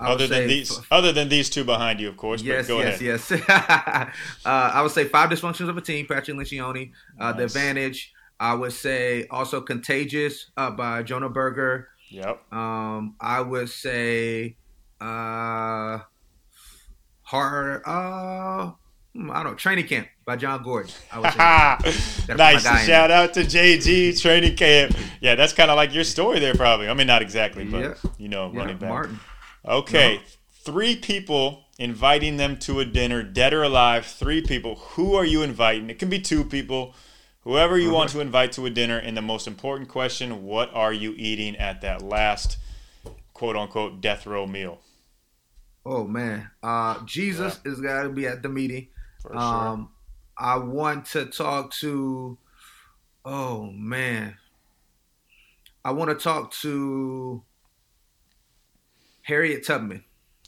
Other 0.00 0.26
than 0.26 0.48
these, 0.48 0.76
f- 0.76 0.86
other 0.90 1.12
than 1.12 1.28
these 1.28 1.48
two 1.48 1.62
behind 1.62 2.00
you, 2.00 2.08
of 2.08 2.16
course. 2.16 2.42
Yes, 2.42 2.66
but 2.66 2.74
go 2.74 2.80
yes, 2.80 3.30
ahead. 3.30 3.44
yes. 3.48 4.14
uh, 4.44 4.70
I 4.74 4.82
would 4.82 4.90
say 4.90 5.04
five 5.04 5.30
dysfunctions 5.30 5.68
of 5.68 5.76
a 5.76 5.80
team. 5.80 6.06
Patrick 6.06 6.36
Lencioni. 6.36 6.90
Uh, 7.20 7.32
The 7.32 7.44
advantage. 7.44 8.12
I 8.38 8.54
would 8.54 8.72
say 8.72 9.26
also 9.30 9.60
contagious 9.60 10.50
uh, 10.56 10.70
by 10.70 11.02
Jonah 11.02 11.28
Berger. 11.30 11.88
Yep. 12.10 12.52
Um, 12.52 13.16
I 13.20 13.40
would 13.40 13.68
say 13.70 14.56
uh, 15.00 15.98
hard. 17.22 17.82
Uh, 17.86 18.72
hmm, 19.14 19.30
I 19.30 19.42
don't 19.42 19.52
know. 19.52 19.54
Training 19.54 19.86
camp 19.86 20.08
by 20.24 20.36
Jon 20.36 20.62
Gordon. 20.62 20.92
I 21.12 21.18
would 21.18 21.32
say. 21.32 21.38
nice. 21.38 22.26
put 22.26 22.36
my 22.38 22.60
guy 22.60 22.80
in 22.80 22.86
Shout 22.86 23.10
out 23.10 23.34
to 23.34 23.40
JG 23.40 24.20
training 24.20 24.56
camp. 24.56 24.96
Yeah, 25.20 25.34
that's 25.34 25.52
kind 25.52 25.70
of 25.70 25.76
like 25.76 25.94
your 25.94 26.04
story 26.04 26.38
there, 26.38 26.54
probably. 26.54 26.88
I 26.88 26.94
mean, 26.94 27.06
not 27.06 27.22
exactly, 27.22 27.64
but 27.64 27.80
Yeah. 27.80 27.94
you 28.18 28.28
know, 28.28 28.50
Yeah, 28.52 28.58
running 28.58 28.78
back. 28.78 28.88
Martin. 28.88 29.20
Okay, 29.64 30.20
three 30.64 30.94
people 30.96 31.64
inviting 31.78 32.36
them 32.36 32.56
to 32.56 32.80
a 32.80 32.84
dinner, 32.84 33.22
dead 33.22 33.52
or 33.52 33.62
alive. 33.62 34.06
Three 34.06 34.42
people. 34.42 34.76
Who 34.76 35.14
are 35.14 35.24
you 35.24 35.42
inviting? 35.42 35.90
It 35.90 35.98
can 35.98 36.08
be 36.08 36.20
two 36.20 36.44
people. 36.44 36.94
Whoever 37.46 37.78
you 37.78 37.92
want 37.92 38.10
to 38.10 38.18
invite 38.18 38.50
to 38.52 38.66
a 38.66 38.70
dinner. 38.70 38.98
And 38.98 39.16
the 39.16 39.22
most 39.22 39.46
important 39.46 39.88
question: 39.88 40.42
What 40.42 40.74
are 40.74 40.92
you 40.92 41.14
eating 41.16 41.54
at 41.54 41.80
that 41.82 42.02
last 42.02 42.58
quote 43.34 43.54
unquote 43.54 44.00
death 44.00 44.26
row 44.26 44.48
meal? 44.48 44.80
Oh 45.84 46.08
man, 46.08 46.50
uh, 46.64 47.04
Jesus 47.04 47.60
is 47.64 47.80
got 47.80 48.02
to 48.02 48.08
be 48.08 48.26
at 48.26 48.42
the 48.42 48.48
meeting. 48.48 48.88
For 49.22 49.30
sure. 49.30 49.38
Um, 49.38 49.90
I 50.36 50.58
want 50.58 51.06
to 51.12 51.26
talk 51.26 51.72
to. 51.74 52.36
Oh 53.24 53.70
man, 53.70 54.34
I 55.84 55.92
want 55.92 56.10
to 56.10 56.16
talk 56.16 56.52
to 56.62 57.44
Harriet 59.22 59.64
Tubman. 59.64 60.02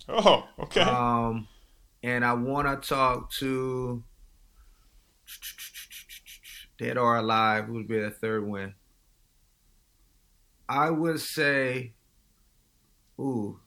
Oh, 0.09 0.49
okay. 0.59 0.81
Um, 0.81 1.47
and 2.03 2.25
I 2.25 2.33
want 2.33 2.83
to 2.83 2.89
talk 2.89 3.31
to 3.35 4.03
Dead 6.79 6.97
or 6.97 7.17
Alive. 7.17 7.64
Who 7.67 7.75
would 7.75 7.88
be 7.88 8.01
the 8.01 8.11
third 8.11 8.47
one? 8.47 8.75
I 10.69 10.91
would 10.91 11.21
say, 11.21 11.93
ooh, 13.19 13.59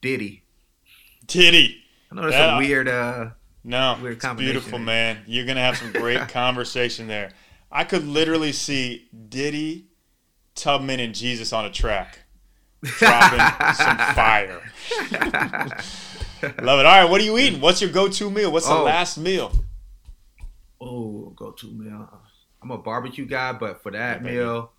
Diddy. 0.00 0.42
Diddy. 1.26 1.82
I 2.10 2.14
know 2.14 2.22
that's 2.22 2.34
Yeah. 2.34 2.56
a 2.56 2.58
weird. 2.58 2.88
uh 2.88 3.30
No, 3.62 3.98
Weird 4.00 4.14
it's 4.14 4.24
combination. 4.24 4.54
beautiful, 4.54 4.78
man. 4.78 5.22
You're 5.26 5.44
gonna 5.46 5.60
have 5.60 5.76
some 5.76 5.92
great 5.92 6.28
conversation 6.28 7.06
there. 7.06 7.30
I 7.70 7.84
could 7.84 8.06
literally 8.06 8.52
see 8.52 9.08
Diddy, 9.28 9.86
Tubman, 10.54 10.98
and 10.98 11.14
Jesus 11.14 11.52
on 11.52 11.66
a 11.66 11.70
track, 11.70 12.20
dropping 12.82 13.74
some 13.74 13.96
fire. 14.14 14.60
Love 16.62 16.80
it. 16.80 16.86
All 16.86 17.02
right, 17.02 17.04
what 17.04 17.20
are 17.20 17.24
you 17.24 17.36
eating? 17.38 17.60
What's 17.60 17.82
your 17.82 17.90
go-to 17.90 18.30
meal? 18.30 18.50
What's 18.50 18.66
the 18.66 18.72
Oh. 18.74 18.84
last 18.84 19.18
meal? 19.18 19.52
Oh, 20.80 21.30
go 21.36 21.50
to 21.52 21.66
meal. 21.70 22.08
I'm 22.62 22.70
a 22.70 22.78
barbecue 22.78 23.26
guy, 23.26 23.52
but 23.52 23.82
for 23.82 23.90
that 23.92 24.22
meal, 24.22 24.72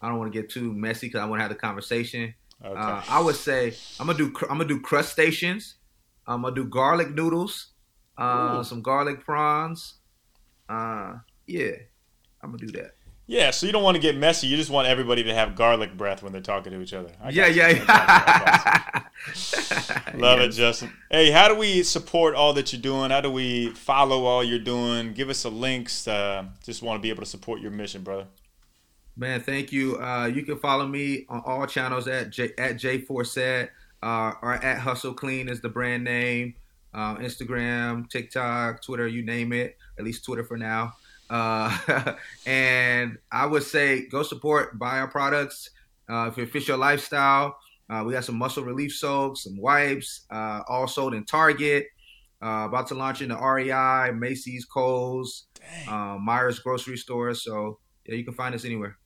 I 0.00 0.08
don't 0.08 0.18
want 0.18 0.32
to 0.32 0.38
get 0.40 0.50
too 0.50 0.72
messy 0.72 1.08
because 1.08 1.20
I 1.20 1.24
want 1.26 1.40
to 1.40 1.42
have 1.42 1.50
the 1.50 1.56
conversation. 1.58 2.34
Okay. 2.64 2.78
Uh, 2.78 3.02
I 3.08 3.20
would 3.20 3.36
say 3.36 3.74
I'm 4.00 4.06
gonna 4.06 4.18
do 4.18 4.32
I'm 4.42 4.58
gonna 4.58 4.64
do 4.64 4.80
crustaceans. 4.80 5.76
I'm 6.26 6.42
gonna 6.42 6.54
do 6.54 6.64
garlic 6.64 7.10
noodles, 7.14 7.68
uh, 8.16 8.62
some 8.62 8.82
garlic 8.82 9.24
prawns. 9.24 9.94
Uh, 10.68 11.18
yeah, 11.46 11.72
I'm 12.42 12.50
gonna 12.50 12.58
do 12.58 12.72
that. 12.78 12.96
Yeah, 13.30 13.50
so 13.50 13.66
you 13.66 13.72
don't 13.72 13.82
want 13.82 13.94
to 13.94 14.00
get 14.00 14.16
messy. 14.16 14.46
You 14.46 14.56
just 14.56 14.70
want 14.70 14.88
everybody 14.88 15.22
to 15.24 15.34
have 15.34 15.54
garlic 15.54 15.94
breath 15.98 16.22
when 16.22 16.32
they're 16.32 16.40
talking 16.40 16.72
to 16.72 16.80
each 16.80 16.94
other. 16.94 17.10
Yeah, 17.30 17.46
you. 17.46 17.56
yeah, 17.60 17.66
I 17.66 17.72
got 17.74 17.76
you. 17.76 17.84
I 17.88 18.42
got 18.94 19.04
you. 19.04 19.72
yeah. 20.14 20.14
Love 20.18 20.38
Yes. 20.40 20.54
it, 20.54 20.58
Justin. 20.58 20.92
Hey, 21.10 21.30
how 21.30 21.46
do 21.48 21.54
we 21.54 21.82
support 21.82 22.34
all 22.34 22.54
that 22.54 22.72
you're 22.72 22.80
doing? 22.80 23.10
How 23.10 23.20
do 23.20 23.30
we 23.30 23.68
follow 23.74 24.24
all 24.24 24.42
you're 24.42 24.58
doing? 24.58 25.12
Give 25.12 25.28
us 25.28 25.36
some 25.38 25.60
links. 25.60 26.08
Uh, 26.08 26.46
just 26.64 26.82
want 26.82 26.96
to 26.98 27.02
be 27.02 27.10
able 27.10 27.22
to 27.22 27.28
support 27.28 27.60
your 27.60 27.70
mission, 27.70 28.02
brother. 28.02 28.24
Man, 29.14 29.42
thank 29.42 29.72
you. 29.72 30.00
Uh, 30.00 30.24
you 30.26 30.42
can 30.42 30.58
follow 30.58 30.86
me 30.86 31.26
on 31.28 31.42
all 31.44 31.66
channels 31.66 32.08
at 32.08 32.30
J 32.30 32.52
at 32.56 32.76
JForsett 32.76 33.68
uh, 34.02 34.32
or 34.40 34.54
at 34.54 34.78
Hustle 34.78 35.12
Clean 35.12 35.50
is 35.50 35.60
the 35.60 35.68
brand 35.68 36.02
name. 36.02 36.54
Uh, 36.94 37.16
Instagram, 37.16 38.08
TikTok, 38.08 38.80
Twitter, 38.80 39.06
you 39.06 39.22
name 39.22 39.52
it. 39.52 39.76
At 39.98 40.04
least 40.06 40.24
Twitter 40.24 40.44
for 40.44 40.56
now. 40.56 40.94
Uh, 41.30 42.14
and 42.46 43.18
I 43.30 43.46
would 43.46 43.62
say 43.62 44.06
go 44.08 44.22
support, 44.22 44.78
buy 44.78 44.98
our 44.98 45.08
products. 45.08 45.70
Uh, 46.08 46.28
if 46.28 46.38
it 46.38 46.50
fits 46.50 46.68
your 46.68 46.78
lifestyle, 46.78 47.58
uh, 47.90 48.02
we 48.06 48.12
got 48.12 48.24
some 48.24 48.36
muscle 48.36 48.64
relief 48.64 48.92
soaps, 48.94 49.44
some 49.44 49.58
wipes, 49.60 50.26
uh, 50.30 50.62
all 50.68 50.86
sold 50.86 51.14
in 51.14 51.24
Target. 51.24 51.86
Uh, 52.40 52.66
about 52.68 52.86
to 52.86 52.94
launch 52.94 53.20
in 53.20 53.30
the 53.30 53.36
REI, 53.36 54.12
Macy's, 54.12 54.64
Kohl's, 54.64 55.46
uh, 55.88 56.16
Meijer 56.18 56.62
grocery 56.62 56.96
stores. 56.96 57.42
So 57.42 57.78
yeah, 58.06 58.14
you 58.14 58.24
can 58.24 58.34
find 58.34 58.54
us 58.54 58.64
anywhere. 58.64 58.96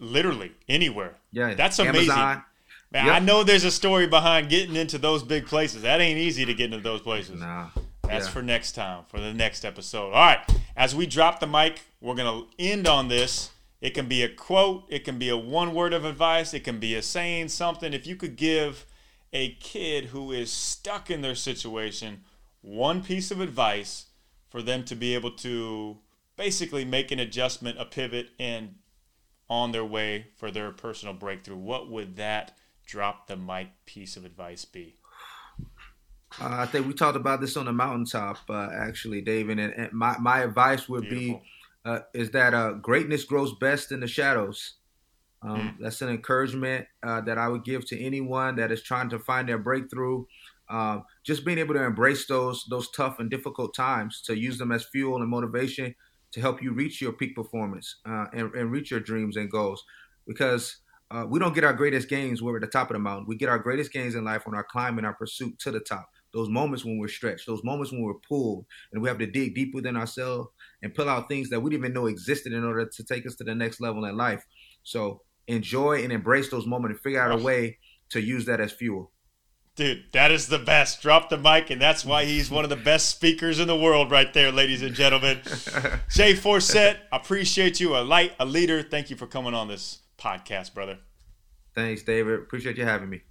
Literally 0.00 0.52
anywhere. 0.68 1.16
Yeah, 1.32 1.54
That's 1.54 1.78
amazing. 1.78 2.10
Amazon. 2.10 2.44
Man, 2.92 3.06
Yep. 3.06 3.14
I 3.14 3.18
know 3.20 3.44
there's 3.44 3.62
a 3.62 3.70
story 3.70 4.08
behind 4.08 4.48
getting 4.48 4.74
into 4.74 4.98
those 4.98 5.22
big 5.22 5.46
places. 5.46 5.82
That 5.82 6.00
ain't 6.00 6.18
easy 6.18 6.44
to 6.44 6.54
get 6.54 6.72
into 6.72 6.82
those 6.82 7.00
places. 7.00 7.40
Nah, 7.40 7.68
That's 8.10 8.26
yeah. 8.26 8.32
for 8.32 8.42
next 8.42 8.72
time, 8.72 9.04
for 9.08 9.20
the 9.20 9.32
next 9.32 9.64
episode. 9.64 10.12
All 10.12 10.26
right. 10.26 10.40
As 10.76 10.94
we 10.94 11.06
drop 11.06 11.40
the 11.40 11.46
mic, 11.46 11.82
we're 12.00 12.14
going 12.14 12.44
to 12.44 12.48
end 12.58 12.88
on 12.88 13.08
this. 13.08 13.50
It 13.80 13.90
can 13.90 14.08
be 14.08 14.22
a 14.22 14.28
quote, 14.28 14.84
it 14.88 15.04
can 15.04 15.18
be 15.18 15.30
a 15.30 15.36
one 15.36 15.72
word 15.72 15.94
of 15.94 16.04
advice, 16.04 16.52
it 16.52 16.64
can 16.64 16.78
be 16.78 16.94
a 16.94 17.02
saying 17.02 17.48
something. 17.48 17.94
If 17.94 18.06
you 18.06 18.14
could 18.14 18.36
give 18.36 18.84
a 19.32 19.54
kid 19.54 20.06
who 20.06 20.32
is 20.32 20.52
stuck 20.52 21.10
in 21.10 21.22
their 21.22 21.34
situation 21.34 22.22
one 22.60 23.02
piece 23.02 23.30
of 23.30 23.40
advice 23.40 24.06
for 24.50 24.60
them 24.60 24.84
to 24.84 24.94
be 24.94 25.14
able 25.14 25.30
to 25.30 25.98
basically 26.36 26.84
make 26.84 27.10
an 27.10 27.18
adjustment, 27.18 27.80
a 27.80 27.84
pivot, 27.84 28.30
and 28.38 28.74
on 29.48 29.72
their 29.72 29.84
way 29.84 30.26
for 30.36 30.50
their 30.50 30.70
personal 30.70 31.14
breakthrough, 31.14 31.56
what 31.56 31.90
would 31.90 32.16
that 32.16 32.56
drop 32.84 33.26
the 33.26 33.36
mic 33.36 33.68
piece 33.86 34.16
of 34.16 34.24
advice 34.24 34.64
be? 34.64 34.96
Uh, 36.38 36.48
I 36.60 36.66
think 36.66 36.86
we 36.86 36.92
talked 36.92 37.16
about 37.16 37.40
this 37.40 37.56
on 37.56 37.66
the 37.66 37.72
mountaintop, 37.72 38.38
uh, 38.48 38.68
actually, 38.72 39.20
David. 39.20 39.58
And, 39.58 39.72
and 39.72 39.92
my 39.92 40.16
my 40.18 40.40
advice 40.40 40.88
would 40.88 41.08
Beautiful. 41.08 41.40
be 41.40 41.42
uh, 41.84 42.00
is 42.14 42.30
that 42.30 42.54
uh, 42.54 42.72
greatness 42.74 43.24
grows 43.24 43.54
best 43.58 43.90
in 43.90 44.00
the 44.00 44.06
shadows. 44.06 44.74
Um, 45.42 45.78
That's 45.80 46.02
an 46.02 46.10
encouragement 46.10 46.86
uh, 47.02 47.22
that 47.22 47.38
I 47.38 47.48
would 47.48 47.64
give 47.64 47.86
to 47.86 47.98
anyone 47.98 48.56
that 48.56 48.70
is 48.70 48.82
trying 48.82 49.08
to 49.10 49.18
find 49.18 49.48
their 49.48 49.58
breakthrough. 49.58 50.24
Um, 50.68 51.04
just 51.24 51.44
being 51.44 51.58
able 51.58 51.74
to 51.74 51.82
embrace 51.82 52.26
those 52.26 52.64
those 52.70 52.90
tough 52.92 53.18
and 53.18 53.30
difficult 53.30 53.74
times 53.74 54.22
to 54.26 54.36
use 54.36 54.58
them 54.58 54.70
as 54.70 54.84
fuel 54.84 55.20
and 55.20 55.28
motivation 55.28 55.94
to 56.32 56.40
help 56.40 56.62
you 56.62 56.72
reach 56.72 57.00
your 57.00 57.12
peak 57.12 57.34
performance 57.34 57.96
uh, 58.06 58.26
and, 58.32 58.54
and 58.54 58.70
reach 58.70 58.92
your 58.92 59.00
dreams 59.00 59.36
and 59.36 59.50
goals. 59.50 59.82
Because 60.28 60.76
uh, 61.10 61.24
we 61.28 61.40
don't 61.40 61.54
get 61.54 61.64
our 61.64 61.72
greatest 61.72 62.08
gains 62.08 62.40
when 62.40 62.52
we're 62.52 62.58
at 62.58 62.62
the 62.62 62.68
top 62.68 62.88
of 62.90 62.94
the 62.94 63.00
mountain. 63.00 63.26
We 63.26 63.34
get 63.34 63.48
our 63.48 63.58
greatest 63.58 63.92
gains 63.92 64.14
in 64.14 64.24
life 64.24 64.46
when 64.46 64.54
our 64.54 64.62
climb 64.62 64.96
and 64.98 65.06
our 65.06 65.14
pursuit 65.14 65.58
to 65.60 65.72
the 65.72 65.80
top. 65.80 66.08
Those 66.32 66.48
moments 66.48 66.84
when 66.84 66.98
we're 66.98 67.08
stretched, 67.08 67.46
those 67.46 67.64
moments 67.64 67.92
when 67.92 68.02
we're 68.02 68.14
pulled, 68.28 68.64
and 68.92 69.02
we 69.02 69.08
have 69.08 69.18
to 69.18 69.26
dig 69.26 69.54
deep 69.54 69.74
within 69.74 69.96
ourselves 69.96 70.48
and 70.82 70.94
pull 70.94 71.08
out 71.08 71.28
things 71.28 71.50
that 71.50 71.60
we 71.60 71.70
didn't 71.70 71.84
even 71.84 71.92
know 71.94 72.06
existed 72.06 72.52
in 72.52 72.64
order 72.64 72.86
to 72.86 73.04
take 73.04 73.26
us 73.26 73.34
to 73.36 73.44
the 73.44 73.54
next 73.54 73.80
level 73.80 74.04
in 74.04 74.16
life. 74.16 74.44
So 74.82 75.22
enjoy 75.48 76.02
and 76.02 76.12
embrace 76.12 76.50
those 76.50 76.66
moments 76.66 76.94
and 76.94 77.00
figure 77.00 77.20
out 77.20 77.38
a 77.38 77.42
way 77.42 77.78
to 78.10 78.20
use 78.20 78.46
that 78.46 78.60
as 78.60 78.72
fuel. 78.72 79.10
Dude, 79.76 80.04
that 80.12 80.30
is 80.30 80.48
the 80.48 80.58
best. 80.58 81.00
Drop 81.00 81.30
the 81.30 81.38
mic, 81.38 81.70
and 81.70 81.80
that's 81.80 82.04
why 82.04 82.24
he's 82.24 82.50
one 82.50 82.64
of 82.64 82.70
the 82.70 82.76
best 82.76 83.08
speakers 83.08 83.58
in 83.60 83.66
the 83.66 83.76
world, 83.76 84.10
right 84.10 84.32
there, 84.34 84.52
ladies 84.52 84.82
and 84.82 84.94
gentlemen. 84.94 85.40
Jay 86.10 86.34
Forsett, 86.34 86.98
appreciate 87.12 87.80
you, 87.80 87.96
a 87.96 88.02
light, 88.02 88.32
a 88.38 88.44
leader. 88.44 88.82
Thank 88.82 89.10
you 89.10 89.16
for 89.16 89.26
coming 89.26 89.54
on 89.54 89.68
this 89.68 90.00
podcast, 90.18 90.74
brother. 90.74 90.98
Thanks, 91.74 92.02
David. 92.02 92.40
Appreciate 92.40 92.76
you 92.76 92.84
having 92.84 93.08
me. 93.08 93.22